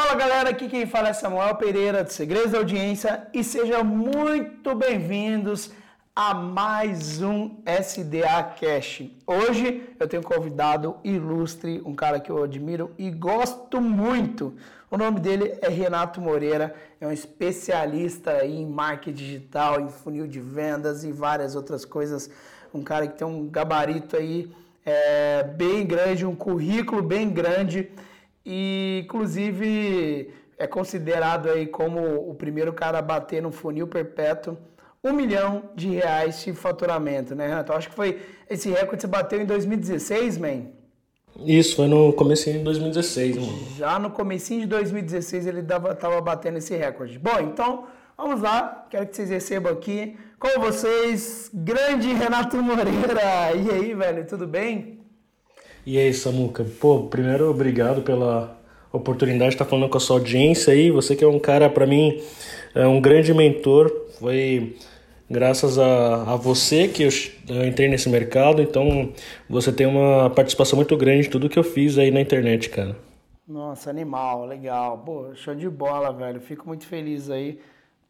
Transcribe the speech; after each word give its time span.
Fala 0.00 0.14
galera, 0.14 0.50
aqui 0.50 0.68
quem 0.68 0.86
fala 0.86 1.08
é 1.08 1.12
Samuel 1.12 1.56
Pereira 1.56 2.04
do 2.04 2.12
Segredos 2.12 2.52
da 2.52 2.58
Audiência 2.58 3.26
e 3.34 3.42
sejam 3.42 3.82
muito 3.82 4.72
bem-vindos 4.72 5.72
a 6.14 6.32
mais 6.32 7.20
um 7.20 7.56
SDA 7.66 8.44
Cash. 8.60 9.10
Hoje 9.26 9.82
eu 9.98 10.06
tenho 10.06 10.22
um 10.22 10.24
convidado 10.24 10.94
ilustre, 11.02 11.82
um 11.84 11.96
cara 11.96 12.20
que 12.20 12.30
eu 12.30 12.44
admiro 12.44 12.92
e 12.96 13.10
gosto 13.10 13.80
muito. 13.80 14.54
O 14.88 14.96
nome 14.96 15.18
dele 15.18 15.58
é 15.60 15.68
Renato 15.68 16.20
Moreira, 16.20 16.76
é 17.00 17.04
um 17.04 17.10
especialista 17.10 18.46
em 18.46 18.64
marketing 18.64 19.16
digital, 19.16 19.80
em 19.80 19.88
funil 19.88 20.28
de 20.28 20.38
vendas 20.38 21.02
e 21.02 21.10
várias 21.10 21.56
outras 21.56 21.84
coisas. 21.84 22.30
Um 22.72 22.84
cara 22.84 23.08
que 23.08 23.18
tem 23.18 23.26
um 23.26 23.48
gabarito 23.48 24.16
aí 24.16 24.48
é, 24.86 25.42
bem 25.42 25.84
grande, 25.84 26.24
um 26.24 26.36
currículo 26.36 27.02
bem 27.02 27.28
grande 27.28 27.90
e 28.50 29.02
inclusive 29.04 30.30
é 30.56 30.66
considerado 30.66 31.50
aí 31.50 31.66
como 31.66 32.00
o 32.30 32.34
primeiro 32.34 32.72
cara 32.72 32.98
a 32.98 33.02
bater 33.02 33.42
no 33.42 33.52
funil 33.52 33.86
perpétuo 33.86 34.56
um 35.04 35.12
milhão 35.12 35.64
de 35.76 35.88
reais 35.90 36.42
de 36.42 36.52
faturamento, 36.54 37.34
né, 37.34 37.46
Renato? 37.46 37.70
Eu 37.70 37.76
acho 37.76 37.88
que 37.90 37.94
foi 37.94 38.20
esse 38.48 38.70
recorde 38.70 39.02
você 39.02 39.06
bateu 39.06 39.40
em 39.40 39.44
2016, 39.44 40.38
man. 40.38 40.62
Isso, 41.44 41.76
foi 41.76 41.86
no 41.86 42.12
comecinho 42.14 42.58
de 42.58 42.64
2016, 42.64 43.36
mano. 43.36 43.58
Já 43.76 43.98
no 43.98 44.10
comecinho 44.10 44.62
de 44.62 44.66
2016 44.66 45.46
ele 45.46 45.62
dava, 45.62 45.94
tava 45.94 46.20
batendo 46.20 46.56
esse 46.58 46.74
recorde. 46.74 47.18
Bom, 47.18 47.38
então 47.40 47.84
vamos 48.16 48.40
lá, 48.40 48.86
quero 48.90 49.06
que 49.06 49.14
vocês 49.14 49.28
recebam 49.28 49.72
aqui 49.72 50.16
com 50.40 50.60
vocês, 50.60 51.50
grande 51.52 52.12
Renato 52.12 52.56
Moreira. 52.56 53.52
E 53.54 53.70
aí, 53.70 53.94
velho, 53.94 54.26
tudo 54.26 54.46
bem? 54.46 54.97
E 55.90 55.96
aí, 55.96 56.12
Samuca? 56.12 56.66
Pô, 56.78 57.04
primeiro, 57.04 57.48
obrigado 57.48 58.02
pela 58.02 58.54
oportunidade 58.92 59.52
de 59.52 59.54
estar 59.54 59.64
falando 59.64 59.88
com 59.88 59.96
a 59.96 60.00
sua 60.00 60.18
audiência 60.18 60.70
aí. 60.70 60.90
Você 60.90 61.16
que 61.16 61.24
é 61.24 61.26
um 61.26 61.38
cara, 61.38 61.70
para 61.70 61.86
mim, 61.86 62.20
é 62.74 62.86
um 62.86 63.00
grande 63.00 63.32
mentor. 63.32 63.90
Foi 64.18 64.76
graças 65.30 65.78
a, 65.78 66.34
a 66.34 66.36
você 66.36 66.88
que 66.88 67.04
eu, 67.04 67.08
eu, 67.48 67.66
entrei 67.66 67.88
nesse 67.88 68.10
mercado. 68.10 68.60
Então, 68.60 69.14
você 69.48 69.72
tem 69.72 69.86
uma 69.86 70.28
participação 70.28 70.76
muito 70.76 70.94
grande 70.94 71.26
em 71.26 71.30
tudo 71.30 71.48
que 71.48 71.58
eu 71.58 71.64
fiz 71.64 71.96
aí 71.96 72.10
na 72.10 72.20
internet, 72.20 72.68
cara. 72.68 72.94
Nossa, 73.48 73.88
animal, 73.88 74.44
legal. 74.44 74.98
Pô, 74.98 75.34
show 75.36 75.54
de 75.54 75.70
bola, 75.70 76.12
velho. 76.12 76.38
Fico 76.38 76.68
muito 76.68 76.84
feliz 76.84 77.30
aí 77.30 77.58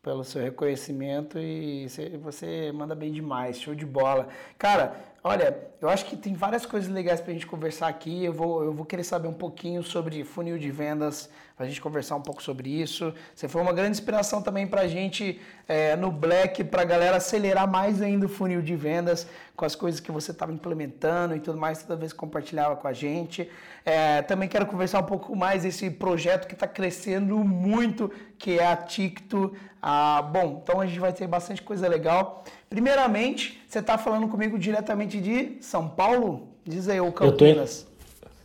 pelo 0.02 0.24
seu 0.24 0.42
reconhecimento 0.42 1.38
e 1.38 1.86
você 2.22 2.72
manda 2.72 2.94
bem 2.94 3.12
demais, 3.12 3.60
show 3.60 3.74
de 3.74 3.86
bola. 3.86 4.28
Cara, 4.58 4.96
Olha, 5.28 5.54
eu 5.78 5.90
acho 5.90 6.06
que 6.06 6.16
tem 6.16 6.32
várias 6.32 6.64
coisas 6.64 6.90
legais 6.90 7.20
para 7.20 7.32
a 7.32 7.34
gente 7.34 7.46
conversar 7.46 7.86
aqui. 7.86 8.24
Eu 8.24 8.32
vou, 8.32 8.64
eu 8.64 8.72
vou 8.72 8.86
querer 8.86 9.04
saber 9.04 9.28
um 9.28 9.34
pouquinho 9.34 9.82
sobre 9.82 10.24
funil 10.24 10.58
de 10.58 10.70
vendas, 10.70 11.28
para 11.58 11.66
a 11.66 11.68
gente 11.68 11.80
conversar 11.80 12.14
um 12.14 12.20
pouco 12.20 12.40
sobre 12.40 12.70
isso. 12.70 13.12
Você 13.34 13.48
foi 13.48 13.60
uma 13.60 13.72
grande 13.72 13.90
inspiração 13.90 14.40
também 14.40 14.64
para 14.64 14.82
a 14.82 14.86
gente 14.86 15.40
é, 15.66 15.96
no 15.96 16.08
Black, 16.08 16.62
para 16.62 16.82
a 16.82 16.84
galera 16.84 17.16
acelerar 17.16 17.68
mais 17.68 18.00
ainda 18.00 18.26
o 18.26 18.28
funil 18.28 18.62
de 18.62 18.76
vendas 18.76 19.26
com 19.56 19.64
as 19.64 19.74
coisas 19.74 19.98
que 19.98 20.12
você 20.12 20.30
estava 20.30 20.52
implementando 20.52 21.34
e 21.34 21.40
tudo 21.40 21.58
mais, 21.58 21.82
toda 21.82 21.96
vez 21.96 22.12
que 22.12 22.18
compartilhava 22.18 22.76
com 22.76 22.86
a 22.86 22.92
gente. 22.92 23.50
É, 23.84 24.22
também 24.22 24.48
quero 24.48 24.66
conversar 24.66 25.00
um 25.00 25.06
pouco 25.06 25.34
mais 25.34 25.64
esse 25.64 25.90
projeto 25.90 26.46
que 26.46 26.54
está 26.54 26.68
crescendo 26.68 27.36
muito, 27.38 28.08
que 28.38 28.56
é 28.56 28.64
a 28.64 28.76
TikTok. 28.76 29.58
Ah, 29.82 30.22
bom, 30.22 30.62
então 30.62 30.80
a 30.80 30.86
gente 30.86 31.00
vai 31.00 31.12
ter 31.12 31.26
bastante 31.26 31.60
coisa 31.60 31.88
legal. 31.88 32.44
Primeiramente, 32.70 33.60
você 33.66 33.80
está 33.80 33.98
falando 33.98 34.28
comigo 34.28 34.56
diretamente 34.56 35.20
de 35.20 35.58
São 35.60 35.88
Paulo? 35.88 36.50
Diz 36.64 36.88
aí, 36.88 37.00
o 37.00 37.10
Campinas. 37.10 37.87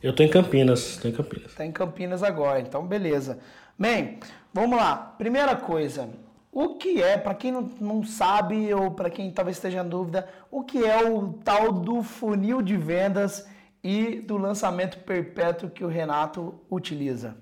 Eu 0.04 0.12
estou 0.12 0.26
em 0.26 0.30
Campinas, 0.30 0.90
estou 0.90 1.10
em 1.10 1.14
Campinas. 1.14 1.52
Está 1.52 1.66
em 1.66 1.72
Campinas 1.72 2.22
agora, 2.22 2.60
então 2.60 2.86
beleza. 2.86 3.40
Bem, 3.80 4.20
vamos 4.54 4.76
lá. 4.76 4.98
Primeira 5.18 5.56
coisa, 5.56 6.10
o 6.52 6.76
que 6.76 7.02
é, 7.02 7.18
para 7.18 7.34
quem 7.34 7.54
não, 7.54 7.70
não 7.80 8.04
sabe 8.04 8.74
ou 8.74 8.92
para 8.92 9.10
quem 9.10 9.32
talvez 9.32 9.56
esteja 9.56 9.82
em 9.82 9.88
dúvida, 9.88 10.28
o 10.52 10.62
que 10.62 10.84
é 10.84 11.10
o 11.10 11.32
tal 11.46 11.72
do 11.72 12.04
funil 12.04 12.62
de 12.62 12.76
vendas 12.76 13.48
e 13.82 14.20
do 14.20 14.36
lançamento 14.36 14.98
perpétuo 15.00 15.70
que 15.70 15.86
o 15.86 15.88
Renato 15.88 16.54
utiliza? 16.70 17.38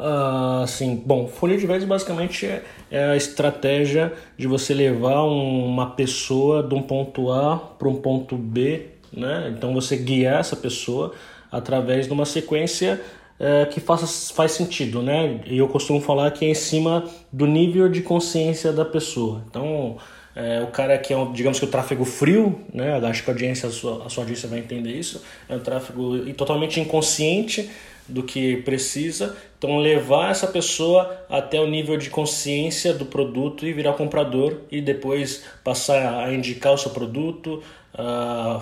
Uh, 0.00 0.62
assim, 0.62 0.96
bom, 0.96 1.28
funil 1.28 1.58
de 1.58 1.66
vendas 1.66 1.84
basicamente 1.84 2.46
é, 2.46 2.64
é 2.90 3.04
a 3.10 3.16
estratégia 3.16 4.14
de 4.38 4.46
você 4.46 4.72
levar 4.72 5.22
um, 5.22 5.66
uma 5.66 5.90
pessoa 5.90 6.62
de 6.62 6.74
um 6.74 6.82
ponto 6.82 7.30
A 7.30 7.58
para 7.58 7.88
um 7.88 7.96
ponto 7.96 8.36
B, 8.36 8.93
né? 9.16 9.52
Então 9.56 9.72
você 9.72 9.96
guiar 9.96 10.40
essa 10.40 10.56
pessoa 10.56 11.12
através 11.50 12.06
de 12.06 12.12
uma 12.12 12.24
sequência 12.24 13.00
é, 13.38 13.66
que 13.66 13.80
faça, 13.80 14.06
faz 14.34 14.52
sentido, 14.52 15.02
né? 15.02 15.40
E 15.46 15.58
eu 15.58 15.68
costumo 15.68 16.00
falar 16.00 16.30
que 16.30 16.44
é 16.44 16.48
em 16.48 16.54
cima 16.54 17.04
do 17.32 17.46
nível 17.46 17.88
de 17.88 18.02
consciência 18.02 18.72
da 18.72 18.84
pessoa. 18.84 19.42
Então, 19.48 19.96
é, 20.36 20.62
o 20.62 20.68
cara 20.68 20.98
que 20.98 21.12
é, 21.12 21.16
um, 21.16 21.32
digamos 21.32 21.58
que 21.58 21.64
o 21.64 21.68
tráfego 21.68 22.04
frio, 22.04 22.60
né? 22.72 22.96
Acho 23.04 23.22
que 23.22 23.30
a 23.30 23.32
audiência, 23.32 23.68
a 23.68 23.72
sua, 23.72 24.06
a 24.06 24.08
sua 24.08 24.22
audiência 24.22 24.48
vai 24.48 24.58
entender 24.58 24.90
isso. 24.90 25.22
É 25.48 25.56
um 25.56 25.60
tráfego 25.60 26.32
totalmente 26.34 26.80
inconsciente 26.80 27.70
do 28.08 28.22
que 28.22 28.58
precisa. 28.58 29.36
Então, 29.58 29.78
levar 29.78 30.30
essa 30.30 30.46
pessoa 30.46 31.24
até 31.28 31.58
o 31.60 31.66
nível 31.66 31.96
de 31.96 32.10
consciência 32.10 32.92
do 32.92 33.06
produto 33.06 33.66
e 33.66 33.72
virar 33.72 33.94
comprador 33.94 34.58
e 34.70 34.80
depois 34.80 35.44
passar 35.62 36.24
a 36.24 36.32
indicar 36.32 36.72
o 36.72 36.78
seu 36.78 36.90
produto, 36.90 37.62
a 37.96 38.60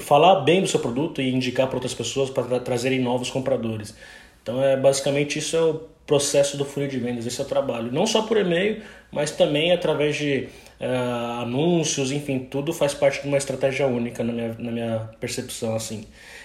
falar 0.00 0.40
bem 0.40 0.60
do 0.60 0.68
seu 0.68 0.80
produto 0.80 1.20
e 1.20 1.34
indicar 1.34 1.66
para 1.66 1.76
outras 1.76 1.94
pessoas 1.94 2.30
para 2.30 2.60
trazerem 2.60 3.00
novos 3.00 3.30
compradores. 3.30 3.94
Então, 4.42 4.62
é 4.62 4.76
basicamente 4.76 5.38
isso 5.38 5.56
é 5.56 5.60
o 5.60 5.80
processo 6.06 6.56
do 6.56 6.64
funil 6.64 6.88
de 6.88 6.98
vendas, 6.98 7.26
esse 7.26 7.40
é 7.40 7.44
o 7.44 7.46
trabalho. 7.46 7.90
Não 7.90 8.06
só 8.06 8.22
por 8.22 8.36
e-mail, 8.36 8.80
mas 9.10 9.32
também 9.32 9.72
através 9.72 10.16
de 10.16 10.48
uh, 10.80 11.42
anúncios, 11.42 12.12
enfim, 12.12 12.38
tudo 12.38 12.72
faz 12.72 12.94
parte 12.94 13.22
de 13.22 13.28
uma 13.28 13.36
estratégia 13.36 13.86
única 13.86 14.22
na 14.22 14.32
minha, 14.32 14.56
na 14.58 14.70
minha 14.70 15.10
percepção, 15.18 15.74
assim. 15.74 16.04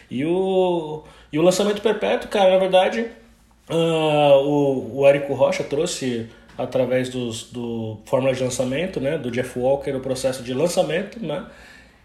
E 0.09 0.25
o, 0.25 1.03
e 1.31 1.37
o 1.37 1.41
lançamento 1.41 1.81
perpétuo, 1.81 2.29
cara, 2.29 2.49
na 2.49 2.57
verdade, 2.57 3.05
uh, 3.69 4.43
o, 4.43 5.01
o 5.01 5.07
Érico 5.07 5.33
Rocha 5.33 5.63
trouxe 5.63 6.27
através 6.57 7.09
dos, 7.09 7.43
do 7.51 7.97
fórmula 8.05 8.33
de 8.33 8.43
lançamento, 8.43 8.99
né, 8.99 9.17
do 9.17 9.31
Jeff 9.31 9.57
Walker, 9.57 9.91
o 9.91 9.99
processo 9.99 10.43
de 10.43 10.53
lançamento, 10.53 11.23
né, 11.23 11.45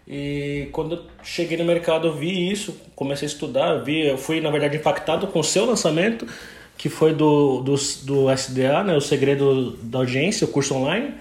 e 0.07 0.69
quando 0.71 0.95
eu 0.95 1.01
cheguei 1.21 1.57
no 1.57 1.65
mercado 1.65 2.07
eu 2.07 2.13
vi 2.13 2.49
isso, 2.49 2.79
comecei 2.95 3.27
a 3.27 3.31
estudar, 3.31 3.75
vi, 3.83 4.07
eu 4.07 4.17
fui 4.17 4.39
na 4.39 4.49
verdade 4.49 4.77
impactado 4.77 5.27
com 5.27 5.39
o 5.39 5.43
seu 5.43 5.65
lançamento, 5.65 6.25
que 6.77 6.87
foi 6.87 7.13
do, 7.13 7.61
do, 7.61 7.75
do 8.03 8.31
SDA, 8.31 8.83
né, 8.83 8.95
o 8.95 9.01
Segredo 9.01 9.71
da 9.83 9.99
Audiência, 9.99 10.45
o 10.45 10.47
curso 10.47 10.75
online. 10.75 11.13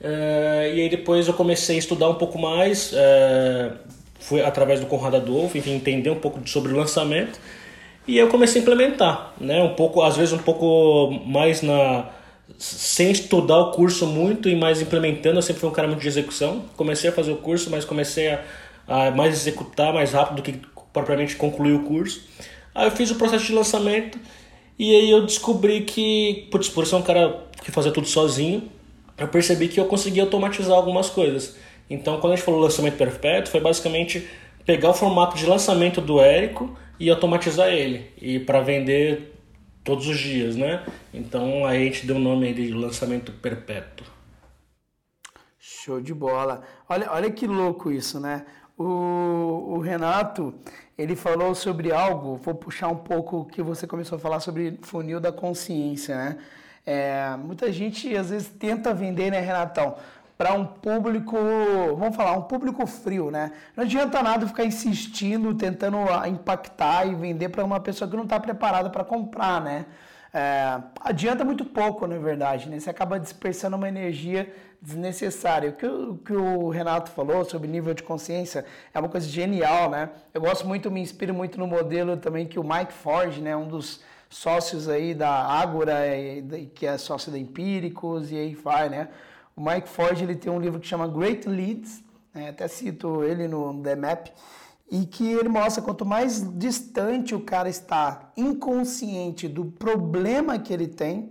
É, 0.00 0.72
e 0.74 0.80
aí 0.80 0.88
depois 0.88 1.28
eu 1.28 1.34
comecei 1.34 1.76
a 1.76 1.78
estudar 1.78 2.08
um 2.08 2.14
pouco 2.14 2.38
mais, 2.38 2.92
é, 2.92 3.72
foi 4.18 4.42
através 4.42 4.80
do 4.80 4.86
Conrado 4.86 5.16
Adolfo, 5.16 5.56
enfim, 5.56 5.74
entender 5.74 6.10
um 6.10 6.18
pouco 6.18 6.40
sobre 6.48 6.72
o 6.72 6.76
lançamento. 6.76 7.38
E 8.08 8.18
eu 8.18 8.28
comecei 8.28 8.60
a 8.60 8.62
implementar, 8.62 9.34
né? 9.40 9.60
Um 9.62 9.74
pouco, 9.74 10.00
às 10.02 10.16
vezes 10.16 10.32
um 10.32 10.38
pouco 10.38 11.10
mais 11.26 11.60
na 11.60 12.08
sem 12.58 13.10
estudar 13.10 13.58
o 13.58 13.70
curso 13.72 14.06
muito 14.06 14.48
e 14.48 14.56
mais 14.56 14.80
implementando. 14.80 15.38
Eu 15.38 15.42
sempre 15.42 15.60
fui 15.60 15.68
um 15.68 15.72
cara 15.72 15.88
muito 15.88 16.00
de 16.00 16.08
execução. 16.08 16.64
Comecei 16.76 17.10
a 17.10 17.12
fazer 17.12 17.32
o 17.32 17.36
curso, 17.36 17.70
mas 17.70 17.84
comecei 17.84 18.28
a, 18.28 18.44
a 18.86 19.10
mais 19.10 19.34
executar 19.34 19.92
mais 19.92 20.12
rápido 20.12 20.36
do 20.36 20.42
que 20.42 20.60
propriamente 20.92 21.36
concluir 21.36 21.74
o 21.74 21.84
curso. 21.84 22.22
Aí 22.74 22.86
eu 22.86 22.90
fiz 22.90 23.10
o 23.10 23.16
processo 23.16 23.46
de 23.46 23.52
lançamento 23.52 24.18
e 24.78 24.94
aí 24.94 25.10
eu 25.10 25.24
descobri 25.24 25.82
que, 25.82 26.48
putz, 26.50 26.68
por 26.68 26.86
ser 26.86 26.96
um 26.96 27.02
cara 27.02 27.44
que 27.62 27.70
fazia 27.70 27.90
tudo 27.90 28.06
sozinho, 28.06 28.70
eu 29.16 29.28
percebi 29.28 29.68
que 29.68 29.80
eu 29.80 29.86
conseguia 29.86 30.22
automatizar 30.22 30.76
algumas 30.76 31.08
coisas. 31.08 31.56
Então, 31.88 32.20
quando 32.20 32.34
a 32.34 32.36
gente 32.36 32.44
falou 32.44 32.60
lançamento 32.60 32.96
perpétuo, 32.96 33.50
foi 33.50 33.60
basicamente 33.60 34.26
pegar 34.64 34.90
o 34.90 34.94
formato 34.94 35.36
de 35.36 35.46
lançamento 35.46 36.00
do 36.00 36.20
Érico 36.20 36.76
e 36.98 37.08
automatizar 37.08 37.68
ele. 37.68 38.10
E 38.20 38.38
para 38.38 38.60
vender 38.60 39.35
todos 39.86 40.08
os 40.08 40.18
dias, 40.18 40.56
né? 40.56 40.84
Então 41.14 41.64
aí 41.64 41.82
a 41.82 41.84
gente 41.84 42.06
deu 42.06 42.16
o 42.16 42.18
nome 42.18 42.52
de 42.52 42.72
lançamento 42.72 43.32
perpétuo. 43.32 44.06
Show 45.58 46.00
de 46.00 46.12
bola. 46.12 46.62
Olha, 46.88 47.10
olha 47.12 47.30
que 47.30 47.46
louco 47.46 47.90
isso, 47.90 48.20
né? 48.20 48.44
O, 48.76 48.84
o 49.74 49.78
Renato, 49.78 50.52
ele 50.98 51.16
falou 51.16 51.54
sobre 51.54 51.92
algo, 51.92 52.36
vou 52.36 52.54
puxar 52.54 52.88
um 52.88 52.96
pouco 52.96 53.38
o 53.38 53.44
que 53.46 53.62
você 53.62 53.86
começou 53.86 54.16
a 54.16 54.18
falar 54.18 54.40
sobre 54.40 54.78
funil 54.82 55.20
da 55.20 55.32
consciência, 55.32 56.16
né? 56.16 56.38
É, 56.84 57.36
muita 57.36 57.72
gente 57.72 58.14
às 58.16 58.30
vezes 58.30 58.48
tenta 58.48 58.92
vender, 58.92 59.30
né, 59.30 59.40
Renatão? 59.40 59.96
Para 60.36 60.52
um 60.52 60.66
público, 60.66 61.36
vamos 61.98 62.14
falar, 62.14 62.32
um 62.32 62.42
público 62.42 62.86
frio, 62.86 63.30
né? 63.30 63.52
Não 63.74 63.84
adianta 63.84 64.22
nada 64.22 64.46
ficar 64.46 64.64
insistindo, 64.64 65.54
tentando 65.54 65.98
impactar 66.28 67.06
e 67.06 67.14
vender 67.14 67.48
para 67.48 67.64
uma 67.64 67.80
pessoa 67.80 68.08
que 68.08 68.16
não 68.16 68.24
está 68.24 68.38
preparada 68.38 68.90
para 68.90 69.02
comprar, 69.02 69.60
né? 69.62 69.86
É, 70.34 70.78
adianta 71.00 71.42
muito 71.44 71.64
pouco, 71.64 72.06
na 72.06 72.18
verdade, 72.18 72.68
né? 72.68 72.78
Você 72.78 72.90
acaba 72.90 73.18
dispersando 73.18 73.76
uma 73.76 73.88
energia 73.88 74.52
desnecessária. 74.82 75.70
O 75.70 75.72
que, 75.72 75.86
o 75.86 76.16
que 76.18 76.32
o 76.34 76.68
Renato 76.68 77.10
falou 77.10 77.42
sobre 77.44 77.66
nível 77.66 77.94
de 77.94 78.02
consciência 78.02 78.66
é 78.92 78.98
uma 78.98 79.08
coisa 79.08 79.26
genial, 79.26 79.88
né? 79.88 80.10
Eu 80.34 80.42
gosto 80.42 80.66
muito, 80.68 80.90
me 80.90 81.00
inspiro 81.00 81.32
muito 81.32 81.58
no 81.58 81.66
modelo 81.66 82.18
também 82.18 82.46
que 82.46 82.58
o 82.58 82.62
Mike 82.62 82.92
Ford, 82.92 83.38
né? 83.38 83.56
Um 83.56 83.66
dos 83.66 84.02
sócios 84.28 84.86
aí 84.88 85.14
da 85.14 85.30
Ágora, 85.30 86.02
que 86.74 86.86
é 86.86 86.98
sócio 86.98 87.32
da 87.32 87.38
Empíricos, 87.38 88.30
e 88.30 88.36
aí 88.36 88.54
vai, 88.54 88.90
né? 88.90 89.08
O 89.56 89.60
Mike 89.62 89.88
Ford 89.88 90.20
ele 90.20 90.36
tem 90.36 90.52
um 90.52 90.60
livro 90.60 90.78
que 90.78 90.86
chama 90.86 91.08
Great 91.08 91.48
Leads, 91.48 92.04
né? 92.34 92.50
até 92.50 92.68
cito 92.68 93.24
ele 93.24 93.48
no 93.48 93.82
The 93.82 93.96
Map, 93.96 94.28
e 94.90 95.06
que 95.06 95.26
ele 95.32 95.48
mostra 95.48 95.82
quanto 95.82 96.04
mais 96.04 96.46
distante 96.58 97.34
o 97.34 97.40
cara 97.40 97.66
está 97.66 98.30
inconsciente 98.36 99.48
do 99.48 99.64
problema 99.64 100.58
que 100.58 100.74
ele 100.74 100.86
tem, 100.86 101.30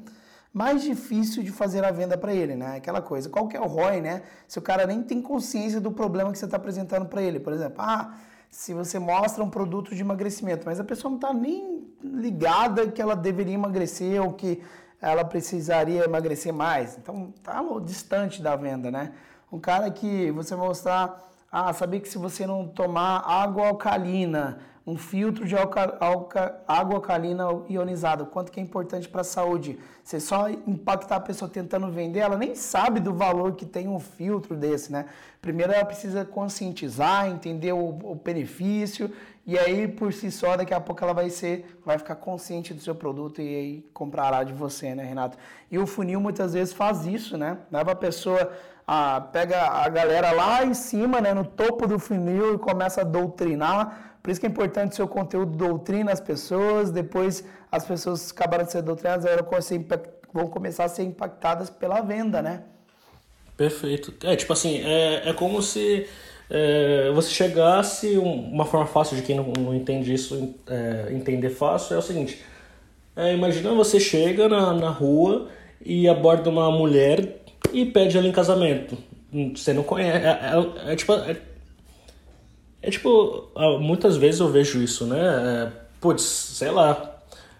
mais 0.51 0.81
difícil 0.81 1.43
de 1.43 1.51
fazer 1.51 1.85
a 1.85 1.91
venda 1.91 2.17
para 2.17 2.33
ele, 2.33 2.55
né? 2.55 2.77
Aquela 2.77 3.01
coisa. 3.01 3.29
Qual 3.29 3.47
que 3.47 3.57
é 3.57 3.59
o 3.59 3.65
ROI, 3.67 4.01
né? 4.01 4.23
Se 4.47 4.57
o 4.57 4.61
cara 4.61 4.87
nem 4.87 5.03
tem 5.03 5.21
consciência 5.21 5.81
do 5.81 5.91
problema 5.91 6.31
que 6.31 6.39
você 6.39 6.45
está 6.45 6.55
apresentando 6.55 7.05
para 7.05 7.21
ele. 7.21 7.41
Por 7.41 7.51
exemplo, 7.51 7.75
ah, 7.79 8.15
se 8.49 8.73
você 8.73 8.97
mostra 8.97 9.43
um 9.43 9.49
produto 9.49 9.93
de 9.93 10.01
emagrecimento, 10.01 10.63
mas 10.65 10.79
a 10.79 10.83
pessoa 10.83 11.09
não 11.11 11.17
está 11.17 11.33
nem 11.33 11.85
ligada 12.01 12.87
que 12.89 13.01
ela 13.01 13.15
deveria 13.15 13.53
emagrecer 13.53 14.21
ou 14.21 14.31
que 14.31 14.63
ela 15.05 15.23
precisaria 15.23 16.03
emagrecer 16.03 16.51
mais. 16.51 16.97
Então, 16.97 17.31
tá 17.43 17.61
distante 17.83 18.41
da 18.41 18.55
venda, 18.55 18.89
né? 18.89 19.13
Um 19.51 19.59
cara 19.59 19.91
que 19.91 20.31
você 20.31 20.55
mostrar, 20.55 21.21
ah, 21.51 21.71
sabia 21.73 21.99
que 21.99 22.09
se 22.09 22.17
você 22.17 22.47
não 22.47 22.67
tomar 22.67 23.19
água 23.19 23.67
alcalina, 23.67 24.57
um 24.87 24.97
filtro 24.97 25.47
de 25.47 25.57
alca, 25.57 25.97
alca, 25.99 26.61
água 26.67 26.95
alcalina 26.95 27.45
ionizada, 27.67 28.23
quanto 28.23 28.51
que 28.51 28.59
é 28.59 28.63
importante 28.63 29.09
para 29.09 29.21
a 29.21 29.23
saúde. 29.23 29.79
Você 30.03 30.19
só 30.19 30.47
impactar 30.47 31.15
a 31.15 31.19
pessoa 31.19 31.49
tentando 31.49 31.89
vender, 31.89 32.19
ela 32.19 32.37
nem 32.37 32.53
sabe 32.53 32.99
do 32.99 33.11
valor 33.11 33.55
que 33.55 33.65
tem 33.65 33.87
um 33.87 33.99
filtro 33.99 34.55
desse, 34.55 34.91
né? 34.91 35.05
Primeiro 35.41 35.73
ela 35.73 35.83
precisa 35.83 36.23
conscientizar, 36.23 37.27
entender 37.27 37.73
o, 37.73 37.97
o 38.03 38.15
benefício 38.15 39.11
e 39.43 39.57
aí 39.57 39.87
por 39.87 40.13
si 40.13 40.31
só 40.31 40.55
daqui 40.55 40.73
a 40.73 40.79
pouco 40.79 41.03
ela 41.03 41.13
vai 41.13 41.31
ser, 41.31 41.79
vai 41.83 41.97
ficar 41.97 42.15
consciente 42.15 42.71
do 42.71 42.81
seu 42.81 42.93
produto 42.93 43.41
e 43.41 43.47
aí 43.47 43.89
comprará 43.91 44.43
de 44.43 44.53
você, 44.53 44.93
né, 44.93 45.03
Renato? 45.03 45.35
E 45.71 45.79
o 45.79 45.87
funil 45.87 46.21
muitas 46.21 46.53
vezes 46.53 46.73
faz 46.75 47.07
isso, 47.07 47.39
né? 47.39 47.57
Leva 47.71 47.93
a 47.93 47.95
pessoa 47.95 48.51
a, 48.85 49.19
pega 49.19 49.67
a 49.67 49.89
galera 49.89 50.31
lá 50.31 50.63
em 50.63 50.75
cima, 50.75 51.19
né, 51.19 51.33
no 51.33 51.43
topo 51.43 51.87
do 51.87 51.97
funil 51.97 52.53
e 52.53 52.57
começa 52.59 53.01
a 53.01 53.03
doutrinar 53.03 54.14
por 54.25 54.31
isso 54.31 54.39
que 54.39 54.47
é 54.47 54.49
importante 54.49 54.93
o 54.93 54.95
seu 54.95 55.07
conteúdo 55.07 55.55
doutrina 55.55 56.11
as 56.11 56.19
pessoas, 56.19 56.89
depois 56.89 57.43
as 57.71 57.85
pessoas 57.85 58.31
acabaram 58.31 58.63
de 58.63 58.71
ser 58.71 58.81
doutrinadas, 58.81 59.23
elas 59.23 59.45
vão 60.33 60.47
começar 60.47 60.85
a 60.85 60.89
ser 60.89 61.03
impactadas 61.03 61.69
pela 61.69 62.01
venda, 62.01 62.41
né? 62.41 62.63
Perfeito. 63.55 64.11
É 64.25 64.35
tipo 64.35 64.51
assim, 64.51 64.81
é, 64.83 65.29
é 65.29 65.33
como 65.33 65.61
se 65.61 66.07
é, 66.49 67.11
você 67.13 67.29
chegasse, 67.29 68.17
uma 68.17 68.65
forma 68.65 68.87
fácil 68.87 69.15
de 69.15 69.21
quem 69.21 69.35
não, 69.35 69.53
não 69.59 69.75
entende 69.75 70.11
isso, 70.11 70.55
é, 70.65 71.09
entender 71.11 71.51
fácil, 71.51 71.93
é 71.93 71.99
o 71.99 72.01
seguinte, 72.01 72.43
é, 73.15 73.31
imagina 73.31 73.75
você 73.75 73.99
chega 73.99 74.49
na, 74.49 74.73
na 74.73 74.89
rua 74.89 75.49
e 75.79 76.09
aborda 76.09 76.49
uma 76.49 76.71
mulher 76.71 77.43
e 77.71 77.85
pede 77.85 78.17
ela 78.17 78.27
em 78.27 78.31
casamento. 78.31 78.97
Você 79.55 79.71
não 79.71 79.83
conhece, 79.83 80.25
é, 80.25 80.87
é, 80.87 80.93
é 80.93 80.95
tipo... 80.95 81.13
É, 82.85 82.91
tipo, 82.91 83.49
ah, 83.55 83.79
muitas 83.79 84.15
vezes 84.15 84.39
eu 84.39 84.47
vejo 84.47 84.79
isso, 84.79 85.07
né? 85.07 85.19
É, 85.19 85.71
putz, 85.99 86.21
sei 86.21 86.69
lá. 86.69 87.15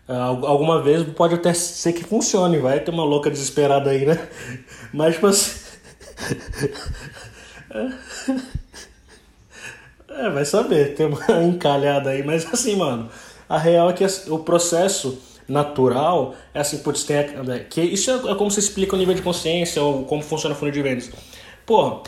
Ah, 0.08 0.26
alguma 0.26 0.84
vez 0.84 1.04
pode 1.14 1.34
até 1.34 1.52
ser 1.52 1.94
que 1.94 2.04
funcione, 2.04 2.60
vai 2.60 2.80
ter 2.80 2.92
uma 2.92 3.04
louca 3.04 3.32
desesperada 3.32 3.90
aí, 3.90 4.06
né? 4.06 4.30
Mas, 4.94 5.16
tipo 5.16 5.28
assim. 5.28 5.66
É, 10.08 10.30
vai 10.30 10.46
saber, 10.46 10.96
tem 10.96 11.08
uma 11.08 11.20
encalhada 11.44 12.12
aí, 12.12 12.24
mas 12.24 12.46
assim, 12.54 12.78
mano, 12.78 13.10
a 13.50 13.58
real 13.58 13.90
é 13.90 13.94
que 13.94 14.06
o 14.30 14.40
processo 14.40 15.22
natural 15.46 16.36
é 16.54 16.62
assim, 16.62 16.78
putz, 16.78 17.04
tem 17.04 17.18
a, 17.18 17.60
que 17.70 17.82
isso 17.82 18.10
é, 18.10 18.32
é 18.32 18.36
como 18.36 18.50
se 18.50 18.62
explica 18.62 18.96
o 18.96 18.98
nível 18.98 19.14
de 19.14 19.22
consciência 19.22 19.84
ou 19.84 20.06
como 20.06 20.24
funciona 20.24 20.56
o 20.56 20.58
fundo 20.58 20.72
de 20.72 20.82
vendas. 20.82 21.12
Pô, 21.66 22.02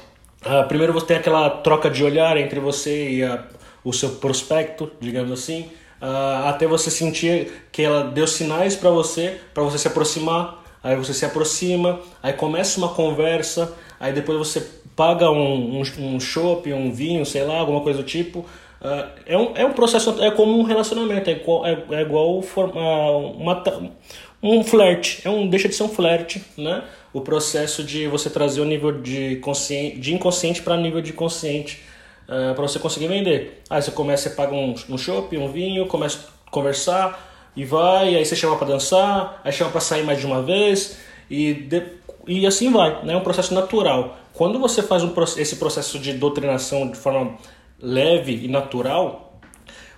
Uh, 0.45 0.67
primeiro 0.67 0.93
você 0.93 1.07
tem 1.07 1.17
aquela 1.17 1.49
troca 1.49 1.89
de 1.89 2.03
olhar 2.03 2.37
entre 2.37 2.59
você 2.59 3.09
e 3.09 3.23
a, 3.23 3.43
o 3.83 3.91
seu 3.91 4.11
prospecto, 4.11 4.91
digamos 4.99 5.31
assim, 5.31 5.69
uh, 6.01 6.47
até 6.47 6.67
você 6.67 6.91
sentir 6.91 7.51
que 7.71 7.81
ela 7.81 8.03
deu 8.03 8.27
sinais 8.27 8.75
para 8.75 8.89
você, 8.89 9.39
para 9.53 9.63
você 9.63 9.77
se 9.77 9.87
aproximar. 9.87 10.63
Aí 10.83 10.95
você 10.95 11.13
se 11.13 11.25
aproxima, 11.25 11.99
aí 12.21 12.33
começa 12.33 12.77
uma 12.77 12.89
conversa, 12.89 13.73
aí 13.99 14.13
depois 14.13 14.37
você 14.37 14.65
paga 14.95 15.29
um, 15.29 15.81
um, 15.81 15.83
um 15.99 16.17
um 16.73 16.91
vinho, 16.91 17.25
sei 17.25 17.43
lá, 17.43 17.59
alguma 17.59 17.81
coisa 17.81 18.01
do 18.01 18.05
tipo. 18.05 18.39
Uh, 18.79 19.09
é, 19.25 19.37
um, 19.37 19.51
é 19.55 19.65
um 19.65 19.73
processo, 19.73 20.21
é 20.23 20.31
como 20.31 20.57
um 20.57 20.63
relacionamento, 20.63 21.29
é 21.29 21.33
igual, 21.33 21.65
é, 21.65 21.83
é 21.91 22.01
igual 22.01 22.39
uma, 23.39 23.63
um 24.41 24.63
flerte, 24.63 25.21
é 25.25 25.29
um, 25.29 25.47
deixa 25.47 25.67
de 25.67 25.75
ser 25.75 25.83
um 25.83 25.89
flerte, 25.89 26.43
né? 26.55 26.83
O 27.17 27.21
processo 27.21 27.83
de 27.83 28.07
você 28.07 28.29
trazer 28.29 28.61
o 28.61 28.65
nível 28.65 28.91
de, 28.91 29.37
consciente, 29.37 29.97
de 29.97 30.13
inconsciente 30.13 30.61
para 30.61 30.77
nível 30.77 31.01
de 31.01 31.11
consciente 31.11 31.81
uh, 32.29 32.51
eh, 32.51 32.53
para 32.53 32.61
você 32.67 32.77
conseguir 32.77 33.07
vender. 33.07 33.63
Aí 33.67 33.81
você 33.81 33.89
começa, 33.89 34.29
você 34.29 34.35
paga 34.35 34.53
um, 34.53 34.75
um 34.87 35.43
um 35.43 35.51
vinho, 35.51 35.87
começa 35.87 36.19
a 36.45 36.51
conversar 36.51 37.51
e 37.55 37.65
vai, 37.65 38.15
aí 38.15 38.23
você 38.23 38.35
chama 38.35 38.55
para 38.55 38.67
dançar, 38.67 39.41
aí 39.43 39.51
chama 39.51 39.71
para 39.71 39.81
sair 39.81 40.03
mais 40.03 40.19
de 40.19 40.27
uma 40.27 40.43
vez 40.43 40.99
e, 41.27 41.55
de, 41.55 41.81
e 42.27 42.45
assim 42.45 42.71
vai, 42.71 43.03
né? 43.03 43.13
É 43.13 43.17
um 43.17 43.23
processo 43.23 43.51
natural. 43.51 44.15
Quando 44.31 44.59
você 44.59 44.83
faz 44.83 45.03
um, 45.03 45.11
esse 45.37 45.55
processo 45.55 45.97
de 45.97 46.13
doutrinação 46.13 46.87
de 46.91 46.97
forma 46.97 47.35
leve 47.81 48.45
e 48.45 48.47
natural, 48.47 49.39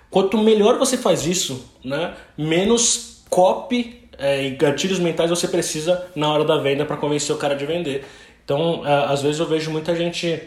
quanto 0.09 0.37
melhor 0.37 0.77
você 0.77 0.97
faz 0.97 1.25
isso, 1.25 1.69
né? 1.83 2.13
menos 2.37 3.25
copy 3.29 4.08
é, 4.19 4.45
e 4.45 4.51
gatilhos 4.51 4.99
mentais 4.99 5.29
você 5.29 5.47
precisa 5.47 6.05
na 6.15 6.31
hora 6.31 6.43
da 6.43 6.57
venda 6.57 6.85
para 6.85 6.97
convencer 6.97 7.35
o 7.35 7.39
cara 7.39 7.55
de 7.55 7.65
vender. 7.65 8.05
Então, 8.43 8.85
é, 8.85 9.05
às 9.05 9.21
vezes 9.21 9.39
eu 9.39 9.47
vejo 9.47 9.71
muita 9.71 9.95
gente. 9.95 10.41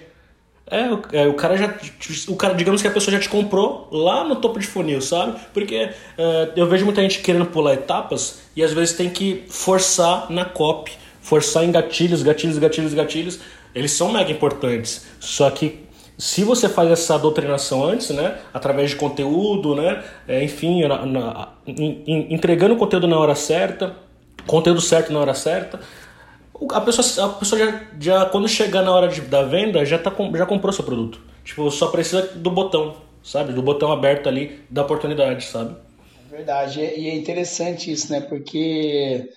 É, 0.66 0.90
o, 0.90 1.02
é, 1.12 1.32
cara 1.32 1.56
já. 1.56 1.74
O 2.28 2.36
cara, 2.36 2.54
digamos 2.54 2.82
que 2.82 2.88
a 2.88 2.90
pessoa 2.90 3.12
já 3.12 3.20
te 3.20 3.28
comprou 3.28 3.88
lá 3.90 4.24
no 4.24 4.36
topo 4.36 4.58
de 4.58 4.66
funil, 4.66 5.00
sabe? 5.00 5.40
Porque 5.54 5.90
é, 6.18 6.52
eu 6.54 6.66
vejo 6.66 6.84
muita 6.84 7.00
gente 7.00 7.20
querendo 7.20 7.46
pular 7.46 7.74
etapas 7.74 8.42
e 8.54 8.62
às 8.62 8.72
vezes 8.72 8.94
tem 8.96 9.08
que 9.08 9.44
forçar 9.48 10.30
na 10.30 10.44
copy, 10.44 10.92
forçar 11.20 11.64
em 11.64 11.72
gatilhos, 11.72 12.22
gatilhos, 12.22 12.58
gatilhos, 12.58 12.94
gatilhos. 12.94 13.40
Eles 13.74 13.92
são 13.92 14.12
mega 14.12 14.30
importantes. 14.30 15.06
Só 15.18 15.50
que 15.50 15.80
se 16.22 16.44
você 16.44 16.68
faz 16.68 16.88
essa 16.88 17.18
doutrinação 17.18 17.84
antes, 17.84 18.10
né, 18.10 18.38
através 18.54 18.90
de 18.90 18.96
conteúdo, 18.96 19.74
né, 19.74 20.04
é, 20.28 20.44
enfim, 20.44 20.86
na, 20.86 21.04
na, 21.04 21.48
entregando 21.66 22.74
o 22.74 22.76
conteúdo 22.76 23.08
na 23.08 23.18
hora 23.18 23.34
certa, 23.34 23.96
conteúdo 24.46 24.80
certo 24.80 25.12
na 25.12 25.18
hora 25.18 25.34
certa, 25.34 25.80
a 26.70 26.80
pessoa, 26.80 27.26
a 27.26 27.28
pessoa 27.30 27.58
já, 27.58 27.80
já 27.98 28.24
quando 28.26 28.46
chegar 28.46 28.82
na 28.82 28.92
hora 28.92 29.08
de, 29.08 29.20
da 29.22 29.42
venda 29.42 29.84
já, 29.84 29.98
tá, 29.98 30.12
já 30.36 30.46
comprou 30.46 30.72
seu 30.72 30.84
produto. 30.84 31.20
Tipo, 31.44 31.68
só 31.72 31.88
precisa 31.88 32.22
do 32.36 32.52
botão, 32.52 32.94
sabe? 33.20 33.52
Do 33.52 33.60
botão 33.60 33.90
aberto 33.90 34.28
ali 34.28 34.60
da 34.70 34.82
oportunidade, 34.82 35.46
sabe? 35.46 35.74
Verdade. 36.30 36.78
E 36.82 37.10
é 37.10 37.16
interessante 37.16 37.90
isso, 37.90 38.12
né? 38.12 38.20
Porque 38.20 39.28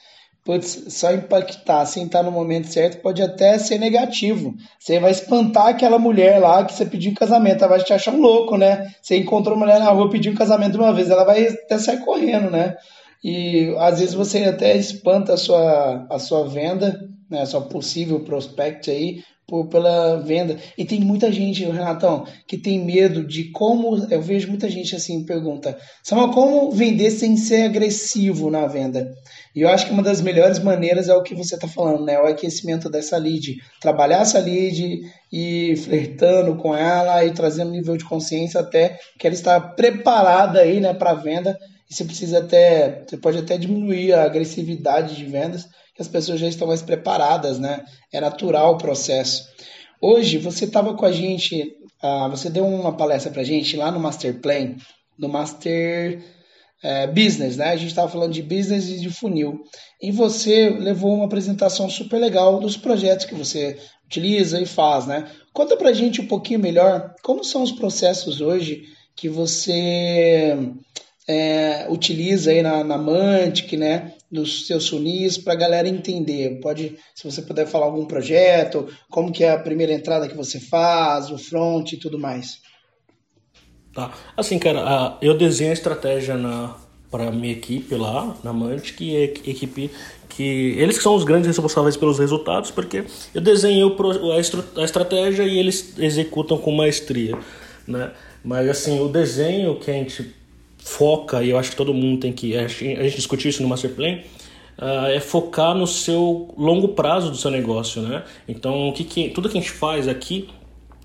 putz, 0.46 0.86
só 0.90 1.12
impactar 1.12 1.86
sem 1.88 2.06
estar 2.06 2.22
no 2.22 2.32
momento 2.32 2.68
certo 2.68 3.02
pode 3.02 3.22
até 3.22 3.58
ser 3.58 3.80
negativo. 3.80 4.54
Você 4.80 5.00
vai 5.00 5.10
espantar 5.10 5.68
aquela 5.70 5.98
mulher 5.98 6.40
lá 6.40 6.64
que 6.64 6.74
você 6.74 6.86
pediu 6.86 7.12
em 7.12 7.16
casamento, 7.16 7.64
ela 7.64 7.75
vai 7.75 7.84
te 7.84 7.92
achar 7.92 8.14
um 8.14 8.22
louco, 8.22 8.56
né? 8.56 8.94
Você 9.02 9.18
encontrou 9.18 9.58
uma 9.58 9.66
mulher 9.66 9.80
na 9.80 9.90
rua, 9.90 10.10
pediu 10.10 10.32
em 10.32 10.36
casamento 10.36 10.78
uma 10.78 10.94
vez, 10.94 11.10
ela 11.10 11.24
vai 11.24 11.48
até 11.48 11.80
sair 11.80 12.06
correndo, 12.06 12.52
né? 12.52 12.78
E 13.24 13.75
às 13.80 14.00
vezes 14.00 14.14
você 14.14 14.44
até 14.44 14.78
espanta 14.78 15.34
a 15.34 15.38
sua, 15.38 16.06
a 16.12 16.20
sua 16.20 16.48
venda, 16.48 17.10
né, 17.28 17.42
a 17.42 17.46
sua 17.48 17.62
possível 17.62 18.20
prospect 18.20 18.92
aí, 18.92 19.24
por, 19.48 19.68
pela 19.68 20.18
venda. 20.18 20.58
E 20.78 20.86
tem 20.86 21.00
muita 21.00 21.32
gente, 21.32 21.64
Renatão, 21.64 22.25
que 22.48 22.58
tem 22.58 22.84
medo 22.84 23.25
de 23.25 23.52
como. 23.52 24.08
Eu 24.10 24.22
vejo 24.22 24.48
muita 24.48 24.70
gente 24.70 24.96
assim 24.96 25.25
pergunta: 25.25 25.78
Samuel, 26.04 26.30
como 26.30 26.72
vender 26.72 27.12
sem 27.12 27.38
ser 27.38 27.64
agressivo 27.64 28.50
na 28.50 28.66
venda? 28.66 29.14
E 29.56 29.62
eu 29.62 29.70
acho 29.70 29.86
que 29.86 29.94
uma 29.94 30.04
das 30.04 30.22
melhores 30.22 30.60
maneiras 30.60 31.08
é 31.08 31.14
o 31.14 31.24
que 31.24 31.36
você 31.36 31.56
está 31.56 31.68
falando, 31.68 32.04
né? 32.04 32.20
O 32.20 32.25
aquecimento 32.25 32.90
dessa 32.90 33.18
lead. 33.18 33.56
Trabalhar 33.80 34.22
essa 34.22 34.40
lead 34.40 35.02
e 35.32 35.75
flertando 35.78 36.56
com 36.58 36.75
ela 36.75 37.24
e 37.24 37.32
trazendo 37.32 37.72
nível 37.72 37.96
de 37.98 38.06
consciência 38.06 38.60
até 38.60 38.98
que 39.20 39.28
ela 39.28 39.36
está 39.36 39.60
preparada 39.60 40.60
aí, 40.60 40.80
né, 40.80 40.94
para 40.94 41.14
venda. 41.14 41.58
E 41.90 41.94
você 41.94 42.04
precisa 42.04 42.40
até, 42.40 43.04
você 43.08 43.16
pode 43.18 43.38
até 43.38 43.58
diminuir 43.58 44.14
a 44.14 44.24
agressividade 44.24 45.16
de 45.16 45.25
vendas 45.25 45.68
que 45.96 46.02
as 46.02 46.08
pessoas 46.10 46.40
já 46.40 46.48
estão 46.48 46.68
mais 46.68 46.82
preparadas, 46.82 47.58
né? 47.58 47.86
É 48.12 48.20
natural 48.20 48.74
o 48.74 48.78
processo. 48.78 49.48
Hoje 50.02 50.38
você 50.38 50.66
estava 50.66 50.94
com 50.94 51.06
a 51.06 51.12
gente, 51.12 51.78
uh, 52.04 52.30
você 52.30 52.50
deu 52.50 52.66
uma 52.66 52.96
palestra 52.96 53.32
para 53.32 53.42
a 53.42 53.46
gente 53.46 53.78
lá 53.78 53.90
no 53.92 54.00
Master 54.00 54.40
Plan, 54.42 54.75
no 55.18 55.30
Master 55.30 56.22
uh, 56.84 57.14
Business, 57.14 57.56
né? 57.56 57.70
A 57.70 57.78
gente 57.78 57.90
estava 57.90 58.12
falando 58.12 58.34
de 58.34 58.44
business 58.44 58.90
e 58.90 59.00
de 59.00 59.10
funil. 59.10 59.64
E 60.02 60.12
você 60.12 60.70
levou 60.70 61.14
uma 61.14 61.25
apresentação 61.25 61.90
super 61.90 62.20
legal 62.20 62.60
dos 62.60 62.75
projetos 62.75 63.25
que 63.25 63.34
você 63.34 63.80
utiliza 64.06 64.60
e 64.60 64.66
faz, 64.66 65.08
né? 65.08 65.32
Conta 65.54 65.78
para 65.78 65.90
a 65.90 65.94
gente 65.94 66.20
um 66.20 66.28
pouquinho 66.28 66.60
melhor 66.60 67.16
como 67.24 67.44
são 67.44 67.64
os 67.64 67.72
processos 67.72 68.42
hoje 68.42 68.84
que 69.16 69.30
você 69.30 70.58
é, 71.27 71.88
utiliza 71.89 72.51
aí 72.51 72.62
na, 72.62 72.84
na 72.84 72.98
Mantic, 72.98 73.74
né? 73.74 74.13
Dos 74.32 74.67
seus 74.67 74.86
sunis, 74.86 75.38
para 75.38 75.53
a 75.53 75.58
galera 75.58 75.88
entender. 75.88 76.60
Pode, 76.62 76.98
se 77.15 77.24
você 77.24 77.41
puder 77.41 77.65
falar 77.65 77.86
algum 77.86 78.05
projeto, 78.05 78.88
como 79.10 79.32
que 79.32 79.44
é 79.44 79.51
a 79.51 79.60
primeira 79.60 79.94
entrada 79.94 80.27
que 80.27 80.36
você 80.36 80.60
faz, 80.60 81.32
o 81.32 81.38
front 81.38 81.94
e 81.94 81.98
tudo 81.98 82.20
mais. 82.20 82.60
Tá. 83.94 84.13
Assim, 84.36 84.60
cara, 84.60 85.17
eu 85.22 85.38
desenho 85.38 85.72
a 85.72 85.74
estratégia 85.74 86.36
na 86.36 86.75
para 87.10 87.32
minha 87.32 87.53
equipe 87.53 87.96
lá 87.96 88.36
na 88.44 88.51
Mantic, 88.51 88.98
que 88.98 89.15
é 89.15 89.24
equipe 89.24 89.89
que 90.27 90.75
eles 90.77 91.01
são 91.01 91.15
os 91.15 91.24
grandes 91.24 91.48
responsáveis 91.48 91.96
pelos 91.96 92.20
resultados, 92.20 92.72
porque 92.72 93.05
eu 93.34 93.39
desenhei 93.39 93.84
a 94.77 94.84
estratégia 94.84 95.44
e 95.44 95.58
eles 95.58 95.98
executam 95.98 96.58
com 96.58 96.72
maestria, 96.72 97.38
né? 97.88 98.12
Mas 98.44 98.67
assim, 98.67 99.00
o 99.00 99.08
desenho 99.08 99.79
que 99.79 99.89
a 99.89 99.94
gente 99.94 100.36
foca, 100.86 101.42
e 101.44 101.50
eu 101.50 101.58
acho 101.58 101.72
que 101.72 101.75
todo 101.75 101.92
mundo 101.94 102.20
tem 102.20 102.32
que. 102.32 102.56
A 102.56 102.68
gente 102.68 103.15
discutiu 103.15 103.50
isso 103.50 103.62
no 103.63 103.68
Masterplan. 103.68 104.20
Uh, 104.77 105.08
é 105.08 105.20
focar 105.22 105.74
no 105.74 105.88
seu 105.88 106.54
longo 106.58 106.89
prazo 106.89 107.32
do 107.32 107.38
seu 107.38 107.50
negócio, 107.50 108.01
né? 108.01 108.24
Então, 108.48 108.89
o 108.89 108.94
que, 108.94 109.04
que 109.06 109.30
tudo 109.30 109.50
que 109.50 109.58
a 109.58 109.62
gente 109.62 109.72
faz 109.72 110.08
aqui 110.08 110.50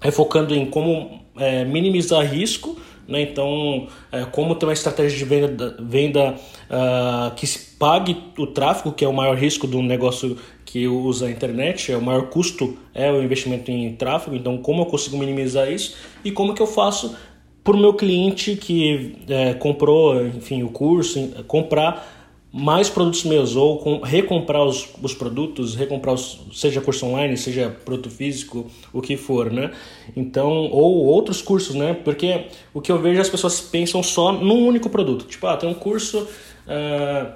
é 0.02 0.10
focando 0.10 0.54
em 0.54 0.66
como 0.66 1.20
é, 1.36 1.64
minimizar 1.64 2.26
risco, 2.26 2.76
né? 3.06 3.22
Então, 3.22 3.86
é, 4.10 4.24
como 4.24 4.56
ter 4.56 4.66
uma 4.66 4.72
estratégia 4.72 5.16
de 5.16 5.24
venda, 5.24 5.76
venda 5.80 6.34
uh, 6.34 7.34
que 7.36 7.46
se 7.46 7.76
pague 7.76 8.16
o 8.36 8.46
tráfego, 8.46 8.92
que 8.92 9.04
é 9.04 9.08
o 9.08 9.12
maior 9.12 9.36
risco 9.36 9.68
do 9.68 9.80
negócio 9.80 10.36
que 10.64 10.86
usa 10.86 11.26
a 11.26 11.30
internet, 11.30 11.90
é 11.90 11.96
o 11.96 12.02
maior 12.02 12.28
custo 12.28 12.76
é 12.92 13.10
o 13.10 13.22
investimento 13.22 13.70
em 13.70 13.94
tráfego. 13.94 14.36
Então, 14.36 14.58
como 14.58 14.82
eu 14.82 14.86
consigo 14.86 15.16
minimizar 15.16 15.70
isso 15.70 15.96
e 16.24 16.30
como 16.30 16.54
que 16.54 16.60
eu 16.60 16.66
faço 16.66 17.16
para 17.62 17.74
o 17.74 17.78
meu 17.78 17.94
cliente 17.94 18.56
que 18.56 19.16
é, 19.28 19.54
comprou, 19.54 20.26
enfim, 20.26 20.62
o 20.62 20.70
curso, 20.70 21.28
comprar 21.46 22.20
mais 22.52 22.90
produtos 22.90 23.22
meus 23.24 23.54
ou 23.54 23.78
com, 23.78 24.00
recomprar 24.00 24.64
os, 24.64 24.88
os 25.00 25.14
produtos, 25.14 25.74
recomprar 25.74 26.14
os, 26.14 26.40
seja 26.52 26.80
curso 26.80 27.06
online, 27.06 27.36
seja 27.36 27.70
produto 27.84 28.10
físico, 28.10 28.68
o 28.92 29.00
que 29.00 29.16
for, 29.16 29.52
né? 29.52 29.70
Então, 30.16 30.68
ou 30.70 31.04
outros 31.04 31.40
cursos, 31.40 31.76
né? 31.76 31.94
Porque 31.94 32.46
o 32.74 32.80
que 32.80 32.90
eu 32.90 33.00
vejo 33.00 33.20
as 33.20 33.28
pessoas 33.28 33.60
pensam 33.60 34.02
só 34.02 34.32
num 34.32 34.66
único 34.66 34.90
produto. 34.90 35.26
Tipo, 35.26 35.46
ah, 35.46 35.56
tem 35.56 35.68
um 35.68 35.74
curso, 35.74 36.18
uh, 36.22 37.32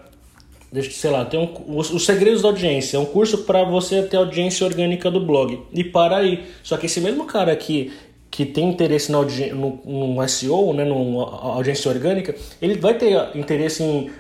deixa 0.73 0.91
sei 0.91 1.11
lá, 1.11 1.25
tem 1.25 1.39
um, 1.39 1.79
os, 1.79 1.93
os 1.93 2.05
segredos 2.05 2.43
da 2.43 2.49
audiência, 2.49 2.97
é 2.97 3.01
um 3.01 3.07
curso 3.07 3.39
para 3.45 3.63
você 3.63 4.03
ter 4.03 4.17
audiência 4.17 4.67
orgânica 4.67 5.13
do 5.13 5.21
blog. 5.21 5.61
E 5.73 5.85
para 5.85 6.17
aí. 6.17 6.43
Só 6.65 6.77
que 6.77 6.87
esse 6.87 7.01
mesmo 7.01 7.25
cara 7.25 7.55
que 7.55 7.93
que 8.35 8.45
tem 8.45 8.69
interesse 8.69 9.13
no, 9.13 9.23
no, 9.23 10.15
no 10.17 10.29
SEO, 10.29 10.73
né, 10.73 10.85
no 10.85 11.21
audiência 11.21 11.89
orgânica, 11.89 12.35
ele 12.61 12.77
vai 12.77 12.95
ter 12.95 13.31
interesse 13.37 13.81
em 13.81 14.11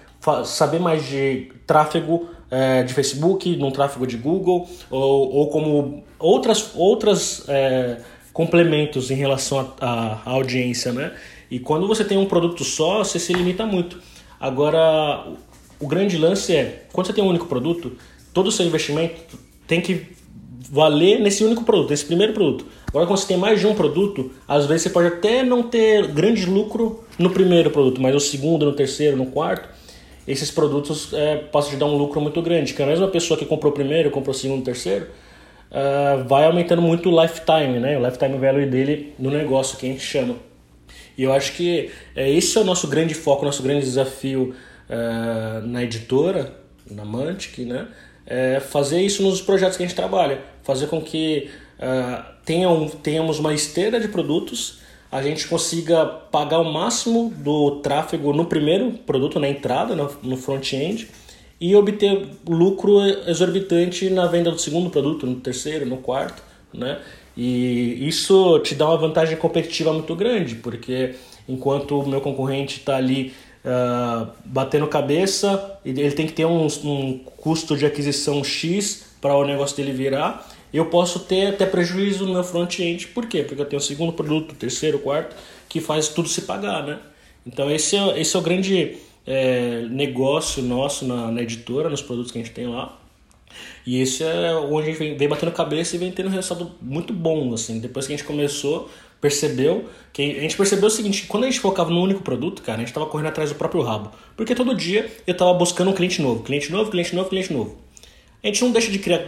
saber 0.44 0.78
mais 0.78 1.04
de 1.04 1.50
tráfego 1.66 2.28
é, 2.48 2.84
de 2.84 2.94
Facebook, 2.94 3.56
no 3.56 3.72
tráfego 3.72 4.06
de 4.06 4.16
Google, 4.16 4.68
ou, 4.88 5.34
ou 5.34 5.48
como 5.48 6.04
outras, 6.16 6.70
outras 6.76 7.44
é, 7.48 7.96
complementos 8.32 9.10
em 9.10 9.16
relação 9.16 9.74
à 9.80 10.20
audiência, 10.26 10.92
né? 10.92 11.12
E 11.50 11.58
quando 11.58 11.88
você 11.88 12.04
tem 12.04 12.16
um 12.16 12.26
produto 12.26 12.62
só, 12.62 12.98
você 12.98 13.18
se 13.18 13.32
limita 13.32 13.66
muito. 13.66 13.98
Agora, 14.38 15.26
o 15.80 15.88
grande 15.88 16.16
lance 16.16 16.54
é, 16.54 16.84
quando 16.92 17.08
você 17.08 17.12
tem 17.12 17.24
um 17.24 17.28
único 17.28 17.46
produto, 17.46 17.98
todo 18.32 18.46
o 18.46 18.52
seu 18.52 18.64
investimento 18.64 19.36
tem 19.66 19.80
que 19.80 20.13
valer 20.70 21.20
nesse 21.20 21.44
único 21.44 21.64
produto, 21.64 21.90
nesse 21.90 22.04
primeiro 22.04 22.32
produto. 22.32 22.66
Agora, 22.88 23.06
quando 23.06 23.18
você 23.18 23.26
tem 23.26 23.36
mais 23.36 23.60
de 23.60 23.66
um 23.66 23.74
produto, 23.74 24.30
às 24.46 24.66
vezes 24.66 24.82
você 24.82 24.90
pode 24.90 25.08
até 25.08 25.42
não 25.42 25.62
ter 25.62 26.06
grande 26.08 26.46
lucro 26.46 27.04
no 27.18 27.30
primeiro 27.30 27.70
produto, 27.70 28.00
mas 28.00 28.14
no 28.14 28.20
segundo, 28.20 28.64
no 28.64 28.72
terceiro, 28.72 29.16
no 29.16 29.26
quarto, 29.26 29.68
esses 30.26 30.50
produtos 30.50 31.12
é, 31.12 31.36
passam 31.36 31.70
a 31.70 31.74
te 31.74 31.78
dar 31.78 31.86
um 31.86 31.96
lucro 31.96 32.20
muito 32.20 32.40
grande. 32.40 32.72
Que 32.72 32.82
a 32.82 32.86
mesma 32.86 33.08
pessoa 33.08 33.38
que 33.38 33.44
comprou 33.44 33.72
o 33.72 33.74
primeiro, 33.74 34.10
comprou 34.10 34.34
o 34.34 34.38
segundo, 34.38 34.60
o 34.60 34.64
terceiro, 34.64 35.06
uh, 35.70 36.24
vai 36.26 36.44
aumentando 36.44 36.80
muito 36.80 37.10
o 37.10 37.22
lifetime, 37.22 37.78
né? 37.78 37.98
O 37.98 38.04
lifetime 38.04 38.38
value 38.38 38.66
dele 38.66 39.12
no 39.18 39.30
negócio, 39.30 39.76
que 39.76 39.86
a 39.86 39.88
gente 39.90 40.02
chama. 40.02 40.36
E 41.16 41.22
eu 41.22 41.32
acho 41.32 41.52
que 41.52 41.90
é, 42.16 42.30
esse 42.30 42.56
é 42.56 42.60
o 42.60 42.64
nosso 42.64 42.88
grande 42.88 43.14
foco, 43.14 43.44
nosso 43.44 43.62
grande 43.62 43.84
desafio 43.84 44.54
uh, 44.88 45.66
na 45.66 45.82
editora, 45.82 46.54
na 46.90 47.04
Mantic, 47.04 47.58
né? 47.58 47.88
É 48.26 48.60
fazer 48.60 49.02
isso 49.02 49.22
nos 49.22 49.42
projetos 49.42 49.76
que 49.76 49.82
a 49.82 49.86
gente 49.86 49.96
trabalha. 49.96 50.53
Fazer 50.64 50.88
com 50.88 51.00
que 51.00 51.48
uh, 51.78 52.24
tenham, 52.44 52.88
tenhamos 52.88 53.38
uma 53.38 53.54
esteira 53.54 54.00
de 54.00 54.08
produtos, 54.08 54.78
a 55.12 55.22
gente 55.22 55.46
consiga 55.46 56.04
pagar 56.04 56.58
o 56.58 56.72
máximo 56.72 57.32
do 57.36 57.76
tráfego 57.82 58.32
no 58.32 58.46
primeiro 58.46 58.90
produto, 59.06 59.38
na 59.38 59.48
entrada, 59.48 59.94
no 59.94 60.36
front-end, 60.36 61.08
e 61.60 61.76
obter 61.76 62.26
lucro 62.48 63.00
exorbitante 63.28 64.10
na 64.10 64.26
venda 64.26 64.50
do 64.50 64.58
segundo 64.58 64.90
produto, 64.90 65.24
no 65.24 65.36
terceiro, 65.36 65.86
no 65.86 65.98
quarto, 65.98 66.42
né? 66.72 66.98
E 67.36 68.06
isso 68.06 68.58
te 68.60 68.74
dá 68.74 68.86
uma 68.88 68.96
vantagem 68.96 69.36
competitiva 69.36 69.92
muito 69.92 70.14
grande, 70.14 70.56
porque 70.56 71.14
enquanto 71.48 72.00
o 72.00 72.08
meu 72.08 72.20
concorrente 72.20 72.78
está 72.78 72.96
ali 72.96 73.32
uh, 73.64 74.28
batendo 74.44 74.86
cabeça, 74.86 75.78
ele 75.84 76.10
tem 76.12 76.26
que 76.26 76.32
ter 76.32 76.44
um, 76.44 76.66
um 76.84 77.18
custo 77.36 77.76
de 77.76 77.86
aquisição 77.86 78.42
X 78.44 79.06
para 79.20 79.34
o 79.34 79.44
negócio 79.44 79.76
dele 79.76 79.92
virar, 79.92 80.48
eu 80.76 80.86
posso 80.86 81.20
ter 81.20 81.46
até 81.46 81.64
prejuízo 81.66 82.26
no 82.26 82.32
meu 82.32 82.44
front-end. 82.44 83.08
Por 83.08 83.26
quê? 83.26 83.42
Porque 83.42 83.62
eu 83.62 83.66
tenho 83.66 83.80
o 83.80 83.84
segundo 83.84 84.12
produto, 84.12 84.52
o 84.52 84.54
terceiro, 84.54 84.98
o 84.98 85.00
quarto, 85.00 85.36
que 85.68 85.80
faz 85.80 86.08
tudo 86.08 86.28
se 86.28 86.42
pagar, 86.42 86.84
né? 86.84 86.98
Então 87.46 87.70
esse 87.70 87.96
é, 87.96 88.20
esse 88.20 88.34
é 88.34 88.38
o 88.38 88.42
grande 88.42 88.96
é, 89.26 89.86
negócio 89.90 90.62
nosso 90.62 91.04
na, 91.04 91.30
na, 91.30 91.42
editora, 91.42 91.88
nos 91.88 92.02
produtos 92.02 92.32
que 92.32 92.38
a 92.38 92.42
gente 92.42 92.52
tem 92.52 92.66
lá. 92.66 92.98
E 93.86 94.00
esse 94.00 94.24
é 94.24 94.52
onde 94.54 94.88
a 94.88 94.90
gente 94.90 94.98
vem, 94.98 95.16
vem 95.16 95.28
batendo 95.28 95.52
cabeça 95.52 95.94
e 95.94 95.98
vem 95.98 96.10
tendo 96.10 96.26
um 96.26 96.32
resultado 96.32 96.72
muito 96.80 97.12
bom, 97.12 97.52
assim. 97.54 97.78
Depois 97.78 98.06
que 98.06 98.12
a 98.12 98.16
gente 98.16 98.26
começou, 98.26 98.90
percebeu 99.20 99.88
que 100.12 100.22
a 100.22 100.40
gente 100.40 100.56
percebeu 100.56 100.88
o 100.88 100.90
seguinte, 100.90 101.26
quando 101.26 101.44
a 101.44 101.46
gente 101.46 101.60
focava 101.60 101.90
no 101.90 102.00
único 102.02 102.22
produto, 102.22 102.62
cara, 102.62 102.78
a 102.78 102.80
gente 102.80 102.88
estava 102.88 103.06
correndo 103.06 103.28
atrás 103.28 103.50
do 103.50 103.56
próprio 103.56 103.82
rabo. 103.82 104.10
Porque 104.36 104.54
todo 104.54 104.74
dia 104.74 105.10
eu 105.26 105.32
estava 105.32 105.52
buscando 105.54 105.90
um 105.90 105.94
cliente 105.94 106.20
novo, 106.20 106.42
cliente 106.42 106.72
novo, 106.72 106.90
cliente 106.90 107.14
novo, 107.14 107.28
cliente 107.28 107.52
novo. 107.52 107.78
A 108.42 108.46
gente 108.48 108.62
não 108.62 108.72
deixa 108.72 108.90
de 108.90 108.98
criar, 108.98 109.24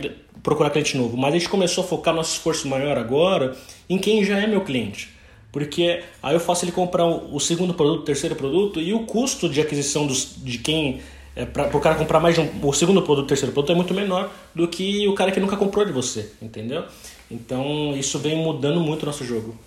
procurar 0.47 0.71
cliente 0.71 0.97
novo, 0.97 1.17
mas 1.17 1.35
a 1.35 1.39
gente 1.39 1.49
começou 1.49 1.83
a 1.83 1.87
focar 1.89 2.15
nosso 2.15 2.35
esforço 2.35 2.69
maior 2.69 2.97
agora 2.97 3.57
em 3.91 3.99
quem 3.99 4.25
já 4.25 4.39
é 4.39 4.47
meu 4.47 4.61
cliente. 4.61 5.11
Porque 5.51 6.05
aí 6.23 6.35
eu 6.35 6.39
faço 6.39 6.65
ele 6.65 6.71
comprar 6.71 7.05
o 7.05 7.41
segundo 7.41 7.75
produto, 7.75 8.03
o 8.03 8.05
terceiro 8.05 8.37
produto, 8.37 8.81
e 8.81 8.95
o 8.95 9.01
custo 9.07 9.49
de 9.49 9.61
aquisição 9.61 10.07
dos, 10.07 10.37
de 10.37 10.59
quem. 10.59 11.01
É, 11.35 11.45
para 11.45 11.77
o 11.77 11.81
cara 11.81 11.97
comprar 11.97 12.21
mais 12.21 12.39
um, 12.39 12.49
o 12.63 12.73
segundo 12.73 13.03
produto, 13.03 13.25
o 13.25 13.29
terceiro 13.29 13.53
produto 13.53 13.73
é 13.73 13.75
muito 13.75 13.93
menor 13.93 14.33
do 14.55 14.69
que 14.69 15.09
o 15.09 15.15
cara 15.15 15.33
que 15.33 15.41
nunca 15.41 15.57
comprou 15.57 15.85
de 15.85 15.93
você, 15.93 16.31
entendeu? 16.41 16.85
Então 17.29 17.97
isso 17.97 18.17
vem 18.19 18.37
mudando 18.37 18.81
muito 18.81 19.03
o 19.03 19.07
nosso 19.07 19.25
jogo. 19.25 19.59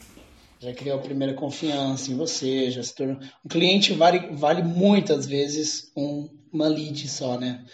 Já 0.61 0.73
criou 0.73 0.97
a 0.97 1.01
primeira 1.01 1.33
confiança 1.33 2.09
em 2.09 2.15
você, 2.15 2.71
já 2.71 2.81
se 2.81 2.95
tornou. 2.95 3.17
Um 3.45 3.49
cliente 3.49 3.93
vale, 3.93 4.29
vale 4.31 4.63
muitas 4.63 5.27
vezes 5.27 5.91
um, 5.95 6.29
uma 6.53 6.67
lead 6.67 7.07
só, 7.07 7.37
né? 7.37 7.65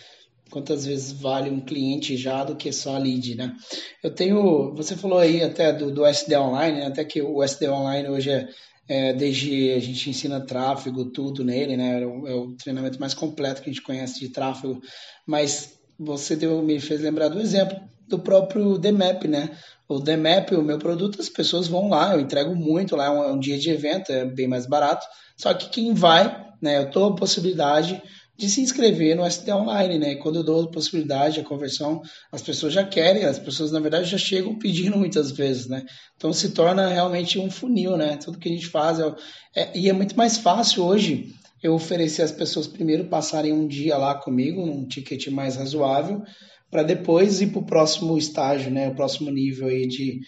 Quantas 0.50 0.86
vezes 0.86 1.12
vale 1.12 1.50
um 1.50 1.60
cliente 1.60 2.16
já 2.16 2.44
do 2.44 2.56
que 2.56 2.72
só 2.72 2.96
a 2.96 3.00
lead, 3.00 3.36
né? 3.36 3.56
Eu 4.04 4.14
tenho, 4.14 4.74
você 4.76 4.96
falou 4.96 5.20
aí 5.20 5.44
até 5.44 5.74
do, 5.74 5.92
do 5.92 6.06
SD 6.06 6.38
Online, 6.38 6.80
né? 6.80 6.88
até 6.88 7.04
que 7.04 7.22
o 7.22 7.44
SD 7.44 7.68
Online 7.70 8.10
hoje 8.10 8.30
é, 8.30 8.48
é, 8.88 9.14
desde 9.14 9.72
a 9.72 9.80
gente 9.80 10.10
ensina 10.10 10.46
tráfego, 10.46 11.06
tudo 11.06 11.44
nele, 11.44 11.76
né? 11.76 12.02
É 12.02 12.06
o, 12.06 12.28
é 12.28 12.34
o, 12.36 12.56
treinamento 12.56 13.00
mais 13.00 13.14
completo 13.14 13.62
que 13.62 13.70
a 13.70 13.74
gente 13.74 13.84
conhece 13.84 14.20
de 14.20 14.30
tráfego, 14.30 14.80
mas 15.26 15.80
você 15.98 16.36
deu, 16.36 16.62
me 16.62 16.80
fez 16.80 17.02
lembrar 17.02 17.30
do 17.30 17.40
exemplo 17.40 17.80
do 18.08 18.20
próprio 18.20 18.78
DMAP, 18.78 19.28
né? 19.28 19.58
O 19.88 20.00
DMAP, 20.00 20.52
o 20.52 20.62
meu 20.62 20.78
produto, 20.78 21.20
as 21.20 21.30
pessoas 21.30 21.68
vão 21.68 21.90
lá, 21.90 22.14
eu 22.14 22.20
entrego 22.20 22.56
muito 22.56 22.96
lá, 22.96 23.06
é 23.06 23.10
um, 23.10 23.24
é 23.24 23.32
um 23.32 23.40
dia 23.40 23.58
de 23.58 23.70
evento, 23.70 24.12
é 24.12 24.26
bem 24.26 24.48
mais 24.48 24.68
barato, 24.68 25.06
só 25.36 25.54
que 25.54 25.70
quem 25.70 25.94
vai, 25.94 26.46
né? 26.62 26.80
Eu 26.80 26.90
dou 26.92 27.10
a 27.10 27.16
possibilidade 27.16 28.02
de 28.38 28.50
se 28.50 28.62
inscrever 28.62 29.16
no 29.16 29.26
SD 29.26 29.52
Online, 29.54 29.98
né? 29.98 30.16
Quando 30.16 30.38
eu 30.38 30.44
dou 30.44 30.64
a 30.64 30.72
possibilidade, 30.72 31.40
a 31.40 31.44
conversão, 31.44 32.02
as 32.32 32.42
pessoas 32.42 32.74
já 32.74 32.84
querem, 32.84 33.24
as 33.24 33.40
pessoas 33.40 33.72
na 33.72 33.80
verdade 33.80 34.10
já 34.10 34.18
chegam 34.18 34.56
pedindo 34.60 34.98
muitas 34.98 35.32
vezes, 35.32 35.68
né? 35.68 35.86
Então 36.18 36.34
se 36.34 36.50
torna 36.50 36.90
realmente 36.90 37.40
um 37.40 37.50
funil, 37.50 37.96
né? 37.96 38.18
Tudo 38.18 38.38
que 38.38 38.50
a 38.50 38.52
gente 38.52 38.68
faz 38.68 39.00
é, 39.00 39.16
é, 39.56 39.78
e 39.78 39.90
é 39.90 39.94
muito 39.94 40.18
mais 40.18 40.38
fácil 40.38 40.84
hoje 40.84 41.34
eu 41.64 41.74
oferecer 41.74 42.22
às 42.22 42.32
pessoas 42.32 42.68
primeiro 42.68 43.06
passarem 43.06 43.54
um 43.54 43.68
dia 43.68 43.98
lá 43.98 44.14
comigo, 44.14 44.62
um 44.62 44.86
ticket 44.86 45.28
mais 45.28 45.56
razoável, 45.56 46.22
para 46.70 46.84
depois 46.84 47.42
ir 47.42 47.48
para 47.48 47.60
o 47.60 47.66
próximo 47.66 48.18
estágio, 48.18 48.70
né? 48.70 48.90
O 48.90 48.96
próximo 48.96 49.32
nível 49.32 49.68
aí 49.68 49.88
de, 49.88 50.20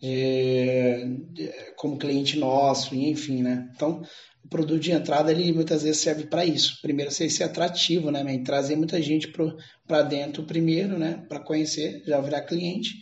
de 0.00 1.52
como 1.76 1.98
cliente 1.98 2.38
nosso, 2.38 2.94
enfim, 2.94 3.42
né? 3.42 3.68
Então 3.74 4.02
o 4.44 4.48
produto 4.48 4.80
de 4.80 4.92
entrada 4.92 5.30
ele 5.30 5.52
muitas 5.52 5.82
vezes 5.82 6.00
serve 6.00 6.24
para 6.24 6.44
isso. 6.44 6.78
Primeiro, 6.82 7.10
ser, 7.10 7.28
ser 7.30 7.44
atrativo, 7.44 8.10
né, 8.10 8.22
man? 8.22 8.42
trazer 8.42 8.76
muita 8.76 9.00
gente 9.00 9.32
para 9.86 10.02
dentro 10.02 10.42
primeiro, 10.42 10.98
né, 10.98 11.22
para 11.28 11.40
conhecer, 11.40 12.02
já 12.06 12.20
virar 12.20 12.42
cliente 12.42 12.94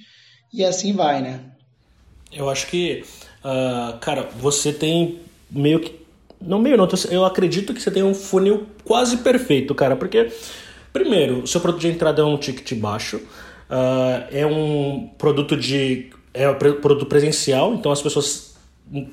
e 0.52 0.64
assim 0.64 0.92
vai, 0.92 1.22
né? 1.22 1.52
Eu 2.32 2.48
acho 2.50 2.66
que, 2.66 3.04
uh, 3.44 3.98
cara, 3.98 4.28
você 4.38 4.72
tem 4.72 5.20
meio 5.50 5.80
que 5.80 5.98
no 6.40 6.58
meio 6.58 6.76
não, 6.76 6.88
eu 7.10 7.24
acredito 7.24 7.74
que 7.74 7.82
você 7.82 7.90
tem 7.90 8.02
um 8.02 8.14
funil 8.14 8.66
quase 8.84 9.18
perfeito, 9.18 9.74
cara, 9.74 9.96
porque 9.96 10.30
primeiro, 10.92 11.42
o 11.42 11.46
seu 11.46 11.60
produto 11.60 11.80
de 11.80 11.88
entrada 11.88 12.22
é 12.22 12.24
um 12.24 12.36
ticket 12.36 12.78
baixo, 12.78 13.16
uh, 13.16 14.26
é 14.30 14.46
um 14.46 15.10
produto 15.18 15.56
de 15.56 16.10
é 16.32 16.48
um 16.48 16.54
produto 16.54 17.06
presencial, 17.06 17.74
então 17.74 17.90
as 17.90 18.00
pessoas 18.00 18.47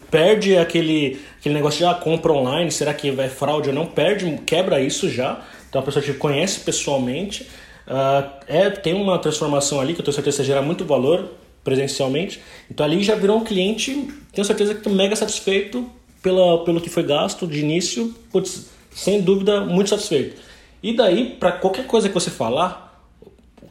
perde 0.10 0.58
aquele, 0.58 1.20
aquele 1.40 1.56
negócio 1.56 1.80
de 1.80 1.86
ah, 1.86 1.94
compra 1.94 2.32
online, 2.32 2.72
será 2.72 2.94
que 2.94 3.12
vai 3.12 3.30
fraude 3.30 3.70
ou 3.70 3.76
não? 3.76 3.86
Perde, 3.86 4.40
quebra 4.46 4.80
isso 4.80 5.10
já. 5.10 5.44
Então 5.70 5.82
a 5.82 5.84
pessoa 5.86 6.04
te 6.04 6.14
conhece 6.14 6.62
pessoalmente. 6.62 7.44
Uh, 7.88 8.30
é, 8.48 8.70
tem 8.70 8.94
uma 8.94 9.20
transformação 9.20 9.80
ali 9.80 9.94
que 9.94 10.00
eu 10.00 10.06
tenho 10.06 10.16
certeza 10.16 10.44
gera 10.44 10.62
muito 10.62 10.86
valor 10.86 11.32
presencialmente. 11.64 12.42
Então 12.70 12.86
ali 12.86 13.04
já 13.04 13.16
virou 13.16 13.38
um 13.38 13.44
cliente, 13.44 14.08
tenho 14.32 14.46
certeza 14.46 14.74
que 14.74 14.80
estou 14.80 14.94
mega 14.94 15.16
satisfeito 15.16 15.90
pela, 16.22 16.64
pelo 16.64 16.80
que 16.80 16.90
foi 16.90 17.04
gasto 17.04 17.46
de 17.46 17.60
início, 17.60 18.14
putz, 18.32 18.68
sem 18.92 19.22
dúvida 19.22 19.62
muito 19.62 19.90
satisfeito. 19.90 20.42
E 20.82 20.96
daí, 20.96 21.36
para 21.40 21.52
qualquer 21.52 21.88
coisa 21.88 22.08
que 22.08 22.14
você 22.14 22.30
falar, 22.30 22.85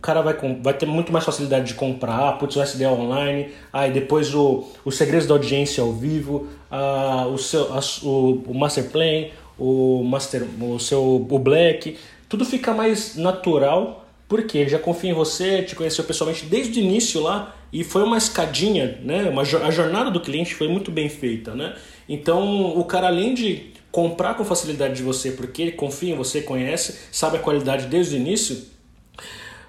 cara 0.05 0.21
vai, 0.21 0.37
vai 0.61 0.75
ter 0.75 0.85
muito 0.85 1.11
mais 1.11 1.25
facilidade 1.25 1.69
de 1.69 1.75
comprar, 1.75 2.33
putz, 2.33 2.57
o 2.57 2.63
SDA 2.63 2.91
online, 2.91 3.49
aí 3.73 3.91
depois 3.91 4.35
o, 4.35 4.69
os 4.85 4.97
segredos 4.99 5.27
da 5.27 5.33
audiência 5.33 5.83
ao 5.83 5.95
vivo, 5.95 6.47
a, 6.71 7.27
o, 7.27 7.39
seu, 7.39 7.73
a, 7.73 7.81
o, 8.03 8.43
o 8.49 8.55
Master 8.55 8.91
Plan, 8.91 9.29
o, 9.59 10.05
master, 10.05 10.47
o 10.61 10.79
seu 10.79 11.27
o 11.27 11.39
Black, 11.39 11.97
tudo 12.29 12.45
fica 12.45 12.75
mais 12.75 13.17
natural, 13.17 14.07
porque 14.29 14.59
ele 14.59 14.69
já 14.69 14.79
confia 14.79 15.11
em 15.11 15.15
você, 15.15 15.63
te 15.63 15.75
conheceu 15.75 16.05
pessoalmente 16.05 16.45
desde 16.45 16.79
o 16.79 16.83
início 16.83 17.23
lá, 17.23 17.57
e 17.73 17.83
foi 17.83 18.03
uma 18.03 18.19
escadinha, 18.19 18.99
né? 19.03 19.25
Uma, 19.31 19.41
a 19.41 19.71
jornada 19.71 20.11
do 20.11 20.21
cliente 20.21 20.55
foi 20.55 20.69
muito 20.69 20.91
bem 20.91 21.09
feita, 21.09 21.55
né? 21.55 21.75
Então 22.07 22.79
o 22.79 22.85
cara 22.85 23.07
além 23.07 23.33
de 23.33 23.73
comprar 23.91 24.35
com 24.35 24.45
facilidade 24.45 24.97
de 24.97 25.03
você, 25.03 25.31
porque 25.31 25.63
ele 25.63 25.73
confia 25.73 26.13
em 26.13 26.17
você, 26.17 26.43
conhece, 26.43 26.99
sabe 27.11 27.39
a 27.39 27.41
qualidade 27.41 27.87
desde 27.87 28.17
o 28.17 28.19
início, 28.19 28.74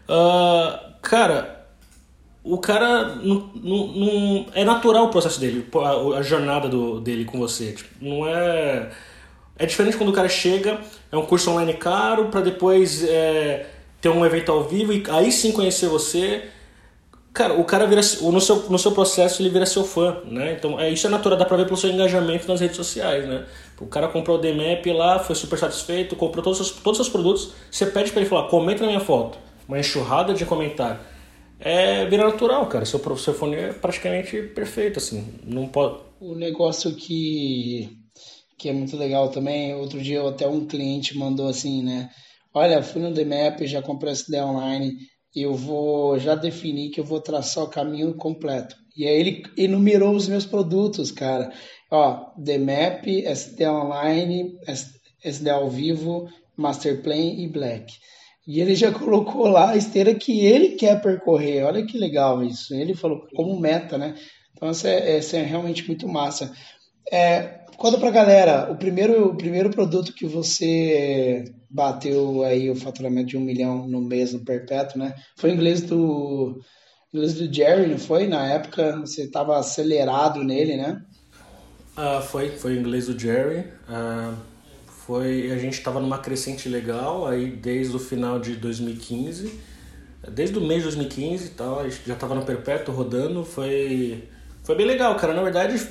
Uh, 0.08 0.94
cara, 1.02 1.56
o 2.46 2.60
cara 2.60 3.16
não, 3.16 3.50
não, 3.56 3.88
não, 3.88 4.46
é 4.54 4.64
natural 4.64 5.06
o 5.06 5.10
processo 5.10 5.40
dele, 5.40 5.68
a, 6.16 6.22
jornada 6.22 6.70
do, 6.70 7.02
dele 7.02 7.26
com 7.26 7.40
você. 7.40 7.72
Tipo, 7.72 7.90
não 8.00 8.28
é. 8.28 8.92
É 9.58 9.66
diferente 9.66 9.98
quando 9.98 10.10
o 10.10 10.14
cara 10.14 10.30
chega, 10.30 10.80
é 11.12 11.18
um 11.18 11.26
curso 11.26 11.50
online 11.50 11.74
caro, 11.74 12.26
para 12.26 12.42
depois 12.42 13.04
é, 13.04 13.66
ter 14.02 14.10
um 14.10 14.26
evento 14.26 14.52
ao 14.52 14.66
vivo 14.66 14.94
e 14.94 15.04
aí 15.10 15.32
sim 15.32 15.52
conhecer 15.52 15.88
você. 15.88 16.44
Cara, 17.34 17.54
o 17.54 17.64
cara 17.64 17.88
vira. 17.88 18.02
No 18.22 18.40
seu, 18.40 18.58
no 18.70 18.78
seu 18.78 18.92
processo 18.92 19.42
ele 19.42 19.50
vira 19.50 19.66
seu 19.66 19.84
fã, 19.84 20.18
né? 20.26 20.54
Então 20.54 20.80
é, 20.80 20.90
isso 20.92 21.08
é 21.08 21.10
natural, 21.10 21.40
dá 21.40 21.46
pra 21.46 21.58
ver 21.58 21.66
pelo 21.66 21.78
seu 21.78 21.90
engajamento 21.90 22.48
nas 22.48 22.60
redes 22.60 22.76
sociais, 22.76 23.28
né? 23.28 23.46
O 23.80 23.88
cara 23.88 24.08
comprou 24.08 24.38
o 24.38 24.42
DMAP 24.42 24.86
lá, 24.94 25.18
foi 25.18 25.36
super 25.36 25.58
satisfeito, 25.58 26.16
comprou 26.16 26.44
todos 26.44 26.60
os, 26.60 26.72
todos 26.72 27.00
os 27.00 27.08
seus 27.08 27.10
produtos, 27.10 27.54
você 27.72 27.88
pede 27.88 28.12
para 28.12 28.22
ele 28.22 28.30
falar, 28.30 28.50
comenta 28.50 28.82
na 28.82 28.88
minha 28.88 29.00
foto 29.00 29.45
uma 29.68 29.80
enxurrada 29.80 30.34
de 30.34 30.46
comentário. 30.46 31.00
É 31.60 32.06
vira 32.06 32.26
natural, 32.26 32.68
cara. 32.68 32.86
Seu, 32.86 33.00
fone 33.00 33.56
é 33.56 33.74
praticamente 33.74 34.42
perfeito, 34.54 35.00
assim. 35.00 35.40
Não 35.44 35.68
pode. 35.68 36.04
O 36.20 36.36
negócio 36.36 36.96
que, 36.96 37.90
que 38.58 38.70
é 38.70 38.74
muito 38.74 38.98
legal 38.98 39.30
também, 39.30 39.74
outro 39.74 40.02
dia 40.02 40.28
até 40.28 40.48
um 40.48 40.66
cliente 40.66 41.18
mandou 41.18 41.48
assim, 41.48 41.84
né? 41.84 42.10
Olha, 42.54 42.82
fui 42.84 43.02
no 43.02 43.14
DMAP, 43.14 43.68
já 43.68 43.82
comprei 43.82 44.14
essa 44.14 44.30
ideia 44.30 44.46
online, 44.46 44.94
eu 45.36 45.54
vou 45.54 46.18
já 46.18 46.36
definir 46.36 46.90
que 46.90 47.00
eu 47.00 47.04
vou 47.04 47.20
traçar 47.20 47.64
o 47.64 47.70
caminho 47.70 48.14
completo. 48.16 48.76
E 48.96 49.06
aí 49.06 49.20
ele 49.20 49.44
enumerou 49.58 50.16
os 50.16 50.28
meus 50.28 50.46
produtos, 50.46 51.12
cara. 51.12 51.52
Ó, 51.92 52.32
DMAP, 52.38 53.26
SD 53.26 53.68
Online, 53.68 54.58
SD 55.22 55.50
ao 55.50 55.70
vivo, 55.70 56.30
Masterplan 56.56 57.16
e 57.16 57.48
Black. 57.48 57.94
E 58.48 58.62
ele 58.62 58.76
já 58.76 58.92
colocou 58.92 59.48
lá 59.48 59.72
a 59.72 59.78
esteira 59.78 60.14
que 60.14 60.46
ele 60.46 60.70
quer 60.76 61.02
percorrer. 61.02 61.64
Olha 61.64 61.86
que 61.86 61.98
legal 61.98 62.44
isso. 62.44 62.76
Ele 62.76 62.94
falou 62.94 63.26
como 63.36 63.60
meta, 63.60 63.98
né? 63.98 64.16
Então 64.54 64.70
isso 64.70 64.88
é, 64.88 65.18
é 65.18 65.42
realmente 65.42 65.86
muito 65.88 66.08
massa. 66.08 66.52
É, 67.12 67.66
conta 67.76 67.98
pra 67.98 68.12
galera, 68.12 68.72
o 68.72 68.76
primeiro, 68.78 69.30
o 69.30 69.36
primeiro 69.36 69.70
produto 69.70 70.14
que 70.14 70.28
você 70.28 71.44
bateu 71.70 72.44
aí 72.44 72.70
o 72.70 72.76
faturamento 72.76 73.30
de 73.30 73.38
um 73.38 73.42
milhão 73.42 73.88
no 73.88 74.00
mês 74.02 74.34
no 74.34 74.46
perpétuo, 74.46 75.00
né? 75.00 75.16
Foi 75.36 75.50
em 75.50 75.54
inglês 75.54 75.82
do 75.82 76.62
inglês 77.12 77.34
do 77.34 77.52
Jerry, 77.52 77.88
não 77.88 77.98
foi? 77.98 78.28
Na 78.28 78.46
época 78.46 79.00
você 79.00 79.24
estava 79.24 79.58
acelerado 79.58 80.44
nele, 80.44 80.78
né? 80.78 81.02
Uh, 81.98 82.22
foi, 82.22 82.50
foi 82.50 82.76
em 82.76 82.80
inglês 82.80 83.08
do 83.08 83.18
Jerry. 83.18 83.66
Uh 83.90 84.55
foi 85.06 85.52
a 85.52 85.58
gente 85.58 85.74
estava 85.74 86.00
numa 86.00 86.18
crescente 86.18 86.68
legal 86.68 87.28
aí 87.28 87.48
desde 87.48 87.96
o 87.96 88.00
final 88.00 88.40
de 88.40 88.56
2015 88.56 89.76
desde 90.32 90.58
o 90.58 90.62
mês 90.62 90.80
de 90.80 90.96
2015 90.96 91.46
e 91.46 91.50
tal 91.50 91.80
a 91.80 91.84
gente 91.84 92.02
já 92.06 92.14
estava 92.14 92.34
no 92.36 92.44
perpétuo 92.44 92.94
rodando 92.94 93.44
foi 93.44 94.24
foi 94.64 94.76
bem 94.76 94.86
legal 94.86 95.16
cara. 95.16 95.34
Na 95.34 95.44
verdade 95.44 95.88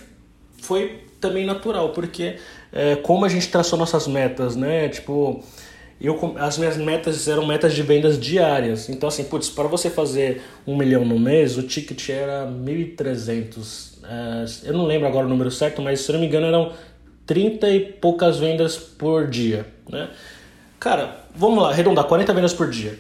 foi 0.61 1.05
também 1.21 1.47
natural 1.47 1.91
porque 1.91 2.37
é, 2.73 2.97
como 2.97 3.25
a 3.25 3.29
gente 3.29 3.49
traçou 3.49 3.79
nossas 3.79 4.07
metas 4.07 4.57
né? 4.57 4.89
Tipo 4.89 5.43
eu 6.01 6.19
as 6.39 6.59
minhas 6.59 6.77
metas 6.77 7.29
eram 7.29 7.47
metas 7.47 7.73
de 7.73 7.83
vendas 7.83 8.19
diárias. 8.19 8.89
Então 8.89 9.09
assim 9.09 9.25
putz 9.25 9.49
para 9.49 9.69
você 9.69 9.89
fazer 9.89 10.43
um 10.67 10.77
milhão 10.77 11.05
no 11.05 11.19
mês 11.19 11.57
o 11.57 11.63
ticket 11.63 12.09
era 12.09 12.47
1.300 12.47 13.95
é, 14.05 14.69
eu 14.69 14.73
não 14.73 14.85
lembro 14.85 15.07
agora 15.07 15.27
o 15.27 15.29
número 15.29 15.51
certo 15.51 15.81
mas 15.81 16.01
se 16.01 16.13
não 16.13 16.19
me 16.19 16.27
engano 16.27 16.47
eram 16.47 16.73
30 17.27 17.71
e 17.71 17.81
poucas 17.81 18.39
vendas 18.39 18.77
por 18.77 19.29
dia, 19.29 19.67
né? 19.89 20.11
Cara, 20.79 21.25
vamos 21.35 21.63
lá, 21.63 21.71
arredondar, 21.71 22.05
40 22.05 22.35
vendas 22.35 22.53
por 22.53 22.69
dia. 22.69 22.99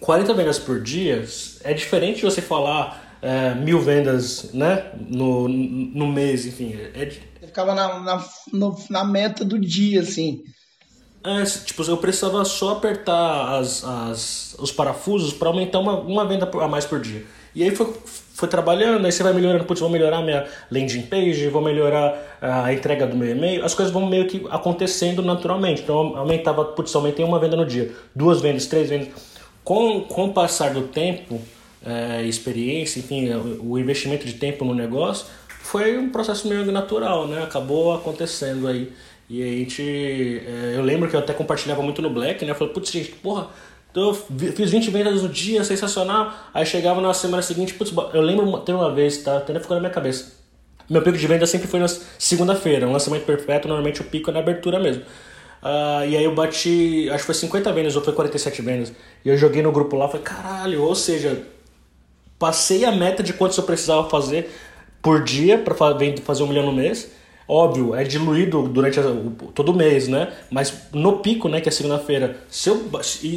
40 0.00 0.34
vendas 0.34 0.58
por 0.58 0.80
dia 0.80 1.24
é 1.64 1.72
diferente 1.72 2.16
de 2.16 2.22
você 2.22 2.40
falar 2.40 3.18
é, 3.20 3.54
mil 3.54 3.80
vendas 3.80 4.52
né, 4.52 4.92
no, 5.08 5.48
no 5.48 6.06
mês, 6.06 6.46
enfim. 6.46 6.74
É, 6.94 7.02
é 7.42 7.46
ficava 7.46 7.74
na, 7.74 8.00
na, 8.00 8.24
no, 8.52 8.76
na 8.90 9.04
meta 9.04 9.44
do 9.44 9.58
dia, 9.58 10.00
assim. 10.00 10.42
É, 11.28 11.44
tipo, 11.44 11.82
eu 11.82 11.98
precisava 11.98 12.42
só 12.46 12.70
apertar 12.70 13.58
as, 13.58 13.84
as, 13.84 14.56
os 14.58 14.72
parafusos 14.72 15.34
para 15.34 15.48
aumentar 15.48 15.78
uma, 15.78 16.00
uma 16.00 16.24
venda 16.24 16.48
a 16.50 16.66
mais 16.68 16.86
por 16.86 16.98
dia. 16.98 17.22
E 17.54 17.62
aí 17.62 17.70
foi, 17.76 17.92
foi 18.32 18.48
trabalhando, 18.48 19.04
aí 19.04 19.12
você 19.12 19.22
vai 19.22 19.34
melhorando, 19.34 19.64
putz, 19.64 19.78
vou 19.78 19.90
melhorar 19.90 20.22
minha 20.22 20.46
landing 20.70 21.02
page, 21.02 21.48
vou 21.48 21.60
melhorar 21.60 22.38
a 22.40 22.72
entrega 22.72 23.06
do 23.06 23.14
meu 23.14 23.28
e-mail, 23.28 23.62
as 23.62 23.74
coisas 23.74 23.92
vão 23.92 24.06
meio 24.06 24.26
que 24.26 24.46
acontecendo 24.48 25.22
naturalmente. 25.22 25.82
Então 25.82 26.16
aumentava, 26.16 26.64
putz, 26.64 26.94
aumentei 26.94 27.22
uma 27.22 27.38
venda 27.38 27.56
no 27.56 27.66
dia, 27.66 27.92
duas 28.14 28.40
vendas, 28.40 28.64
três 28.64 28.88
vendas. 28.88 29.08
Com, 29.62 30.00
com 30.02 30.26
o 30.26 30.32
passar 30.32 30.72
do 30.72 30.84
tempo, 30.84 31.38
é, 31.84 32.22
experiência, 32.22 33.00
enfim, 33.00 33.28
o 33.60 33.78
investimento 33.78 34.24
de 34.24 34.32
tempo 34.32 34.64
no 34.64 34.74
negócio, 34.74 35.26
foi 35.60 35.98
um 35.98 36.08
processo 36.08 36.48
meio 36.48 36.64
natural, 36.72 37.26
né? 37.26 37.42
Acabou 37.42 37.92
acontecendo 37.92 38.66
aí. 38.66 38.90
E 39.28 39.42
a 39.42 39.46
gente. 39.46 39.82
É, 39.82 40.74
eu 40.76 40.82
lembro 40.82 41.08
que 41.08 41.16
eu 41.16 41.20
até 41.20 41.32
compartilhava 41.32 41.82
muito 41.82 42.00
no 42.00 42.10
Black, 42.10 42.44
né? 42.44 42.52
Eu 42.52 42.54
falei, 42.54 42.72
putz, 42.72 42.90
gente, 42.90 43.10
porra 43.12 43.48
então 43.90 44.08
eu 44.08 44.14
fiz 44.52 44.70
20 44.70 44.90
vendas 44.90 45.22
no 45.22 45.28
dia, 45.28 45.64
sensacional. 45.64 46.32
Aí 46.52 46.64
chegava 46.66 47.00
na 47.00 47.14
semana 47.14 47.42
seguinte, 47.42 47.74
putz, 47.74 47.92
eu 48.12 48.20
lembro 48.20 48.58
ter 48.60 48.72
uma 48.72 48.92
vez, 48.92 49.18
tá? 49.18 49.38
Até 49.38 49.58
ficou 49.58 49.74
na 49.74 49.80
minha 49.80 49.92
cabeça. 49.92 50.36
Meu 50.88 51.02
pico 51.02 51.18
de 51.18 51.26
venda 51.26 51.46
sempre 51.46 51.68
foi 51.68 51.80
na 51.80 51.88
segunda-feira, 52.18 52.86
um 52.86 52.92
lançamento 52.92 53.24
perfeito, 53.24 53.68
normalmente 53.68 54.00
o 54.00 54.04
pico 54.04 54.30
é 54.30 54.32
na 54.32 54.40
abertura 54.40 54.78
mesmo. 54.78 55.02
Uh, 55.02 56.06
e 56.08 56.16
aí 56.16 56.24
eu 56.24 56.34
bati, 56.34 57.10
acho 57.10 57.18
que 57.18 57.26
foi 57.26 57.34
50 57.34 57.72
vendas 57.72 57.96
ou 57.96 58.02
foi 58.02 58.12
47 58.12 58.62
vendas. 58.62 58.92
E 59.24 59.28
eu 59.28 59.36
joguei 59.36 59.62
no 59.62 59.72
grupo 59.72 59.96
lá, 59.96 60.06
falei, 60.06 60.22
caralho, 60.22 60.82
ou 60.82 60.94
seja, 60.94 61.42
passei 62.38 62.84
a 62.84 62.92
meta 62.92 63.22
de 63.22 63.32
quantos 63.32 63.58
eu 63.58 63.64
precisava 63.64 64.08
fazer 64.08 64.50
por 65.02 65.24
dia 65.24 65.58
para 65.58 65.74
fazer 65.74 66.42
um 66.42 66.46
milhão 66.46 66.64
no 66.64 66.72
mês. 66.72 67.10
Óbvio, 67.48 67.94
é 67.94 68.04
diluído 68.04 68.68
durante 68.68 69.00
todo 69.54 69.72
mês, 69.72 70.06
né? 70.06 70.30
Mas 70.50 70.82
no 70.92 71.20
pico, 71.20 71.48
né, 71.48 71.62
que 71.62 71.68
é 71.70 71.72
segunda-feira, 71.72 72.36
se 72.50 72.68
eu, 72.68 72.90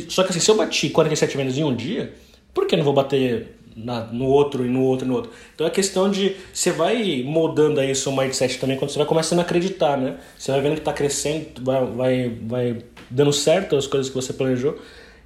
só 0.09 0.23
que 0.23 0.31
assim, 0.31 0.39
se 0.41 0.51
eu 0.51 0.55
bati 0.55 0.89
47 0.89 1.37
vendas 1.37 1.57
em 1.57 1.63
um 1.63 1.73
dia, 1.73 2.13
por 2.53 2.67
que 2.67 2.75
não 2.75 2.83
vou 2.83 2.93
bater 2.93 3.57
na, 3.73 4.01
no 4.07 4.25
outro 4.25 4.65
e 4.65 4.69
no 4.69 4.83
outro 4.83 5.05
e 5.05 5.07
no 5.07 5.15
outro? 5.15 5.31
Então 5.55 5.65
é 5.65 5.69
questão 5.69 6.11
de 6.11 6.35
você 6.53 6.71
vai 6.71 7.23
moldando 7.25 7.79
aí 7.79 7.89
o 7.89 7.95
seu 7.95 8.11
mindset 8.11 8.59
também 8.59 8.77
quando 8.77 8.91
você 8.91 8.97
vai 8.97 9.07
começando 9.07 9.39
a 9.39 9.43
acreditar, 9.43 9.97
né? 9.97 10.17
Você 10.37 10.51
vai 10.51 10.59
vendo 10.59 10.73
que 10.73 10.79
está 10.79 10.91
crescendo, 10.91 11.45
vai, 11.63 11.85
vai, 11.85 12.37
vai 12.41 12.77
dando 13.09 13.31
certo 13.31 13.77
as 13.77 13.87
coisas 13.87 14.09
que 14.09 14.15
você 14.15 14.33
planejou 14.33 14.77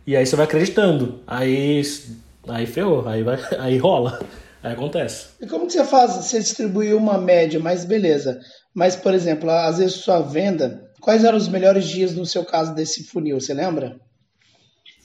e 0.05 0.15
aí 0.15 0.27
você 0.27 0.35
vai 0.35 0.45
acreditando. 0.45 1.21
Aí 1.25 1.81
aí 2.47 2.67
ferrou, 2.67 3.07
aí 3.07 3.23
vai, 3.23 3.39
aí 3.57 3.77
rola. 3.77 4.19
Aí 4.65 4.73
acontece. 4.73 5.27
E 5.39 5.45
como 5.45 5.67
que 5.67 5.73
você 5.73 5.85
faz? 5.85 6.15
Você 6.15 6.39
distribuiu 6.39 6.97
uma 6.97 7.19
média, 7.19 7.59
mas 7.59 7.85
beleza. 7.85 8.39
Mas, 8.73 8.95
por 8.95 9.13
exemplo, 9.13 9.47
às 9.47 9.77
vezes 9.77 9.97
sua 9.97 10.21
venda, 10.21 10.89
quais 10.99 11.23
eram 11.23 11.37
os 11.37 11.47
melhores 11.47 11.85
dias 11.85 12.15
no 12.15 12.25
seu 12.25 12.43
caso 12.43 12.73
desse 12.73 13.03
funil, 13.03 13.39
você 13.39 13.53
lembra? 13.53 13.95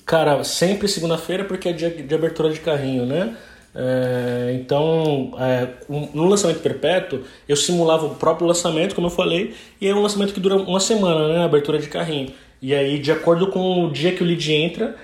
Cara, 0.07 0.43
sempre 0.45 0.89
segunda-feira 0.89 1.45
porque 1.45 1.69
é 1.69 1.73
dia 1.75 1.91
de 1.91 2.15
abertura 2.15 2.51
de 2.51 2.59
carrinho, 2.59 3.05
né? 3.05 3.37
É, 3.75 4.59
então, 4.59 5.33
é, 5.39 5.69
no 5.91 6.25
lançamento 6.25 6.61
perpétuo, 6.61 7.21
eu 7.47 7.55
simulava 7.55 8.07
o 8.07 8.15
próprio 8.15 8.47
lançamento, 8.47 8.95
como 8.95 9.09
eu 9.09 9.13
falei, 9.13 9.55
e 9.79 9.87
é 9.87 9.95
um 9.95 10.01
lançamento 10.01 10.33
que 10.33 10.41
dura 10.41 10.57
uma 10.57 10.81
semana, 10.81 11.29
né? 11.29 11.45
Abertura 11.45 11.79
de 11.79 11.87
carrinho. 11.87 12.33
E 12.63 12.75
aí, 12.75 12.99
de 12.99 13.13
acordo 13.13 13.49
com 13.51 13.85
o 13.85 13.93
dia 13.93 14.13
que 14.13 14.23
o 14.23 14.27
lead 14.27 14.53
entra, 14.53 14.97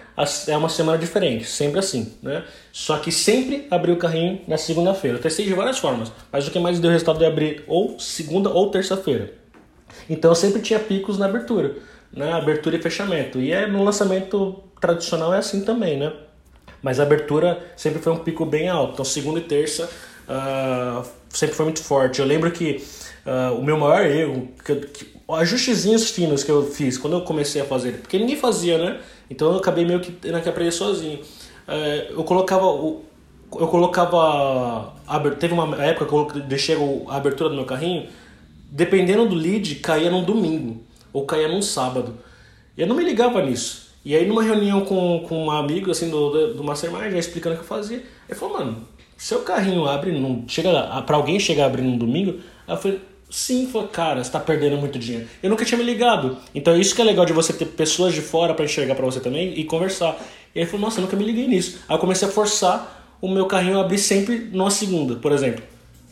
é 0.48 0.56
uma 0.56 0.68
semana 0.68 0.96
diferente, 0.96 1.44
sempre 1.44 1.78
assim, 1.78 2.14
né? 2.22 2.44
Só 2.72 2.96
que 2.98 3.12
sempre 3.12 3.66
abri 3.70 3.92
o 3.92 3.98
carrinho 3.98 4.40
na 4.48 4.56
segunda-feira. 4.56 5.18
Eu 5.18 5.20
testei 5.20 5.44
de 5.44 5.52
várias 5.52 5.78
formas, 5.78 6.10
mas 6.32 6.48
o 6.48 6.50
que 6.50 6.58
mais 6.58 6.80
deu 6.80 6.90
resultado 6.90 7.22
é 7.22 7.26
abrir 7.26 7.64
ou 7.66 7.98
segunda 7.98 8.48
ou 8.48 8.70
terça-feira. 8.70 9.34
Então 10.08 10.34
sempre 10.34 10.62
tinha 10.62 10.78
picos 10.78 11.18
na 11.18 11.26
abertura, 11.26 11.76
né? 12.12 12.32
Abertura 12.32 12.76
e 12.76 12.82
fechamento. 12.82 13.40
E 13.40 13.52
é, 13.52 13.66
no 13.66 13.84
lançamento 13.84 14.62
tradicional 14.80 15.34
é 15.34 15.38
assim 15.38 15.62
também, 15.62 15.98
né? 15.98 16.12
Mas 16.82 16.98
a 16.98 17.02
abertura 17.02 17.62
sempre 17.76 18.00
foi 18.00 18.12
um 18.12 18.18
pico 18.18 18.46
bem 18.46 18.68
alto. 18.68 18.94
Então 18.94 19.04
segunda 19.04 19.40
e 19.40 19.42
terça 19.42 19.88
uh, 20.28 21.06
sempre 21.28 21.54
foi 21.54 21.64
muito 21.66 21.82
forte. 21.82 22.20
Eu 22.20 22.26
lembro 22.26 22.50
que 22.50 22.82
uh, 23.26 23.54
o 23.54 23.62
meu 23.62 23.76
maior 23.76 24.04
erro, 24.06 24.48
que, 24.64 24.74
que, 24.76 25.16
ajustezinhos 25.28 26.10
finos 26.10 26.44
que 26.44 26.50
eu 26.50 26.70
fiz 26.70 26.96
quando 26.96 27.14
eu 27.14 27.22
comecei 27.22 27.60
a 27.60 27.64
fazer, 27.64 27.98
porque 27.98 28.18
ninguém 28.18 28.36
fazia, 28.36 28.78
né? 28.78 29.00
Então 29.30 29.52
eu 29.52 29.58
acabei 29.58 29.84
meio 29.84 30.00
que 30.00 30.12
tendo 30.12 30.40
que 30.40 30.48
aprender 30.48 30.70
sozinho. 30.70 31.18
Uh, 31.66 32.12
eu 32.12 32.24
colocava 32.24 32.66
o, 32.66 33.04
eu 33.52 33.68
colocava 33.68 34.94
teve 35.38 35.54
uma 35.54 35.82
época 35.82 36.06
que 36.06 36.38
eu 36.38 36.42
deixei 36.42 36.76
a 37.08 37.16
abertura 37.16 37.50
do 37.50 37.56
meu 37.56 37.64
carrinho 37.64 38.08
dependendo 38.70 39.28
do 39.28 39.34
lead 39.34 39.76
caía 39.76 40.10
num 40.10 40.24
domingo 40.24 40.82
ou 41.12 41.24
caía 41.24 41.48
num 41.48 41.62
sábado. 41.62 42.14
E 42.76 42.80
eu 42.80 42.86
não 42.86 42.96
me 42.96 43.04
ligava 43.04 43.42
nisso. 43.42 43.86
E 44.04 44.14
aí 44.14 44.26
numa 44.26 44.42
reunião 44.42 44.84
com, 44.84 45.24
com 45.28 45.46
um 45.46 45.50
amigo 45.50 45.90
assim 45.90 46.10
do, 46.10 46.54
do 46.54 46.62
Mastermind 46.62 47.10
já 47.12 47.18
explicando 47.18 47.56
o 47.56 47.58
que 47.58 47.64
eu 47.64 47.68
fazia 47.68 48.04
ele 48.28 48.38
falou 48.38 48.58
mano 48.58 48.86
seu 49.16 49.40
carrinho 49.40 49.86
abre 49.86 50.12
não 50.12 50.44
chega 50.46 51.02
para 51.02 51.16
alguém 51.16 51.40
chegar 51.40 51.64
a 51.64 51.66
abrir 51.66 51.82
num 51.82 51.96
domingo? 51.96 52.38
Eu 52.68 52.76
falei 52.76 53.00
Sim, 53.28 53.66
falou, 53.66 53.88
cara, 53.88 54.22
você 54.22 54.30
tá 54.30 54.38
perdendo 54.38 54.76
muito 54.76 54.98
dinheiro. 54.98 55.28
Eu 55.42 55.50
nunca 55.50 55.64
tinha 55.64 55.76
me 55.76 55.84
ligado. 55.84 56.36
Então 56.54 56.74
é 56.74 56.78
isso 56.78 56.94
que 56.94 57.02
é 57.02 57.04
legal 57.04 57.26
de 57.26 57.32
você 57.32 57.52
ter 57.52 57.66
pessoas 57.66 58.14
de 58.14 58.20
fora 58.20 58.54
para 58.54 58.64
enxergar 58.64 58.94
para 58.94 59.04
você 59.04 59.18
também 59.18 59.52
e 59.58 59.64
conversar. 59.64 60.16
E 60.54 60.60
ele 60.60 60.66
falou, 60.66 60.86
nossa, 60.86 61.00
eu 61.00 61.02
nunca 61.02 61.16
me 61.16 61.24
liguei 61.24 61.46
nisso. 61.48 61.80
Aí 61.88 61.96
eu 61.96 61.98
comecei 61.98 62.28
a 62.28 62.30
forçar 62.30 63.16
o 63.20 63.28
meu 63.28 63.46
carrinho 63.46 63.78
a 63.78 63.80
abrir 63.80 63.98
sempre 63.98 64.38
numa 64.52 64.70
segunda, 64.70 65.16
por 65.16 65.32
exemplo. 65.32 65.64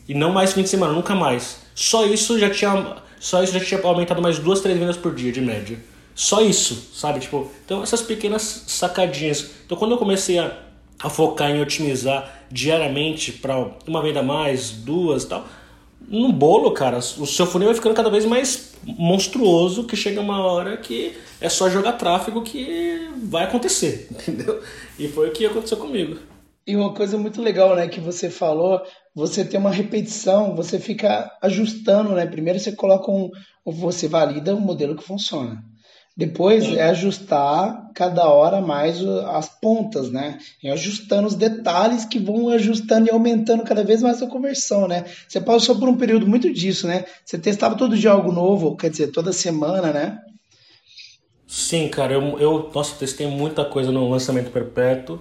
E 0.07 0.13
não 0.13 0.31
mais 0.31 0.53
fim 0.53 0.63
de 0.63 0.69
semana, 0.69 0.93
nunca 0.93 1.15
mais. 1.15 1.61
Só 1.73 2.05
isso 2.05 2.37
já 2.37 2.49
tinha. 2.49 2.97
Só 3.19 3.41
isso 3.41 3.53
já 3.53 3.63
tinha 3.63 3.81
aumentado 3.81 4.21
mais 4.21 4.37
duas, 4.37 4.59
três 4.59 4.77
vendas 4.77 4.97
por 4.97 5.15
dia 5.15 5.31
de 5.31 5.41
média. 5.41 5.79
Só 6.13 6.41
isso, 6.41 6.91
sabe? 6.93 7.21
Tipo, 7.21 7.49
então 7.65 7.81
essas 7.81 8.01
pequenas 8.01 8.65
sacadinhas. 8.67 9.51
Então 9.65 9.77
quando 9.77 9.91
eu 9.91 9.97
comecei 9.97 10.37
a, 10.37 10.51
a 10.99 11.09
focar 11.09 11.49
em 11.49 11.61
otimizar 11.61 12.45
diariamente 12.51 13.31
para 13.31 13.57
uma 13.87 14.01
venda 14.01 14.19
a 14.19 14.23
mais, 14.23 14.71
duas 14.71 15.25
tal 15.25 15.47
no 16.07 16.31
bolo, 16.31 16.71
cara, 16.71 16.97
o 16.97 17.25
seu 17.25 17.45
funil 17.45 17.67
vai 17.67 17.75
ficando 17.75 17.95
cada 17.95 18.09
vez 18.09 18.25
mais 18.25 18.73
monstruoso, 18.83 19.85
que 19.85 19.95
chega 19.95 20.21
uma 20.21 20.41
hora 20.41 20.77
que 20.77 21.17
é 21.41 21.49
só 21.49 21.69
jogar 21.69 21.93
tráfego 21.93 22.41
que 22.41 23.09
vai 23.23 23.45
acontecer, 23.45 24.07
entendeu? 24.13 24.61
E 24.97 25.07
foi 25.07 25.29
o 25.29 25.31
que 25.31 25.45
aconteceu 25.45 25.77
comigo. 25.77 26.17
E 26.67 26.75
uma 26.75 26.93
coisa 26.93 27.17
muito 27.17 27.41
legal, 27.41 27.75
né, 27.75 27.87
que 27.87 27.99
você 27.99 28.29
falou, 28.29 28.81
você 29.13 29.45
tem 29.45 29.59
uma 29.59 29.69
repetição, 29.69 30.55
você 30.55 30.79
fica 30.79 31.31
ajustando, 31.41 32.15
né? 32.15 32.25
Primeiro 32.25 32.59
você 32.59 32.71
coloca 32.71 33.11
um, 33.11 33.29
você 33.63 34.07
valida 34.07 34.55
um 34.55 34.59
modelo 34.59 34.95
que 34.95 35.03
funciona. 35.03 35.63
Depois 36.17 36.63
é 36.63 36.83
ajustar 36.89 37.91
cada 37.93 38.29
hora 38.29 38.61
mais 38.61 39.03
as 39.05 39.49
pontas, 39.49 40.09
né? 40.09 40.37
É 40.63 40.71
ajustando 40.71 41.27
os 41.27 41.35
detalhes 41.35 42.05
que 42.05 42.17
vão 42.17 42.47
ajustando 42.49 43.07
e 43.07 43.11
aumentando 43.11 43.63
cada 43.63 43.83
vez 43.83 44.01
mais 44.01 44.21
a 44.21 44.27
conversão, 44.27 44.87
né? 44.87 45.03
Você 45.27 45.41
passou 45.41 45.77
por 45.77 45.89
um 45.89 45.97
período 45.97 46.25
muito 46.25 46.51
disso, 46.53 46.87
né? 46.87 47.03
Você 47.25 47.37
testava 47.37 47.75
todo 47.75 47.97
dia 47.97 48.11
algo 48.11 48.31
novo, 48.31 48.77
quer 48.77 48.89
dizer, 48.89 49.07
toda 49.07 49.33
semana, 49.33 49.91
né? 49.91 50.19
Sim, 51.45 51.89
cara, 51.89 52.13
eu, 52.13 52.39
eu 52.39 52.71
nossa, 52.73 52.95
testei 52.95 53.27
muita 53.27 53.65
coisa 53.65 53.91
no 53.91 54.09
lançamento 54.09 54.51
perpétuo. 54.51 55.19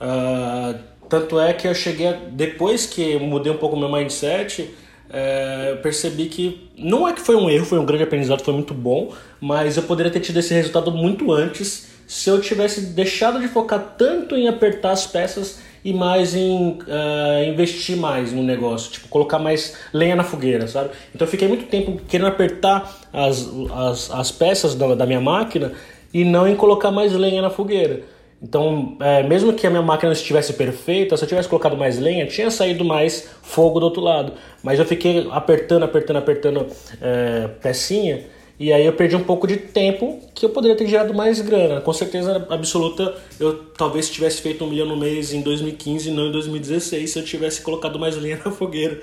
Uh, 0.00 0.78
tanto 1.08 1.40
é 1.40 1.52
que 1.52 1.66
eu 1.66 1.74
cheguei, 1.74 2.06
a, 2.06 2.12
depois 2.12 2.86
que 2.86 3.18
mudei 3.18 3.50
um 3.50 3.58
pouco 3.58 3.76
meu 3.76 3.90
mindset, 3.90 4.72
é, 5.10 5.78
percebi 5.82 6.26
que 6.26 6.68
não 6.76 7.08
é 7.08 7.12
que 7.12 7.20
foi 7.20 7.36
um 7.36 7.48
erro, 7.48 7.64
foi 7.64 7.78
um 7.78 7.84
grande 7.84 8.02
aprendizado, 8.02 8.42
foi 8.42 8.54
muito 8.54 8.74
bom, 8.74 9.12
mas 9.40 9.76
eu 9.76 9.82
poderia 9.82 10.12
ter 10.12 10.20
tido 10.20 10.38
esse 10.38 10.52
resultado 10.54 10.90
muito 10.90 11.32
antes 11.32 11.88
se 12.06 12.30
eu 12.30 12.40
tivesse 12.40 12.80
deixado 12.80 13.38
de 13.40 13.48
focar 13.48 13.94
tanto 13.98 14.34
em 14.34 14.48
apertar 14.48 14.92
as 14.92 15.06
peças 15.06 15.60
e 15.84 15.92
mais 15.92 16.34
em 16.34 16.70
uh, 16.70 17.44
investir 17.46 17.96
mais 17.96 18.32
no 18.32 18.42
negócio, 18.42 18.90
tipo, 18.90 19.08
colocar 19.08 19.38
mais 19.38 19.76
lenha 19.92 20.16
na 20.16 20.24
fogueira, 20.24 20.66
sabe? 20.66 20.90
Então 21.14 21.26
eu 21.26 21.30
fiquei 21.30 21.46
muito 21.46 21.66
tempo 21.66 22.00
querendo 22.08 22.26
apertar 22.26 22.98
as, 23.12 23.48
as, 23.72 24.10
as 24.10 24.32
peças 24.32 24.74
da, 24.74 24.94
da 24.94 25.06
minha 25.06 25.20
máquina 25.20 25.72
e 26.12 26.24
não 26.24 26.48
em 26.48 26.56
colocar 26.56 26.90
mais 26.90 27.12
lenha 27.12 27.42
na 27.42 27.50
fogueira. 27.50 28.02
Então, 28.40 28.96
é, 29.00 29.22
mesmo 29.24 29.52
que 29.52 29.66
a 29.66 29.70
minha 29.70 29.82
máquina 29.82 30.12
estivesse 30.12 30.52
perfeita, 30.52 31.16
se 31.16 31.24
eu 31.24 31.28
tivesse 31.28 31.48
colocado 31.48 31.76
mais 31.76 31.98
lenha, 31.98 32.26
tinha 32.26 32.50
saído 32.50 32.84
mais 32.84 33.28
fogo 33.42 33.80
do 33.80 33.86
outro 33.86 34.00
lado. 34.00 34.34
Mas 34.62 34.78
eu 34.78 34.84
fiquei 34.84 35.28
apertando, 35.30 35.82
apertando, 35.82 36.16
apertando 36.16 36.66
é, 37.00 37.48
pecinha, 37.60 38.24
e 38.60 38.72
aí 38.72 38.86
eu 38.86 38.92
perdi 38.92 39.14
um 39.14 39.22
pouco 39.22 39.46
de 39.46 39.56
tempo 39.56 40.20
que 40.34 40.44
eu 40.44 40.50
poderia 40.50 40.76
ter 40.76 40.86
gerado 40.86 41.14
mais 41.14 41.40
grana. 41.40 41.80
Com 41.80 41.92
certeza 41.92 42.46
absoluta, 42.50 43.14
eu 43.38 43.64
talvez 43.76 44.10
tivesse 44.10 44.40
feito 44.40 44.64
um 44.64 44.68
milhão 44.68 44.86
no 44.86 44.96
mês 44.96 45.32
em 45.32 45.40
2015 45.42 46.08
e 46.08 46.12
não 46.12 46.26
em 46.26 46.32
2016 46.32 47.10
se 47.10 47.18
eu 47.18 47.24
tivesse 47.24 47.62
colocado 47.62 47.98
mais 47.98 48.16
lenha 48.18 48.40
na 48.44 48.50
fogueira. 48.50 49.00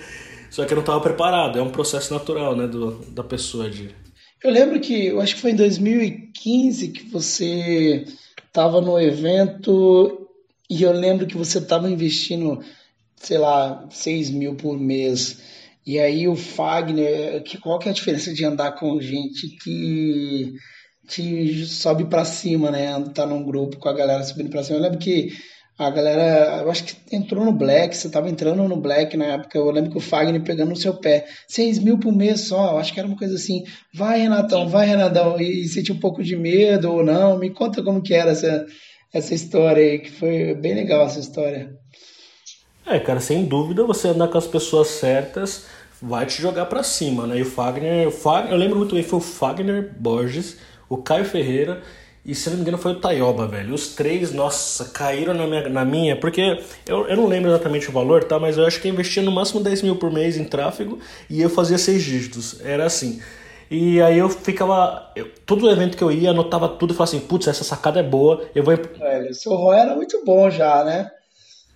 Só 0.49 0.63
que 0.65 0.71
eu 0.71 0.75
não 0.75 0.81
estava 0.81 1.01
preparado, 1.01 1.59
é 1.59 1.61
um 1.61 1.69
processo 1.69 2.13
natural 2.13 2.55
né, 2.55 2.67
do, 2.67 2.91
da 3.09 3.23
pessoa 3.23 3.69
de. 3.69 3.89
Eu 4.43 4.51
lembro 4.51 4.79
que, 4.79 5.07
eu 5.07 5.19
acho 5.19 5.35
que 5.35 5.41
foi 5.41 5.51
em 5.51 5.55
2015 5.55 6.89
que 6.89 7.09
você 7.09 8.05
estava 8.55 8.79
no 8.79 8.97
evento 8.97 10.29
e 10.69 10.81
eu 10.81 10.93
lembro 10.93 11.27
que 11.27 11.37
você 11.37 11.57
estava 11.57 11.91
investindo, 11.91 12.63
sei 13.17 13.37
lá, 13.37 13.85
6 13.91 14.29
mil 14.29 14.55
por 14.55 14.79
mês. 14.79 15.41
E 15.85 15.99
aí 15.99 16.25
o 16.25 16.37
Fagner, 16.37 17.43
que, 17.43 17.57
qual 17.57 17.77
que 17.77 17.89
é 17.89 17.91
a 17.91 17.93
diferença 17.93 18.33
de 18.33 18.45
andar 18.45 18.71
com 18.71 18.99
gente 19.01 19.49
que 19.61 20.53
te 21.05 21.65
sobe 21.65 22.05
para 22.05 22.23
cima, 22.23 22.71
né? 22.71 22.97
Tá 23.13 23.25
num 23.25 23.43
grupo 23.43 23.77
com 23.77 23.89
a 23.89 23.93
galera 23.93 24.23
subindo 24.23 24.49
para 24.49 24.63
cima. 24.63 24.77
Eu 24.77 24.83
lembro 24.83 24.99
que 24.99 25.33
a 25.77 25.89
galera, 25.89 26.61
eu 26.61 26.71
acho 26.71 26.85
que 26.85 27.15
entrou 27.15 27.43
no 27.43 27.51
Black, 27.51 27.95
você 27.97 28.09
tava 28.09 28.29
entrando 28.29 28.63
no 28.63 28.77
Black 28.77 29.17
na 29.17 29.25
época, 29.25 29.57
eu 29.57 29.69
lembro 29.69 29.91
que 29.91 29.97
o 29.97 30.01
Fagner 30.01 30.41
pegando 30.41 30.69
no 30.69 30.75
seu 30.75 30.93
pé, 30.93 31.25
6 31.49 31.79
mil 31.79 31.99
por 31.99 32.13
mês 32.13 32.41
só, 32.47 32.71
eu 32.71 32.77
acho 32.77 32.93
que 32.93 32.99
era 32.99 33.07
uma 33.07 33.17
coisa 33.17 33.35
assim, 33.35 33.63
vai 33.93 34.21
Renatão, 34.21 34.69
vai 34.69 34.87
Renatão, 34.87 35.39
e, 35.39 35.65
e 35.65 35.91
um 35.91 35.99
pouco 35.99 36.23
de 36.23 36.37
medo 36.37 36.93
ou 36.93 37.03
não, 37.03 37.37
me 37.37 37.49
conta 37.49 37.83
como 37.83 38.01
que 38.01 38.13
era 38.13 38.31
essa, 38.31 38.65
essa 39.13 39.33
história 39.33 39.83
aí, 39.83 39.99
que 39.99 40.11
foi 40.11 40.53
bem 40.53 40.75
legal 40.75 41.05
essa 41.05 41.19
história. 41.19 41.69
É, 42.85 42.97
cara, 42.97 43.19
sem 43.19 43.43
dúvida, 43.43 43.83
você 43.83 44.07
andar 44.07 44.29
com 44.29 44.37
as 44.37 44.47
pessoas 44.47 44.87
certas 44.87 45.65
vai 46.01 46.25
te 46.25 46.41
jogar 46.41 46.67
para 46.67 46.83
cima, 46.83 47.27
né, 47.27 47.39
e 47.39 47.41
o 47.41 47.45
Fagner, 47.45 48.07
o 48.07 48.11
Fagner, 48.11 48.53
eu 48.53 48.57
lembro 48.57 48.77
muito 48.77 48.95
bem, 48.95 49.03
foi 49.03 49.19
o 49.19 49.21
Fagner 49.21 49.93
Borges, 49.99 50.57
o 50.87 50.97
Caio 50.97 51.25
Ferreira 51.25 51.81
e 52.25 52.33
se 52.33 52.49
não 52.49 52.57
me 52.57 52.63
engano 52.63 52.77
foi 52.77 52.93
o 52.93 52.99
Taioba, 52.99 53.47
velho. 53.47 53.73
Os 53.73 53.89
três, 53.89 54.33
nossa, 54.33 54.85
caíram 54.85 55.33
na 55.33 55.45
minha, 55.45 55.69
na 55.69 55.85
minha 55.85 56.15
porque 56.15 56.59
eu, 56.87 57.07
eu 57.07 57.15
não 57.15 57.27
lembro 57.27 57.51
exatamente 57.51 57.87
o 57.87 57.91
valor, 57.91 58.23
tá? 58.23 58.39
Mas 58.39 58.57
eu 58.57 58.65
acho 58.65 58.81
que 58.81 58.87
eu 58.87 58.91
investia 58.91 59.21
no 59.21 59.31
máximo 59.31 59.61
10 59.61 59.83
mil 59.83 59.95
por 59.95 60.11
mês 60.11 60.35
em 60.35 60.43
tráfego 60.43 60.97
e 61.29 61.39
eu 61.39 61.49
fazia 61.51 61.77
seis 61.77 62.01
dígitos. 62.03 62.59
Era 62.65 62.85
assim. 62.85 63.21
E 63.69 64.01
aí 64.01 64.17
eu 64.17 64.27
ficava. 64.29 65.11
Eu, 65.15 65.29
todo 65.45 65.69
evento 65.69 65.95
que 65.95 66.03
eu 66.03 66.11
ia, 66.11 66.31
anotava 66.31 66.67
tudo 66.67 66.93
e 66.93 66.97
falava 66.97 67.15
assim, 67.15 67.27
putz, 67.27 67.47
essa 67.47 67.63
sacada 67.63 67.99
é 67.99 68.03
boa, 68.03 68.43
eu 68.55 68.63
vou. 68.63 68.75
Velho, 68.75 69.33
seu 69.33 69.53
ROI 69.53 69.77
era 69.77 69.95
muito 69.95 70.23
bom 70.25 70.49
já, 70.49 70.83
né? 70.83 71.11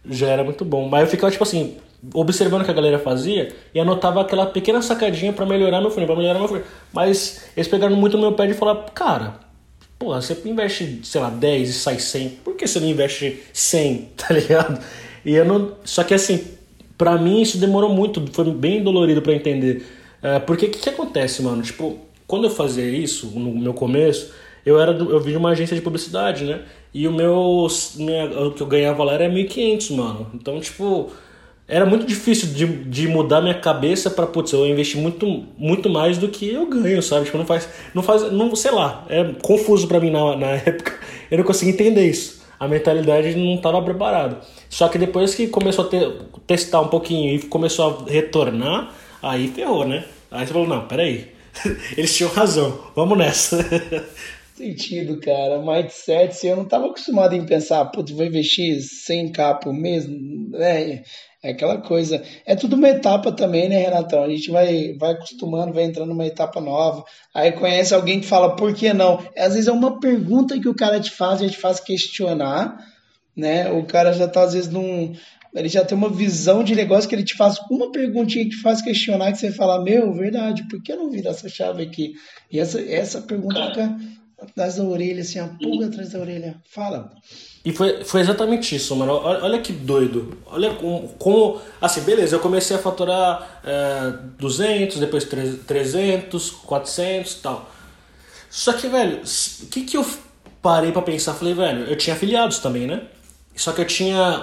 Já 0.10 0.30
era 0.30 0.44
muito 0.44 0.66
bom. 0.66 0.88
Mas 0.88 1.02
eu 1.02 1.08
ficava, 1.08 1.32
tipo 1.32 1.44
assim, 1.44 1.78
observando 2.14 2.62
o 2.62 2.66
que 2.66 2.72
a 2.72 2.76
galera 2.76 2.98
fazia 2.98 3.54
e 3.74 3.80
anotava 3.80 4.22
aquela 4.22 4.46
pequena 4.48 4.82
sacadinha 4.82 5.34
para 5.34 5.46
melhorar 5.46 5.82
meu 5.82 5.92
funil, 5.92 6.08
pra 6.08 6.16
melhorar 6.16 6.40
meu 6.40 6.48
funil. 6.48 6.64
Mas 6.94 7.50
eles 7.56 7.68
pegaram 7.68 7.96
muito 7.96 8.18
no 8.18 8.24
meu 8.24 8.34
pé 8.34 8.48
de 8.48 8.54
falar, 8.54 8.86
cara, 8.92 9.49
Porra, 10.00 10.22
você 10.22 10.36
investe, 10.46 11.02
sei 11.04 11.20
lá, 11.20 11.30
10 11.30 11.70
e 11.70 11.74
sai 11.74 12.00
100. 12.00 12.30
Por 12.44 12.56
que 12.56 12.66
você 12.66 12.80
não 12.80 12.88
investe 12.88 13.44
100, 13.52 14.10
tá 14.16 14.34
ligado? 14.34 14.82
E 15.26 15.36
eu 15.36 15.44
não. 15.44 15.74
Só 15.84 16.06
que 16.06 16.14
assim, 16.14 16.48
pra 16.98 17.18
mim 17.18 17.42
isso 17.42 17.58
demorou 17.58 17.94
muito, 17.94 18.26
foi 18.32 18.50
bem 18.50 18.82
dolorido 18.82 19.22
para 19.22 19.34
entender. 19.34 19.86
É, 20.24 20.40
porque 20.40 20.68
o 20.68 20.70
que, 20.72 20.80
que 20.80 20.90
acontece, 20.90 21.42
mano? 21.42 21.62
Tipo, 21.62 22.00
quando 22.26 22.46
eu 22.46 22.50
fazia 22.50 22.86
isso, 22.86 23.28
no 23.28 23.54
meu 23.54 23.74
começo, 23.74 24.32
eu 24.66 24.80
era 24.80 24.92
eu 24.92 25.20
vim 25.20 25.32
de 25.32 25.38
uma 25.38 25.50
agência 25.50 25.76
de 25.76 25.82
publicidade, 25.82 26.46
né? 26.46 26.62
E 26.94 27.06
o 27.06 27.12
meu. 27.12 27.68
Minha, 27.98 28.26
o 28.48 28.54
que 28.54 28.62
eu 28.62 28.68
ganhava 28.68 29.04
lá 29.04 29.14
era 29.14 29.30
1.500, 29.30 29.96
mano. 29.96 30.32
Então, 30.34 30.62
tipo 30.62 31.12
era 31.70 31.86
muito 31.86 32.06
difícil 32.06 32.50
de, 32.50 32.66
de 32.66 33.08
mudar 33.08 33.42
minha 33.42 33.54
cabeça 33.54 34.10
para 34.10 34.26
putz, 34.26 34.52
eu 34.52 34.66
investi 34.66 34.98
muito, 34.98 35.46
muito 35.56 35.88
mais 35.88 36.18
do 36.18 36.28
que 36.28 36.52
eu 36.52 36.68
ganho, 36.68 37.02
sabe? 37.02 37.26
Tipo, 37.26 37.38
não 37.38 37.46
faz, 37.46 37.70
não 37.94 38.02
faz, 38.02 38.32
não, 38.32 38.56
sei 38.56 38.72
lá, 38.72 39.06
é 39.08 39.24
confuso 39.42 39.88
para 39.88 40.00
mim 40.00 40.10
na, 40.10 40.36
na 40.36 40.48
época. 40.66 41.00
Eu 41.30 41.38
não 41.38 41.46
consegui 41.46 41.72
entender 41.72 42.10
isso. 42.10 42.42
a 42.60 42.68
mentalidade 42.68 43.36
não 43.36 43.56
estava 43.56 43.82
preparada. 43.84 44.42
Só 44.68 44.88
que 44.90 44.98
depois 44.98 45.36
que 45.36 45.48
começou 45.48 45.86
a 45.86 45.88
ter, 45.88 46.12
testar 46.48 46.82
um 46.82 46.88
pouquinho 46.88 47.36
e 47.36 47.40
começou 47.44 48.04
a 48.08 48.12
retornar, 48.12 48.92
aí 49.22 49.48
ferrou, 49.50 49.88
né? 49.88 50.06
Aí 50.32 50.46
você 50.48 50.54
falou, 50.54 50.68
não, 50.68 50.88
peraí, 50.88 51.28
eles 51.96 52.16
tinham 52.16 52.32
razão, 52.32 52.80
vamos 52.96 53.18
nessa. 53.18 53.64
Sentido, 54.56 55.20
cara. 55.22 55.60
Mindset, 55.60 56.46
eu 56.46 56.58
não 56.58 56.64
estava 56.64 56.88
acostumado 56.88 57.34
em 57.34 57.46
pensar, 57.46 57.86
putz, 57.86 58.12
vou 58.12 58.26
investir 58.26 58.78
100k 58.78 59.60
por 59.62 59.74
mês, 59.74 60.06
né? 60.06 61.04
É 61.42 61.52
aquela 61.52 61.78
coisa. 61.78 62.22
É 62.46 62.54
tudo 62.54 62.76
uma 62.76 62.90
etapa 62.90 63.32
também, 63.32 63.70
né, 63.70 63.78
Renatão? 63.78 64.24
A 64.24 64.30
gente 64.30 64.52
vai, 64.52 64.94
vai 64.98 65.12
acostumando, 65.12 65.74
vai 65.74 65.84
entrando 65.84 66.10
numa 66.10 66.26
etapa 66.26 66.60
nova. 66.60 67.06
Aí 67.34 67.54
conhece 67.54 67.94
alguém 67.94 68.20
que 68.20 68.28
fala, 68.28 68.58
por 68.58 68.74
que 68.74 68.92
não? 68.92 69.24
Às 69.38 69.54
vezes 69.54 69.68
é 69.68 69.72
uma 69.72 70.02
pergunta 70.02 70.60
que 70.60 70.68
o 70.68 70.76
cara 70.76 71.00
te 71.00 71.12
faz, 71.12 71.42
e 71.42 71.50
te 71.50 71.58
faz 71.58 71.80
questionar, 71.80 72.78
né? 73.36 73.72
O 73.72 73.86
cara 73.86 74.12
já 74.12 74.28
tá, 74.28 74.44
às 74.44 74.54
vezes, 74.54 74.70
num. 74.70 75.14
Ele 75.56 75.70
já 75.70 75.84
tem 75.84 75.98
uma 75.98 76.10
visão 76.10 76.64
de 76.64 76.76
negócio 76.76 77.10
que 77.10 77.16
ele 77.16 77.24
te 77.24 77.36
faz 77.36 77.58
uma 77.72 77.92
perguntinha 77.92 78.44
que 78.44 78.52
te 78.52 78.62
faz 78.62 78.82
questionar, 78.82 79.32
que 79.32 79.40
você 79.40 79.52
fala, 79.52 79.82
meu, 79.82 80.14
verdade, 80.14 80.68
por 80.70 80.84
que 80.84 80.92
eu 80.92 80.98
não 80.98 81.10
viro 81.10 81.30
essa 81.30 81.50
chave 81.50 81.82
aqui? 81.82 82.14
E 82.52 82.60
essa, 82.60 82.80
essa 82.82 83.22
pergunta 83.22 83.66
fica 83.68 83.98
atrás 84.42 84.76
da 84.76 84.84
orelha, 84.84 85.22
assim, 85.22 85.40
a 85.40 85.48
pulga 85.48 85.88
atrás 85.88 86.12
da 86.12 86.20
orelha. 86.20 86.56
Fala. 86.70 87.12
E 87.64 87.74
foi, 87.74 88.04
foi 88.04 88.22
exatamente 88.22 88.76
isso, 88.76 88.96
mano. 88.96 89.14
Olha, 89.14 89.44
olha 89.44 89.60
que 89.60 89.74
doido. 89.74 90.38
Olha 90.46 90.74
como, 90.76 91.10
como. 91.20 91.62
Assim, 91.82 92.02
beleza, 92.02 92.36
eu 92.36 92.40
comecei 92.40 92.76
a 92.76 92.80
faturar 92.80 93.62
é, 93.64 94.14
200, 94.38 95.00
depois 95.00 95.26
300, 95.26 96.52
400 96.52 97.32
e 97.32 97.36
tal. 97.38 97.70
Só 98.50 98.74
que, 98.74 98.88
velho, 98.88 99.22
o 99.22 99.66
que, 99.68 99.82
que 99.84 99.98
eu 99.98 100.06
parei 100.62 100.92
para 100.92 101.02
pensar? 101.02 101.34
Falei, 101.34 101.54
velho, 101.54 101.84
eu 101.84 101.98
tinha 101.98 102.16
afiliados 102.16 102.60
também, 102.60 102.88
né? 102.88 103.04
Só 103.56 103.74
que 103.74 103.82
eu 103.82 103.86
tinha 103.86 104.42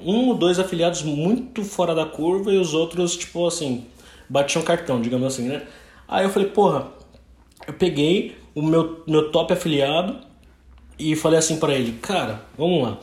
um 0.00 0.28
ou 0.28 0.34
dois 0.34 0.58
afiliados 0.58 1.02
muito 1.02 1.62
fora 1.62 1.94
da 1.94 2.06
curva 2.06 2.50
e 2.50 2.56
os 2.56 2.72
outros, 2.72 3.14
tipo 3.14 3.46
assim, 3.46 3.84
batiam 4.28 4.64
cartão, 4.64 5.02
digamos 5.02 5.26
assim, 5.26 5.48
né? 5.48 5.62
Aí 6.08 6.24
eu 6.24 6.30
falei, 6.30 6.48
porra, 6.48 6.88
eu 7.66 7.74
peguei 7.74 8.36
o 8.54 8.62
meu, 8.62 9.02
meu 9.06 9.30
top 9.30 9.52
afiliado 9.52 10.18
e 10.98 11.16
falei 11.16 11.38
assim 11.38 11.58
para 11.58 11.74
ele, 11.74 11.92
cara, 12.00 12.42
vamos 12.56 12.82
lá. 12.82 13.00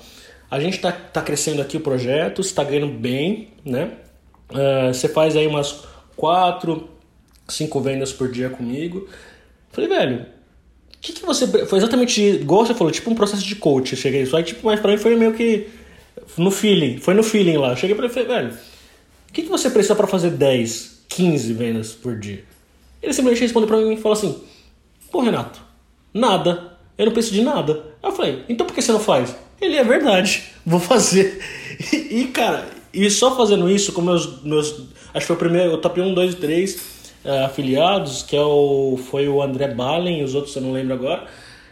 A 0.50 0.60
gente 0.60 0.80
tá, 0.80 0.92
tá 0.92 1.22
crescendo 1.22 1.62
aqui 1.62 1.78
o 1.78 1.82
projeto, 1.82 2.42
está 2.42 2.64
ganhando 2.64 2.88
bem, 2.88 3.50
né? 3.64 3.92
Uh, 4.50 4.94
você 4.94 5.08
faz 5.08 5.36
aí 5.36 5.48
umas 5.48 5.84
quatro, 6.16 6.90
cinco 7.48 7.80
vendas 7.80 8.12
por 8.12 8.30
dia 8.30 8.50
comigo. 8.50 9.08
Falei, 9.72 9.90
velho, 9.90 10.22
o 10.22 11.00
que, 11.00 11.14
que 11.14 11.26
você. 11.26 11.48
Foi 11.66 11.80
exatamente 11.80 12.22
igual 12.22 12.66
você 12.66 12.74
falou, 12.74 12.92
tipo 12.92 13.10
um 13.10 13.16
processo 13.16 13.44
de 13.44 13.56
coach. 13.56 13.96
Cheguei 13.96 14.26
só, 14.26 14.42
tipo, 14.42 14.66
mas 14.66 14.80
pra 14.80 14.92
mim 14.92 14.98
foi 14.98 15.16
meio 15.16 15.34
que 15.34 15.70
no 16.38 16.52
feeling. 16.52 16.98
Foi 16.98 17.14
no 17.14 17.24
feeling 17.24 17.58
lá. 17.58 17.76
Cheguei 17.76 17.96
pra 17.96 18.06
ele 18.06 18.12
e 18.12 18.14
falei, 18.14 18.28
velho, 18.28 18.54
o 19.30 19.34
que, 19.34 19.44
que 19.44 19.50
você 19.50 19.70
precisa 19.70 19.96
para 19.96 20.08
fazer 20.08 20.32
10, 20.32 21.06
15 21.08 21.54
vendas 21.54 21.94
por 21.94 22.20
dia? 22.20 22.44
Ele 23.02 23.14
simplesmente 23.14 23.42
respondeu 23.42 23.68
pra 23.68 23.78
mim 23.78 23.94
e 23.94 23.98
falou 23.98 24.18
assim: 24.18 24.44
Pô, 25.12 25.19
Renato, 25.19 25.62
nada. 26.13 26.78
Eu 26.97 27.08
não 27.08 27.13
preciso 27.13 27.36
de 27.36 27.41
nada. 27.41 27.84
eu 28.02 28.12
falei, 28.12 28.43
então 28.47 28.65
por 28.65 28.74
que 28.74 28.82
você 28.82 28.91
não 28.91 29.00
faz? 29.00 29.36
Ele 29.60 29.76
é 29.76 29.84
verdade, 29.84 30.43
vou 30.65 30.80
fazer. 30.80 31.39
E, 31.91 32.26
cara, 32.26 32.67
e 32.93 33.10
só 33.10 33.36
fazendo 33.36 33.67
isso 33.67 33.91
com 33.91 34.02
meus. 34.02 34.43
meus 34.43 34.84
acho 35.13 35.21
que 35.21 35.26
foi 35.26 35.36
o 35.36 35.39
primeiro, 35.39 35.74
o 35.74 35.78
top 35.78 36.00
1, 36.00 36.13
2 36.13 36.34
e 36.34 36.36
3 36.36 36.76
uh, 37.26 37.45
afiliados, 37.45 38.21
que 38.21 38.36
é 38.36 38.41
o, 38.41 39.00
foi 39.10 39.28
o 39.28 39.41
André 39.41 39.69
Balen 39.69 40.19
e 40.19 40.24
os 40.24 40.36
outros 40.36 40.56
eu 40.56 40.62
não 40.62 40.74
lembro 40.74 40.93
agora. 40.93 41.26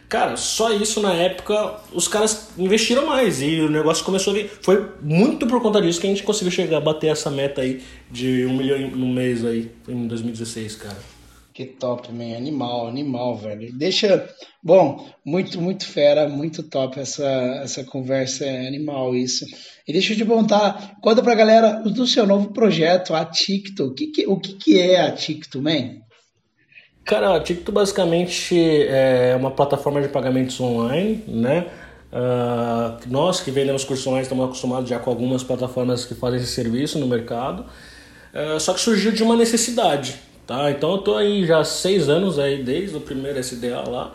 Cara, 0.08 0.36
só 0.36 0.72
isso 0.72 1.00
na 1.00 1.12
época 1.12 1.76
os 1.92 2.08
caras 2.08 2.48
investiram 2.58 3.06
mais 3.06 3.40
e 3.40 3.60
o 3.60 3.70
negócio 3.70 4.04
começou 4.04 4.32
a 4.32 4.36
vir. 4.36 4.50
Foi 4.62 4.84
muito 5.00 5.46
por 5.46 5.62
conta 5.62 5.80
disso 5.80 6.00
que 6.00 6.08
a 6.08 6.10
gente 6.10 6.24
conseguiu 6.24 6.50
chegar 6.50 6.78
a 6.78 6.80
bater 6.80 7.12
essa 7.12 7.30
meta 7.30 7.60
aí 7.60 7.80
de 8.10 8.44
um 8.46 8.56
milhão 8.56 8.90
no 8.90 9.06
mês 9.06 9.44
aí 9.44 9.70
em 9.86 10.08
2016, 10.08 10.74
cara. 10.74 11.19
Que 11.60 11.66
top, 11.66 12.10
man. 12.10 12.38
Animal, 12.38 12.86
animal, 12.86 13.36
velho. 13.36 13.70
Deixa. 13.76 14.26
Bom, 14.62 15.06
muito, 15.22 15.60
muito 15.60 15.86
fera, 15.86 16.26
muito 16.26 16.62
top 16.62 16.98
essa, 16.98 17.22
essa 17.62 17.84
conversa 17.84 18.46
é 18.46 18.66
animal, 18.66 19.14
isso. 19.14 19.44
E 19.86 19.92
deixa 19.92 20.14
eu 20.14 20.16
te 20.16 20.24
perguntar, 20.24 20.96
conta 21.02 21.22
pra 21.22 21.34
galera 21.34 21.82
do 21.82 22.06
seu 22.06 22.26
novo 22.26 22.50
projeto, 22.54 23.12
a 23.12 23.26
Ticto. 23.26 23.88
O 23.88 23.94
que, 23.94 24.06
que, 24.06 24.26
o 24.26 24.40
que, 24.40 24.54
que 24.54 24.80
é 24.80 25.02
a 25.02 25.12
Ticto, 25.12 25.60
man? 25.60 25.96
Cara, 27.04 27.36
a 27.36 27.40
Ticto 27.40 27.70
basicamente 27.70 28.56
é 28.88 29.36
uma 29.38 29.50
plataforma 29.50 30.00
de 30.00 30.08
pagamentos 30.08 30.58
online, 30.62 31.22
né? 31.28 31.66
Uh, 32.10 33.06
nós 33.06 33.40
que 33.42 33.50
vendemos 33.50 33.84
cursos 33.84 34.06
online 34.06 34.22
estamos 34.22 34.46
acostumados 34.46 34.88
já 34.88 34.98
com 34.98 35.10
algumas 35.10 35.44
plataformas 35.44 36.06
que 36.06 36.14
fazem 36.14 36.40
esse 36.40 36.52
serviço 36.52 36.98
no 36.98 37.06
mercado. 37.06 37.66
Uh, 38.32 38.58
só 38.58 38.72
que 38.72 38.80
surgiu 38.80 39.12
de 39.12 39.22
uma 39.22 39.36
necessidade 39.36 40.29
Tá? 40.50 40.68
Então 40.68 40.94
eu 40.94 40.98
tô 40.98 41.14
aí 41.14 41.46
já 41.46 41.60
há 41.60 41.64
seis 41.64 42.08
anos 42.08 42.36
aí, 42.36 42.60
desde 42.60 42.96
o 42.96 43.00
primeiro 43.00 43.38
SDA 43.38 43.88
lá. 43.88 44.12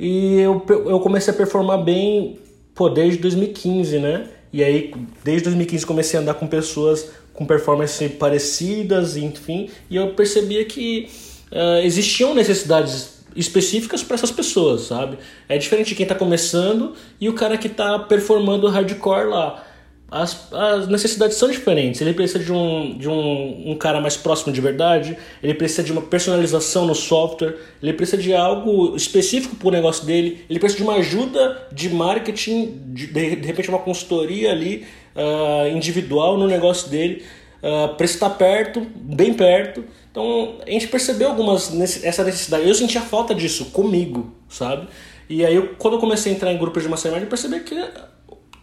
E 0.00 0.40
eu, 0.40 0.64
eu 0.66 0.98
comecei 0.98 1.30
a 1.30 1.36
performar 1.36 1.84
bem 1.84 2.38
pô, 2.74 2.88
desde 2.88 3.18
2015, 3.18 3.98
né? 3.98 4.28
E 4.50 4.64
aí, 4.64 4.94
desde 5.22 5.44
2015 5.44 5.84
comecei 5.84 6.18
a 6.18 6.22
andar 6.22 6.32
com 6.32 6.46
pessoas 6.46 7.10
com 7.34 7.44
performance 7.44 8.08
parecidas, 8.08 9.18
enfim, 9.18 9.68
e 9.90 9.96
eu 9.96 10.14
percebia 10.14 10.64
que 10.64 11.10
uh, 11.52 11.84
existiam 11.84 12.34
necessidades 12.34 13.18
específicas 13.36 14.02
para 14.02 14.14
essas 14.14 14.30
pessoas, 14.30 14.84
sabe? 14.84 15.18
É 15.50 15.58
diferente 15.58 15.88
de 15.88 15.96
quem 15.96 16.04
está 16.04 16.14
começando 16.14 16.94
e 17.20 17.28
o 17.28 17.34
cara 17.34 17.58
que 17.58 17.66
está 17.66 17.98
performando 17.98 18.68
hardcore 18.68 19.28
lá 19.28 19.67
as, 20.10 20.50
as 20.52 20.88
necessidades 20.88 21.36
são 21.36 21.50
diferentes. 21.50 22.00
Ele 22.00 22.14
precisa 22.14 22.38
de, 22.38 22.52
um, 22.52 22.96
de 22.96 23.08
um, 23.08 23.72
um 23.72 23.76
cara 23.76 24.00
mais 24.00 24.16
próximo 24.16 24.52
de 24.52 24.60
verdade, 24.60 25.16
ele 25.42 25.54
precisa 25.54 25.82
de 25.82 25.92
uma 25.92 26.00
personalização 26.00 26.86
no 26.86 26.94
software, 26.94 27.56
ele 27.82 27.92
precisa 27.92 28.20
de 28.20 28.34
algo 28.34 28.96
específico 28.96 29.56
para 29.56 29.68
o 29.68 29.70
negócio 29.70 30.06
dele, 30.06 30.44
ele 30.48 30.58
precisa 30.58 30.82
de 30.82 30.88
uma 30.88 30.98
ajuda 30.98 31.68
de 31.70 31.90
marketing, 31.90 32.80
de, 32.86 33.06
de, 33.06 33.46
repente 33.46 33.68
uma 33.68 33.78
consultoria 33.78 34.50
ali 34.50 34.86
uh, 35.14 35.68
individual 35.76 36.38
no 36.38 36.46
negócio 36.46 36.88
dele, 36.88 37.22
uh, 37.62 37.94
para 37.94 38.06
estar 38.06 38.30
perto, 38.30 38.86
bem 38.96 39.34
perto. 39.34 39.84
Então 40.10 40.56
a 40.66 40.70
gente 40.70 40.88
percebeu 40.88 41.28
algumas 41.28 41.70
essa 42.02 42.24
necessidade. 42.24 42.66
Eu 42.66 42.74
sentia 42.74 43.02
falta 43.02 43.34
disso 43.34 43.66
comigo, 43.66 44.32
sabe? 44.48 44.88
E 45.28 45.44
aí 45.44 45.54
eu, 45.54 45.74
quando 45.76 45.94
eu 45.94 46.00
comecei 46.00 46.32
a 46.32 46.34
entrar 46.34 46.50
em 46.50 46.56
grupos 46.56 46.82
de 46.82 46.88
mastermind, 46.88 47.22
eu 47.22 47.28
percebi 47.28 47.60
que 47.60 47.74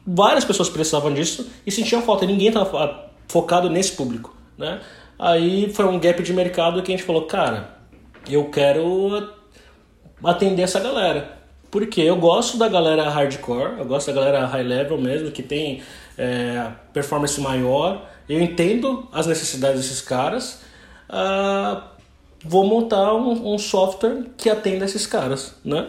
várias 0.06 0.46
pessoas 0.46 0.70
precisavam 0.70 1.14
disso 1.14 1.50
e 1.66 1.72
sentiam 1.72 2.02
falta. 2.02 2.26
Ninguém 2.26 2.50
estava 2.50 3.10
focado 3.28 3.70
nesse 3.70 3.94
público, 3.94 4.36
né? 4.58 4.82
Aí 5.18 5.74
foi 5.74 5.86
um 5.86 6.00
gap 6.00 6.22
de 6.22 6.34
mercado 6.34 6.84
que 6.84 6.92
a 6.92 6.96
gente 6.96 7.06
falou, 7.06 7.24
cara, 7.24 7.78
eu 8.30 8.46
quero 8.50 9.30
atender 10.24 10.64
essa 10.64 10.80
galera. 10.80 11.36
Porque 11.72 12.02
eu 12.02 12.16
gosto 12.16 12.58
da 12.58 12.68
galera 12.68 13.10
hardcore, 13.10 13.80
eu 13.80 13.86
gosto 13.86 14.08
da 14.08 14.14
galera 14.14 14.46
high 14.46 14.64
level 14.64 14.98
mesmo, 14.98 15.32
que 15.32 15.44
tem 15.44 15.82
é, 16.18 16.72
performance 16.94 17.40
maior. 17.42 18.10
Eu 18.28 18.42
entendo 18.42 19.08
as 19.12 19.28
necessidades 19.28 19.82
desses 19.82 20.02
caras. 20.02 20.62
Uh, 21.10 21.82
vou 22.44 22.66
montar 22.66 23.14
um, 23.14 23.54
um 23.54 23.58
software 23.58 24.24
que 24.38 24.50
atenda 24.50 24.86
esses 24.86 25.06
caras, 25.06 25.56
né? 25.64 25.88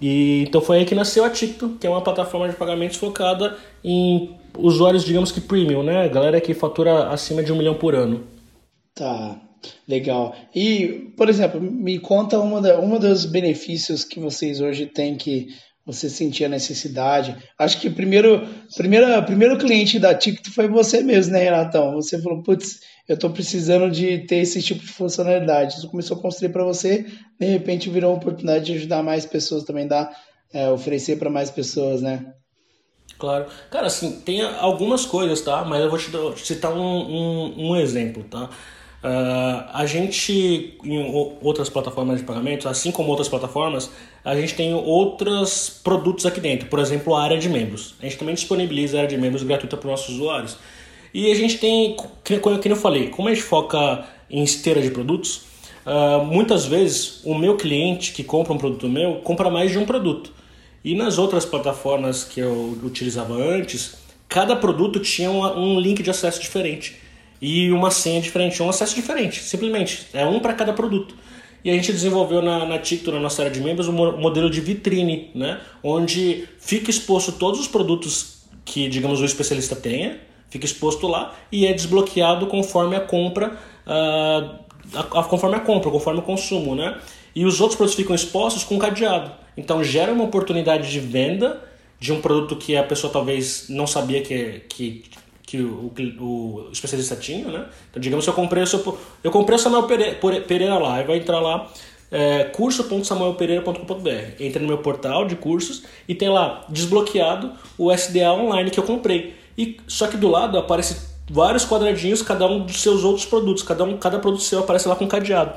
E, 0.00 0.44
então 0.46 0.60
foi 0.60 0.78
aí 0.78 0.84
que 0.84 0.94
nasceu 0.94 1.24
a 1.24 1.30
Ticto, 1.30 1.76
que 1.80 1.86
é 1.86 1.90
uma 1.90 2.02
plataforma 2.02 2.48
de 2.48 2.56
pagamentos 2.56 2.96
focada 2.96 3.56
em 3.82 4.36
usuários, 4.58 5.04
digamos 5.04 5.32
que 5.32 5.40
premium, 5.40 5.82
né? 5.82 6.08
Galera 6.08 6.40
que 6.40 6.54
fatura 6.54 7.08
acima 7.08 7.42
de 7.42 7.52
um 7.52 7.56
milhão 7.56 7.74
por 7.74 7.94
ano. 7.94 8.26
Tá, 8.94 9.40
legal. 9.88 10.34
E, 10.54 11.12
por 11.16 11.28
exemplo, 11.28 11.60
me 11.60 11.98
conta 11.98 12.38
uma, 12.38 12.60
uma 12.76 12.98
dos 12.98 13.24
benefícios 13.24 14.04
que 14.04 14.20
vocês 14.20 14.60
hoje 14.60 14.86
têm 14.86 15.16
que 15.16 15.48
você 15.86 16.10
sentia 16.10 16.48
necessidade. 16.48 17.36
Acho 17.56 17.80
que 17.80 17.88
primeiro, 17.88 18.46
primeiro, 18.76 19.22
primeiro 19.24 19.56
cliente 19.56 20.00
da 20.00 20.14
Ticto 20.14 20.52
foi 20.52 20.66
você 20.66 21.00
mesmo, 21.00 21.32
né, 21.32 21.44
Renatão? 21.44 21.92
Você 21.92 22.20
falou, 22.20 22.42
putz, 22.42 22.80
eu 23.08 23.14
estou 23.14 23.30
precisando 23.30 23.90
de 23.90 24.18
ter 24.26 24.36
esse 24.36 24.60
tipo 24.62 24.80
de 24.80 24.92
funcionalidade. 24.92 25.74
Isso 25.74 25.88
começou 25.88 26.16
a 26.16 26.20
construir 26.20 26.50
para 26.50 26.64
você, 26.64 27.06
de 27.38 27.46
repente 27.46 27.90
virou 27.90 28.10
uma 28.10 28.18
oportunidade 28.18 28.64
de 28.64 28.74
ajudar 28.74 29.02
mais 29.02 29.24
pessoas 29.24 29.64
também, 29.64 29.86
dar, 29.86 30.10
é, 30.52 30.68
oferecer 30.70 31.18
para 31.18 31.30
mais 31.30 31.50
pessoas, 31.50 32.02
né? 32.02 32.32
Claro. 33.18 33.46
Cara, 33.70 33.86
assim, 33.86 34.20
tem 34.20 34.42
algumas 34.42 35.06
coisas, 35.06 35.40
tá? 35.40 35.64
Mas 35.64 35.82
eu 35.82 35.90
vou 35.90 35.98
te 35.98 36.46
citar 36.46 36.72
um, 36.72 36.80
um, 36.80 37.70
um 37.70 37.76
exemplo, 37.76 38.24
tá? 38.24 38.50
Uh, 39.02 39.70
a 39.72 39.86
gente, 39.86 40.76
em 40.82 41.14
outras 41.40 41.68
plataformas 41.68 42.18
de 42.18 42.24
pagamento, 42.24 42.68
assim 42.68 42.90
como 42.90 43.08
outras 43.08 43.28
plataformas, 43.28 43.90
a 44.24 44.34
gente 44.34 44.54
tem 44.54 44.74
outros 44.74 45.70
produtos 45.70 46.26
aqui 46.26 46.40
dentro. 46.40 46.68
Por 46.68 46.80
exemplo, 46.80 47.14
a 47.14 47.22
área 47.22 47.38
de 47.38 47.48
membros. 47.48 47.94
A 48.00 48.04
gente 48.04 48.18
também 48.18 48.34
disponibiliza 48.34 48.96
a 48.96 49.00
área 49.02 49.10
de 49.10 49.16
membros 49.16 49.44
gratuita 49.44 49.76
para 49.76 49.86
os 49.86 49.90
nossos 49.92 50.14
usuários. 50.16 50.58
E 51.16 51.32
a 51.32 51.34
gente 51.34 51.56
tem, 51.56 51.96
como 52.42 52.60
eu 52.62 52.76
falei, 52.76 53.08
como 53.08 53.28
a 53.28 53.32
gente 53.32 53.42
foca 53.42 54.06
em 54.28 54.44
esteira 54.44 54.82
de 54.82 54.90
produtos, 54.90 55.44
uh, 55.86 56.22
muitas 56.22 56.66
vezes 56.66 57.22
o 57.24 57.34
meu 57.34 57.56
cliente 57.56 58.12
que 58.12 58.22
compra 58.22 58.52
um 58.52 58.58
produto 58.58 58.86
meu 58.86 59.14
compra 59.22 59.48
mais 59.48 59.72
de 59.72 59.78
um 59.78 59.86
produto. 59.86 60.30
E 60.84 60.94
nas 60.94 61.16
outras 61.16 61.46
plataformas 61.46 62.22
que 62.22 62.38
eu 62.38 62.78
utilizava 62.84 63.32
antes, 63.32 63.94
cada 64.28 64.54
produto 64.54 65.00
tinha 65.00 65.30
um 65.30 65.80
link 65.80 66.02
de 66.02 66.10
acesso 66.10 66.38
diferente 66.38 66.96
e 67.40 67.72
uma 67.72 67.90
senha 67.90 68.20
diferente, 68.20 68.62
um 68.62 68.68
acesso 68.68 68.94
diferente, 68.94 69.40
simplesmente. 69.42 70.08
É 70.12 70.26
um 70.26 70.38
para 70.38 70.52
cada 70.52 70.74
produto. 70.74 71.14
E 71.64 71.70
a 71.70 71.72
gente 71.72 71.92
desenvolveu 71.92 72.42
na, 72.42 72.66
na 72.66 72.78
TikTok, 72.78 73.16
na 73.16 73.22
nossa 73.22 73.40
área 73.40 73.54
de 73.54 73.62
membros, 73.62 73.88
um 73.88 74.18
modelo 74.18 74.50
de 74.50 74.60
vitrine, 74.60 75.30
né? 75.34 75.62
onde 75.82 76.46
fica 76.58 76.90
exposto 76.90 77.32
todos 77.32 77.58
os 77.58 77.66
produtos 77.66 78.42
que, 78.66 78.86
digamos, 78.86 79.22
o 79.22 79.24
especialista 79.24 79.74
tenha, 79.74 80.20
fica 80.56 80.66
exposto 80.66 81.06
lá 81.06 81.34
e 81.52 81.66
é 81.66 81.72
desbloqueado 81.72 82.46
conforme 82.46 82.96
a 82.96 83.00
compra, 83.00 83.56
uh, 83.86 84.56
a, 84.94 85.00
a, 85.00 85.24
conforme 85.24 85.56
a 85.56 85.60
compra, 85.60 85.90
conforme 85.90 86.20
o 86.20 86.22
consumo. 86.22 86.74
Né? 86.74 86.98
E 87.34 87.44
os 87.44 87.60
outros 87.60 87.76
produtos 87.76 87.96
ficam 87.96 88.14
expostos 88.14 88.64
com 88.64 88.78
cadeado. 88.78 89.30
Então 89.56 89.82
gera 89.84 90.12
uma 90.12 90.24
oportunidade 90.24 90.90
de 90.90 91.00
venda 91.00 91.62
de 91.98 92.12
um 92.12 92.20
produto 92.20 92.56
que 92.56 92.76
a 92.76 92.82
pessoa 92.82 93.12
talvez 93.12 93.66
não 93.68 93.86
sabia 93.86 94.22
que, 94.22 94.60
que 94.68 95.04
que 95.46 95.60
o, 95.60 95.92
o, 96.18 96.68
especialista 96.72 97.14
tinha, 97.14 97.46
né? 97.46 97.66
Então, 97.88 98.02
digamos 98.02 98.24
que 98.24 98.28
eu 98.28 98.34
comprei 98.34 98.64
o 98.64 98.98
eu 99.22 99.30
comprei 99.30 99.54
o 99.54 99.58
Samuel 99.60 99.84
Pereira, 99.84 100.18
Pereira 100.40 100.76
lá, 100.76 101.00
e 101.00 101.04
vai 101.04 101.18
entrar 101.18 101.38
lá 101.38 101.70
é, 102.10 102.44
curso.samuelpereira.com.br. 102.44 104.40
Entra 104.40 104.60
no 104.60 104.68
meu 104.68 104.78
portal 104.78 105.24
de 105.24 105.36
cursos 105.36 105.84
e 106.08 106.14
tem 106.14 106.28
lá 106.28 106.64
desbloqueado 106.68 107.52
o 107.78 107.92
SDA 107.92 108.32
online 108.32 108.70
que 108.70 108.80
eu 108.80 108.84
comprei. 108.84 109.34
E 109.56 109.78
só 109.86 110.06
que 110.06 110.16
do 110.16 110.28
lado 110.28 110.58
aparece 110.58 111.16
vários 111.30 111.64
quadradinhos, 111.64 112.22
cada 112.22 112.46
um 112.46 112.64
dos 112.64 112.80
seus 112.82 113.04
outros 113.04 113.26
produtos, 113.26 113.62
cada 113.62 113.84
um, 113.84 113.96
cada 113.96 114.18
produto 114.18 114.42
seu 114.42 114.60
aparece 114.60 114.88
lá 114.88 114.96
com 114.96 115.06
cadeado. 115.06 115.56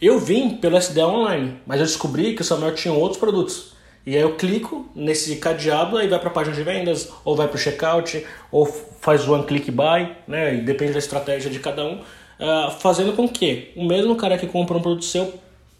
Eu 0.00 0.18
vim 0.18 0.50
pelo 0.50 0.76
SDA 0.76 1.06
online, 1.06 1.56
mas 1.66 1.80
eu 1.80 1.86
descobri 1.86 2.34
que 2.34 2.42
o 2.42 2.44
Samuel 2.44 2.74
tinha 2.74 2.94
outros 2.94 3.18
produtos. 3.18 3.72
E 4.06 4.14
aí 4.14 4.22
eu 4.22 4.36
clico 4.36 4.88
nesse 4.94 5.36
cadeado, 5.36 5.98
aí 5.98 6.08
vai 6.08 6.18
para 6.18 6.28
a 6.28 6.32
página 6.32 6.54
de 6.54 6.62
vendas, 6.62 7.10
ou 7.24 7.36
vai 7.36 7.48
para 7.48 7.56
o 7.56 7.58
checkout, 7.58 8.24
ou 8.50 8.64
faz 8.64 9.28
one 9.28 9.44
click 9.44 9.70
buy, 9.70 10.16
né? 10.26 10.54
E 10.54 10.60
depende 10.62 10.92
da 10.92 10.98
estratégia 10.98 11.50
de 11.50 11.58
cada 11.58 11.84
um, 11.84 11.94
uh, 11.96 12.70
fazendo 12.78 13.12
com 13.12 13.28
que 13.28 13.72
o 13.76 13.84
mesmo 13.84 14.14
cara 14.16 14.38
que 14.38 14.46
compra 14.46 14.76
um 14.76 14.80
produto 14.80 15.04
seu 15.04 15.34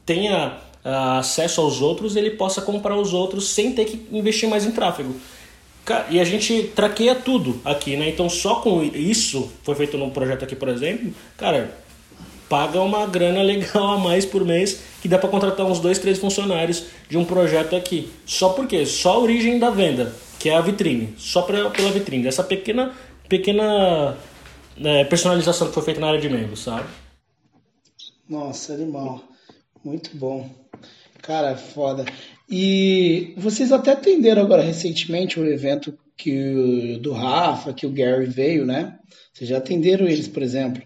tenha 0.05 0.59
uh, 0.85 1.19
acesso 1.19 1.61
aos 1.61 1.81
outros, 1.81 2.17
ele 2.17 2.31
possa 2.31 2.61
comprar 2.61 2.97
os 2.97 3.15
outros 3.15 3.49
sem 3.49 3.73
ter 3.73 3.85
que 3.85 4.09
investir 4.11 4.49
mais 4.49 4.67
em 4.67 4.73
tráfego. 4.73 5.15
E 6.11 6.20
a 6.20 6.24
gente 6.24 6.64
traqueia 6.74 7.14
tudo 7.14 7.61
aqui, 7.64 7.96
né? 7.96 8.09
Então 8.09 8.29
só 8.29 8.57
com 8.57 8.83
isso, 8.83 9.51
foi 9.62 9.74
feito 9.74 9.96
num 9.96 10.11
projeto 10.11 10.44
aqui, 10.44 10.57
por 10.57 10.68
exemplo, 10.68 11.12
cara, 11.37 11.70
paga 12.48 12.81
uma 12.81 13.07
grana 13.07 13.42
legal 13.42 13.92
a 13.92 13.98
mais 13.98 14.24
por 14.24 14.44
mês 14.44 14.81
que 15.01 15.09
dá 15.09 15.18
para 15.18 15.29
contratar 15.29 15.66
uns 15.66 15.81
dois, 15.81 15.98
três 15.98 16.18
funcionários 16.18 16.85
de 17.09 17.16
um 17.16 17.24
projeto 17.24 17.77
aqui. 17.77 18.11
Só 18.27 18.51
porque 18.51 18.85
só 18.87 19.14
a 19.14 19.18
origem 19.18 19.59
da 19.59 19.70
venda, 19.70 20.14
que 20.38 20.48
é 20.48 20.57
a 20.57 20.61
vitrine, 20.61 21.14
só 21.16 21.42
pra, 21.42 21.70
pela 21.70 21.90
vitrine. 21.90 22.27
Essa 22.27 22.42
pequena 22.42 22.92
pequena 23.29 24.16
né, 24.77 25.05
personalização 25.05 25.68
que 25.68 25.74
foi 25.74 25.83
feita 25.83 26.01
na 26.01 26.09
área 26.09 26.20
de 26.20 26.29
membros, 26.29 26.61
sabe? 26.61 26.88
Nossa, 28.29 28.72
animal. 28.72 29.22
Muito 29.85 30.16
bom. 30.16 30.48
Cara, 31.22 31.57
foda. 31.57 32.05
E 32.51 33.35
vocês 33.37 33.73
até 33.73 33.93
atenderam 33.93 34.43
agora 34.43 34.63
recentemente 34.63 35.39
o 35.39 35.47
evento 35.47 35.97
que 36.17 36.99
do 37.03 37.13
Rafa, 37.13 37.73
que 37.73 37.87
o 37.87 37.91
Gary 37.91 38.27
veio, 38.27 38.65
né? 38.65 38.99
Vocês 39.33 39.51
já 39.51 39.59
atenderam 39.59 40.07
eles, 40.07 40.27
por 40.27 40.43
exemplo? 40.43 40.83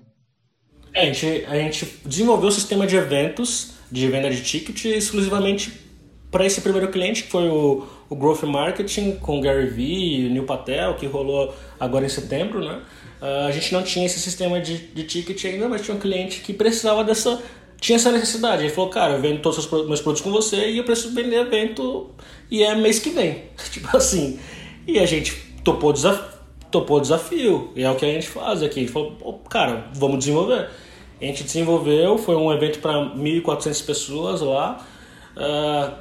É, 0.92 1.02
a 1.02 1.12
gente, 1.12 1.44
a 1.46 1.56
gente 1.56 1.86
desenvolveu 2.04 2.48
o 2.48 2.52
sistema 2.52 2.86
de 2.86 2.96
eventos 2.96 3.72
de 3.90 4.08
venda 4.08 4.30
de 4.30 4.42
ticket 4.42 4.86
exclusivamente 4.86 5.72
para 6.30 6.46
esse 6.46 6.62
primeiro 6.62 6.90
cliente, 6.90 7.24
que 7.24 7.30
foi 7.30 7.48
o, 7.48 7.86
o 8.08 8.16
Growth 8.16 8.42
Marketing 8.44 9.16
com 9.16 9.38
o 9.38 9.40
Gary 9.40 9.68
Vee 9.68 10.22
e 10.22 10.26
o 10.26 10.30
Neil 10.30 10.44
Patel, 10.44 10.94
que 10.96 11.06
rolou 11.06 11.54
agora 11.78 12.06
em 12.06 12.08
setembro, 12.08 12.60
né? 12.60 12.80
Uh, 13.20 13.46
a 13.46 13.52
gente 13.52 13.72
não 13.72 13.82
tinha 13.82 14.06
esse 14.06 14.18
sistema 14.18 14.58
de, 14.60 14.78
de 14.78 15.04
ticket 15.04 15.44
ainda, 15.44 15.68
mas 15.68 15.82
tinha 15.82 15.94
um 15.94 16.00
cliente 16.00 16.40
que 16.40 16.52
precisava 16.52 17.04
dessa... 17.04 17.40
Tinha 17.82 17.96
essa 17.96 18.12
necessidade. 18.12 18.62
Ele 18.62 18.72
falou, 18.72 18.88
cara, 18.88 19.14
eu 19.14 19.20
vendo 19.20 19.42
todos 19.42 19.58
os 19.58 19.66
meus 19.86 20.00
produtos 20.00 20.22
com 20.22 20.30
você 20.30 20.70
e 20.70 20.78
eu 20.78 20.84
preciso 20.84 21.12
vender 21.14 21.36
evento 21.36 22.10
e 22.48 22.62
é 22.62 22.74
mês 22.76 23.00
que 23.00 23.10
vem. 23.10 23.42
tipo 23.70 23.94
assim. 23.94 24.38
E 24.86 25.00
a 25.00 25.04
gente 25.04 25.34
topou 25.64 25.90
o 25.90 25.92
desafio 25.92 26.32
topou 26.72 26.98
desafio. 26.98 27.70
E 27.76 27.84
é 27.84 27.90
o 27.90 27.94
que 27.94 28.04
a 28.04 28.08
gente 28.08 28.26
faz 28.26 28.62
aqui. 28.62 28.80
A 28.80 28.82
gente 28.82 28.92
falou, 28.92 29.42
cara, 29.48 29.88
vamos 29.94 30.18
desenvolver. 30.18 30.70
A 31.20 31.24
gente 31.24 31.44
desenvolveu, 31.44 32.18
foi 32.18 32.34
um 32.34 32.50
evento 32.50 32.80
para 32.80 32.94
1.400 33.14 33.86
pessoas 33.86 34.40
lá, 34.40 34.84
uh, 35.36 35.92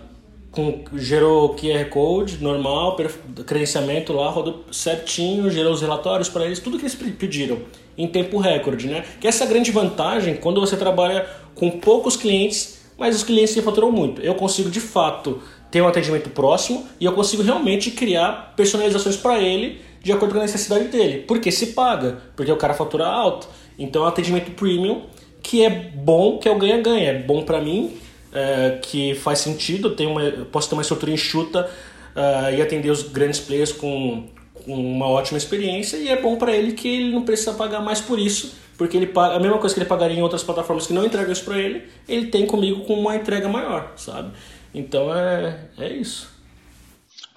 com, 0.52 0.84
gerou 0.96 1.56
QR 1.56 1.86
Code 1.90 2.38
normal, 2.44 2.98
credenciamento 3.46 4.12
lá, 4.12 4.30
rodou 4.30 4.66
certinho, 4.72 5.50
gerou 5.50 5.72
os 5.72 5.82
relatórios 5.82 6.28
para 6.28 6.46
eles, 6.46 6.60
tudo 6.60 6.78
que 6.78 6.84
eles 6.84 6.96
pediram, 6.96 7.60
em 7.98 8.08
tempo 8.08 8.38
recorde, 8.38 8.88
né? 8.88 9.06
Que 9.20 9.28
essa 9.28 9.44
é 9.44 9.48
a 9.48 9.50
grande 9.50 9.72
vantagem 9.72 10.36
quando 10.36 10.60
você 10.60 10.76
trabalha 10.76 11.26
com 11.56 11.72
poucos 11.72 12.18
clientes, 12.18 12.82
mas 12.98 13.16
os 13.16 13.24
clientes 13.24 13.54
que 13.54 13.62
faturam 13.62 13.92
muito. 13.92 14.22
Eu 14.22 14.36
consigo 14.36 14.70
de 14.70 14.82
fato 14.82 15.42
ter 15.72 15.82
um 15.82 15.88
atendimento 15.88 16.30
próximo 16.30 16.86
e 17.00 17.06
eu 17.06 17.14
consigo 17.14 17.42
realmente 17.42 17.92
criar 17.92 18.54
personalizações 18.58 19.16
para 19.16 19.40
ele 19.40 19.80
de 20.04 20.12
acordo 20.12 20.34
com 20.34 20.40
a 20.40 20.44
necessidade 20.44 20.86
dele. 20.90 21.24
Porque 21.28 21.52
se 21.52 21.68
paga, 21.68 22.22
porque 22.36 22.52
o 22.52 22.58
cara 22.58 22.74
fatura 22.74 23.08
alto. 23.08 23.48
Então 23.80 24.02
é 24.02 24.06
um 24.06 24.10
atendimento 24.10 24.52
premium 24.52 25.04
que 25.42 25.64
é 25.64 25.70
bom, 25.70 26.38
que 26.38 26.48
é 26.48 26.52
o 26.52 26.58
ganha-ganha. 26.58 27.12
É 27.12 27.20
bom 27.20 27.44
para 27.44 27.62
mim, 27.62 27.94
é, 28.34 28.80
que 28.82 29.16
faz 29.16 29.40
sentido, 29.40 29.96
tenho 29.96 30.12
uma, 30.12 30.32
posso 30.52 30.70
ter 30.70 30.76
uma 30.76 30.82
estrutura 30.82 31.12
enxuta 31.12 31.70
uh, 32.16 32.54
e 32.56 32.62
atender 32.62 32.90
os 32.90 33.04
grandes 33.04 33.40
players 33.40 33.72
com, 33.72 34.28
com 34.66 34.74
uma 34.74 35.08
ótima 35.08 35.38
experiência. 35.38 35.98
E 35.98 36.08
é 36.08 36.22
bom 36.22 36.38
para 36.38 36.56
ele 36.56 36.74
que 36.74 36.88
ele 36.88 37.12
não 37.12 37.24
precisa 37.24 37.54
pagar 37.54 37.82
mais 37.82 38.00
por 38.00 38.20
isso, 38.20 38.56
porque 38.78 38.96
ele 38.98 39.08
paga, 39.08 39.36
a 39.36 39.40
mesma 39.40 39.58
coisa 39.58 39.76
que 39.76 39.82
ele 39.82 39.90
pagaria 39.90 40.18
em 40.18 40.22
outras 40.22 40.44
plataformas 40.44 40.88
que 40.88 40.94
não 40.94 41.06
entregam 41.06 41.32
isso 41.32 41.44
para 41.44 41.60
ele, 41.60 41.84
ele 42.08 42.28
tem 42.28 42.46
comigo 42.46 42.86
com 42.86 42.94
uma 42.94 43.16
entrega 43.16 43.48
maior, 43.48 43.94
sabe? 43.96 44.32
Então 44.74 45.14
é, 45.14 45.70
é 45.78 45.92
isso. 45.92 46.30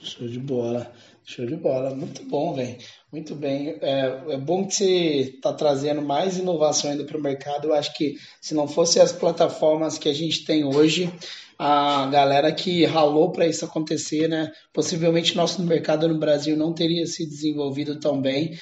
Show 0.00 0.28
de 0.28 0.38
bola. 0.38 0.92
Show 1.24 1.46
de 1.46 1.56
bola, 1.56 1.94
muito 1.94 2.22
bom, 2.24 2.54
velho. 2.54 2.76
Muito 3.14 3.36
bem. 3.36 3.76
É, 3.80 4.22
é, 4.30 4.36
bom 4.36 4.66
que 4.66 4.74
você 4.74 5.34
está 5.36 5.52
trazendo 5.52 6.02
mais 6.02 6.36
inovação 6.36 6.90
ainda 6.90 7.04
para 7.04 7.16
o 7.16 7.22
mercado. 7.22 7.68
Eu 7.68 7.74
acho 7.74 7.94
que 7.94 8.16
se 8.40 8.54
não 8.54 8.66
fossem 8.66 9.00
as 9.00 9.12
plataformas 9.12 9.96
que 9.96 10.08
a 10.08 10.12
gente 10.12 10.44
tem 10.44 10.64
hoje, 10.64 11.08
a 11.56 12.08
galera 12.10 12.50
que 12.50 12.84
ralou 12.84 13.30
para 13.30 13.46
isso 13.46 13.64
acontecer, 13.64 14.26
né? 14.28 14.50
Possivelmente 14.72 15.36
nosso 15.36 15.62
mercado 15.62 16.08
no 16.08 16.18
Brasil 16.18 16.56
não 16.56 16.72
teria 16.72 17.06
se 17.06 17.24
desenvolvido 17.24 18.00
tão 18.00 18.20
bem. 18.20 18.58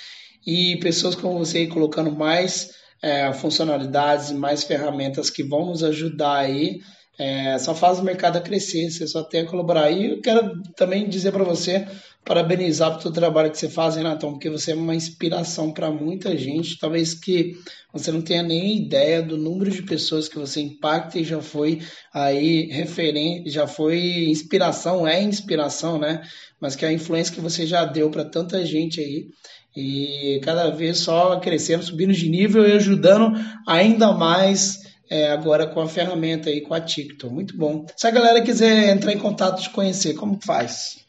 E 0.46 0.76
pessoas 0.80 1.14
como 1.14 1.38
você 1.38 1.66
colocando 1.66 2.12
mais 2.12 2.72
é, 3.00 3.32
funcionalidades, 3.32 4.32
mais 4.32 4.64
ferramentas 4.64 5.30
que 5.30 5.42
vão 5.42 5.64
nos 5.64 5.82
ajudar 5.82 6.40
aí 6.40 6.82
é, 7.18 7.58
só 7.58 7.74
faz 7.74 7.98
o 7.98 8.04
mercado 8.04 8.40
crescer, 8.40 8.90
você 8.90 9.06
só 9.06 9.22
tem 9.22 9.42
a 9.42 9.46
colaborar. 9.46 9.90
E 9.90 10.12
eu 10.12 10.20
quero 10.20 10.62
também 10.74 11.08
dizer 11.08 11.32
para 11.32 11.44
você, 11.44 11.86
parabenizar 12.24 12.98
pelo 12.98 13.12
trabalho 13.12 13.50
que 13.50 13.58
você 13.58 13.68
faz, 13.68 13.96
Renatão, 13.96 14.32
porque 14.32 14.48
você 14.48 14.72
é 14.72 14.74
uma 14.74 14.94
inspiração 14.94 15.72
para 15.72 15.90
muita 15.90 16.36
gente. 16.36 16.78
Talvez 16.78 17.14
que 17.14 17.56
você 17.92 18.12
não 18.12 18.22
tenha 18.22 18.42
nem 18.42 18.76
ideia 18.76 19.20
do 19.20 19.36
número 19.36 19.70
de 19.70 19.82
pessoas 19.82 20.28
que 20.28 20.38
você 20.38 20.60
impacta 20.60 21.18
e 21.18 21.24
já 21.24 21.40
foi 21.42 21.80
aí 22.12 22.66
referente, 22.66 23.50
já 23.50 23.66
foi 23.66 24.26
inspiração, 24.28 25.06
é 25.06 25.20
inspiração, 25.20 25.98
né? 25.98 26.22
Mas 26.60 26.76
que 26.76 26.86
a 26.86 26.92
influência 26.92 27.34
que 27.34 27.40
você 27.40 27.66
já 27.66 27.84
deu 27.84 28.08
para 28.08 28.24
tanta 28.24 28.64
gente 28.64 29.00
aí 29.00 29.28
e 29.76 30.40
cada 30.44 30.70
vez 30.70 30.98
só 30.98 31.40
crescendo, 31.40 31.82
subindo 31.82 32.12
de 32.12 32.28
nível 32.28 32.66
e 32.68 32.72
ajudando 32.72 33.32
ainda 33.66 34.12
mais 34.12 34.80
é, 35.10 35.30
agora 35.30 35.66
com 35.66 35.80
a 35.80 35.88
ferramenta 35.88 36.50
aí, 36.50 36.60
com 36.60 36.72
a 36.72 36.80
TikTok. 36.80 37.32
Muito 37.32 37.56
bom. 37.56 37.84
Se 37.96 38.06
a 38.06 38.10
galera 38.10 38.40
quiser 38.42 38.90
entrar 38.90 39.12
em 39.12 39.18
contato, 39.18 39.60
te 39.60 39.70
conhecer, 39.70 40.14
como 40.14 40.38
faz? 40.42 41.01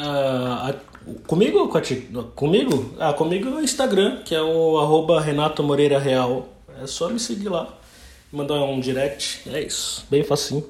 Uh, 0.00 1.20
comigo? 1.26 1.68
Com 1.68 1.78
a 1.78 1.80
TikTok? 1.80 2.32
Comigo? 2.32 2.94
Ah, 2.98 3.12
comigo 3.12 3.50
no 3.50 3.60
Instagram, 3.60 4.22
que 4.24 4.34
é 4.34 4.40
o 4.40 4.78
arroba 4.78 5.20
Renato 5.20 5.62
Moreira 5.62 5.98
Real. 5.98 6.48
É 6.82 6.86
só 6.86 7.08
me 7.10 7.20
seguir 7.20 7.48
lá. 7.48 7.78
Mandar 8.32 8.62
um 8.64 8.80
direct. 8.80 9.48
É 9.50 9.60
isso. 9.60 10.06
Bem 10.10 10.22
facinho. 10.24 10.64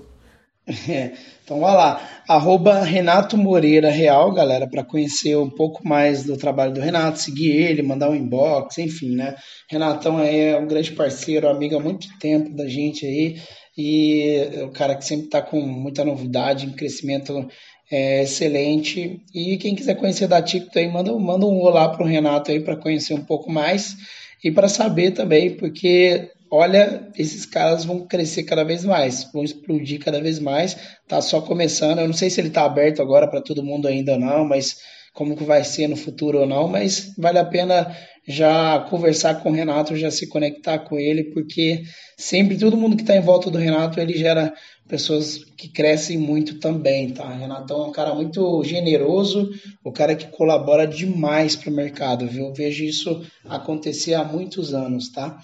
É. 0.88 1.12
Então, 1.42 1.59
vai 1.59 1.74
lá, 1.74 2.22
arroba 2.28 2.84
Renato 2.84 3.36
Moreira 3.36 3.90
Real, 3.90 4.32
galera, 4.32 4.68
para 4.68 4.84
conhecer 4.84 5.36
um 5.36 5.50
pouco 5.50 5.84
mais 5.84 6.22
do 6.22 6.36
trabalho 6.36 6.72
do 6.72 6.80
Renato, 6.80 7.18
seguir 7.18 7.50
ele, 7.50 7.82
mandar 7.82 8.09
um 8.09 8.14
inbox, 8.14 8.78
enfim, 8.78 9.16
né? 9.16 9.34
Renatão 9.68 10.20
é 10.20 10.57
um 10.57 10.68
grande 10.68 10.92
parceiro, 10.92 11.48
amigo 11.48 11.76
há 11.76 11.80
muito 11.80 12.07
tempo 12.20 12.55
da 12.55 12.68
gente 12.68 13.05
aí, 13.05 13.40
e 13.76 14.48
é 14.52 14.62
o 14.62 14.70
cara 14.70 14.94
que 14.94 15.05
sempre 15.05 15.24
está 15.24 15.42
com 15.42 15.61
muita 15.61 16.05
novidade, 16.05 16.66
um 16.66 16.72
crescimento 16.72 17.48
é, 17.91 18.22
excelente. 18.22 19.20
E 19.34 19.57
quem 19.57 19.74
quiser 19.74 19.97
conhecer 19.97 20.28
da 20.28 20.41
TikTok 20.41 20.78
aí, 20.78 20.88
manda, 20.88 21.12
manda 21.18 21.45
um 21.45 21.61
olá 21.61 21.88
pro 21.88 22.05
Renato 22.05 22.51
aí 22.51 22.61
para 22.61 22.76
conhecer 22.76 23.14
um 23.14 23.24
pouco 23.24 23.51
mais 23.51 23.97
e 24.43 24.51
para 24.51 24.68
saber 24.68 25.11
também, 25.11 25.57
porque 25.57 26.30
olha, 26.51 27.09
esses 27.16 27.45
caras 27.45 27.84
vão 27.84 28.07
crescer 28.07 28.45
cada 28.45 28.64
vez 28.64 28.84
mais, 28.84 29.24
vão 29.32 29.45
explodir 29.45 30.01
cada 30.01 30.20
vez 30.20 30.38
mais. 30.38 30.76
Tá 31.09 31.20
só 31.20 31.41
começando. 31.41 31.99
Eu 31.99 32.07
não 32.07 32.14
sei 32.14 32.30
se 32.30 32.41
ele 32.41 32.51
tá 32.51 32.64
aberto 32.64 33.03
agora 33.03 33.28
para 33.28 33.43
todo 33.43 33.64
mundo 33.64 33.88
ainda 33.88 34.12
ou 34.12 34.20
não, 34.20 34.45
mas 34.45 34.76
como 35.12 35.36
que 35.36 35.45
vai 35.45 35.64
ser 35.64 35.88
no 35.88 35.97
futuro 35.97 36.38
ou 36.41 36.47
não, 36.47 36.68
mas 36.68 37.12
vale 37.18 37.38
a 37.38 37.45
pena 37.45 37.95
já 38.26 38.78
conversar 38.88 39.43
com 39.43 39.51
o 39.51 39.53
Renato, 39.53 39.97
já 39.97 40.11
se 40.11 40.28
conectar 40.28 40.78
com 40.78 40.99
ele, 40.99 41.24
porque 41.24 41.82
sempre 42.16 42.57
todo 42.57 42.76
mundo 42.76 42.97
que 42.97 43.03
está 43.03 43.16
em 43.16 43.20
volta 43.20 43.51
do 43.51 43.59
Renato, 43.59 43.99
ele 43.99 44.16
gera 44.16 44.53
pessoas 44.91 45.38
que 45.57 45.68
crescem 45.68 46.18
muito 46.18 46.59
também, 46.59 47.11
tá? 47.11 47.24
O 47.24 47.38
Renato 47.38 47.72
é 47.72 47.76
um 47.76 47.93
cara 47.93 48.14
muito 48.14 48.62
generoso, 48.64 49.51
o 49.84 49.93
cara 49.93 50.14
que 50.16 50.26
colabora 50.26 50.86
demais 50.86 51.55
para 51.55 51.70
o 51.70 51.74
mercado, 51.74 52.26
viu? 52.26 52.47
Eu 52.47 52.55
vejo 52.55 52.84
isso 52.84 53.24
acontecer 53.49 54.14
há 54.14 54.24
muitos 54.24 54.74
anos, 54.74 55.11
tá? 55.11 55.38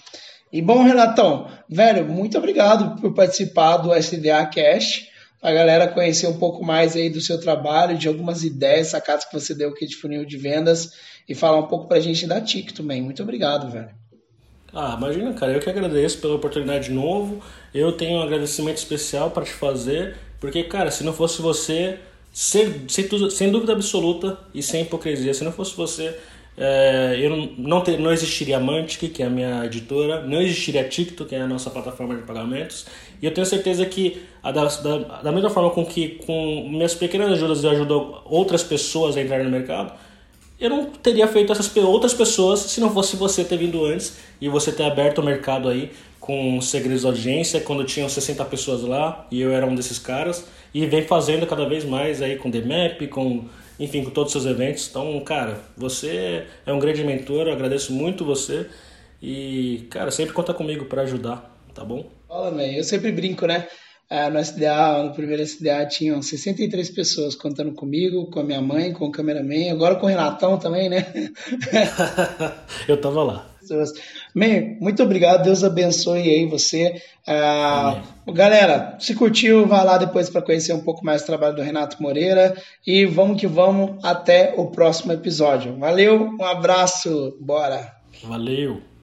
E 0.53 0.61
bom, 0.61 0.82
Renatão, 0.82 1.49
velho, 1.68 2.07
muito 2.07 2.36
obrigado 2.36 3.01
por 3.01 3.14
participar 3.14 3.78
do 3.78 3.94
SDA 3.94 4.44
Cast 4.47 5.11
a 5.42 5.53
galera 5.53 5.86
conhecer 5.86 6.26
um 6.26 6.38
pouco 6.38 6.64
mais 6.64 6.97
aí 6.97 7.09
do 7.09 7.20
seu 7.20 7.38
trabalho, 7.38 7.97
de 7.97 8.09
algumas 8.09 8.42
ideias, 8.42 8.88
sacadas 8.88 9.24
que 9.24 9.32
você 9.32 9.55
deu 9.55 9.68
aqui 9.68 9.86
de 9.86 9.94
funil 9.94 10.24
de 10.24 10.36
vendas 10.36 10.92
e 11.28 11.34
falar 11.34 11.59
um 11.59 11.68
pouco 11.68 11.86
pra 11.86 12.01
gente 12.01 12.26
da 12.26 12.40
TIC 12.40 12.72
também. 12.72 13.01
Muito 13.01 13.22
obrigado, 13.22 13.70
velho. 13.70 14.05
Ah, 14.78 14.94
imagina, 14.98 15.32
cara, 15.32 15.52
eu 15.52 15.60
que 15.60 15.70
agradeço 15.70 16.18
pela 16.18 16.34
oportunidade 16.34 16.88
de 16.88 16.92
novo. 16.92 17.42
Eu 17.72 17.92
tenho 17.92 18.18
um 18.18 18.22
agradecimento 18.22 18.76
especial 18.76 19.30
para 19.30 19.42
te 19.42 19.50
fazer, 19.50 20.16
porque, 20.38 20.62
cara, 20.64 20.90
se 20.90 21.02
não 21.02 21.14
fosse 21.14 21.40
você, 21.40 21.98
sem, 22.30 22.86
sem, 22.86 23.50
dúvida 23.50 23.72
absoluta 23.72 24.38
e 24.52 24.62
sem 24.62 24.82
hipocrisia, 24.82 25.32
se 25.32 25.42
não 25.42 25.50
fosse 25.50 25.74
você, 25.74 26.14
é, 26.58 27.16
eu 27.18 27.54
não, 27.56 27.80
ter, 27.80 27.98
não 27.98 28.12
existiria 28.12 28.60
Mantic, 28.60 29.10
que 29.14 29.22
é 29.22 29.26
a 29.26 29.30
minha 29.30 29.64
editora, 29.64 30.20
não 30.26 30.42
existiria 30.42 30.84
TikTok, 30.84 31.30
que 31.30 31.34
é 31.34 31.40
a 31.40 31.46
nossa 31.46 31.70
plataforma 31.70 32.14
de 32.14 32.20
pagamentos, 32.24 32.84
e 33.22 33.24
eu 33.24 33.32
tenho 33.32 33.46
certeza 33.46 33.86
que 33.86 34.22
a 34.42 34.52
da, 34.52 34.66
da, 34.66 34.98
da 35.22 35.32
mesma 35.32 35.48
forma 35.48 35.70
com 35.70 35.86
que 35.86 36.20
com 36.26 36.68
minhas 36.68 36.94
pequenas 36.94 37.32
ajudas 37.32 37.64
eu 37.64 37.70
ajudo 37.70 38.20
outras 38.26 38.62
pessoas 38.62 39.16
a 39.16 39.22
entrar 39.22 39.42
no 39.42 39.50
mercado, 39.50 39.94
eu 40.59 40.70
não 40.70 40.86
teria 40.86 41.26
feito 41.28 41.52
essas 41.52 41.74
outras 41.76 42.14
pessoas 42.14 42.61
se 42.61 42.80
não 42.80 42.90
fosse 42.90 43.16
você 43.16 43.44
ter 43.44 43.57
vindo 43.59 43.84
antes 43.84 44.16
e 44.40 44.48
você 44.48 44.72
ter 44.72 44.84
aberto 44.84 45.18
o 45.18 45.24
mercado 45.24 45.68
aí 45.68 45.90
com 46.18 46.61
segredos 46.61 47.02
de 47.02 47.07
audiência, 47.07 47.61
quando 47.61 47.84
tinham 47.84 48.09
60 48.09 48.44
pessoas 48.46 48.82
lá 48.82 49.26
e 49.30 49.40
eu 49.40 49.52
era 49.52 49.64
um 49.64 49.74
desses 49.74 49.98
caras, 49.98 50.46
e 50.74 50.84
vem 50.86 51.02
fazendo 51.02 51.46
cada 51.46 51.68
vez 51.68 51.84
mais 51.84 52.20
aí 52.20 52.36
com 52.36 52.50
DMAP, 52.50 53.07
com 53.09 53.44
enfim, 53.78 54.02
com 54.02 54.11
todos 54.11 54.34
os 54.34 54.42
seus 54.42 54.52
eventos. 54.52 54.88
Então, 54.88 55.20
cara, 55.20 55.61
você 55.76 56.46
é 56.64 56.72
um 56.72 56.78
grande 56.78 57.04
mentor, 57.04 57.46
eu 57.46 57.52
agradeço 57.52 57.92
muito 57.92 58.24
você 58.24 58.66
e, 59.22 59.86
cara, 59.90 60.11
sempre 60.11 60.32
conta 60.32 60.52
comigo 60.52 60.86
para 60.86 61.02
ajudar, 61.02 61.54
tá 61.74 61.84
bom? 61.84 62.07
Fala, 62.26 62.50
man. 62.50 62.64
Eu 62.64 62.84
sempre 62.84 63.12
brinco, 63.12 63.46
né? 63.46 63.68
É, 64.09 64.30
no 64.30 64.38
SDA, 64.38 65.02
no 65.02 65.12
primeiro 65.12 65.42
SDA, 65.42 65.84
tinham 65.86 66.22
63 66.22 66.90
pessoas 66.90 67.34
contando 67.34 67.72
comigo, 67.72 68.30
com 68.30 68.38
a 68.38 68.44
minha 68.44 68.62
mãe, 68.62 68.92
com 68.92 69.07
o 69.07 69.11
cameraman, 69.11 69.70
agora 69.70 69.96
com 69.96 70.07
o 70.07 70.09
Renatão 70.09 70.59
também, 70.59 70.88
né? 70.88 71.04
eu 72.86 73.00
tava 73.00 73.24
lá. 73.24 73.57
Man, 74.34 74.76
muito 74.80 75.02
obrigado, 75.02 75.42
Deus 75.42 75.64
abençoe 75.64 76.22
aí 76.22 76.46
você. 76.46 77.02
Uh, 77.26 78.32
galera, 78.32 78.96
se 79.00 79.14
curtiu, 79.14 79.66
vá 79.66 79.82
lá 79.82 79.98
depois 79.98 80.30
para 80.30 80.42
conhecer 80.42 80.72
um 80.72 80.82
pouco 80.82 81.04
mais 81.04 81.22
do 81.22 81.26
trabalho 81.26 81.57
do 81.57 81.62
Renato 81.62 82.00
Moreira 82.00 82.57
e 82.86 83.04
vamos 83.04 83.40
que 83.40 83.46
vamos 83.46 83.98
até 84.04 84.54
o 84.57 84.66
próximo 84.66 85.12
episódio. 85.12 85.76
Valeu, 85.78 86.30
um 86.38 86.44
abraço, 86.44 87.36
bora. 87.40 87.92
Valeu. 88.22 88.95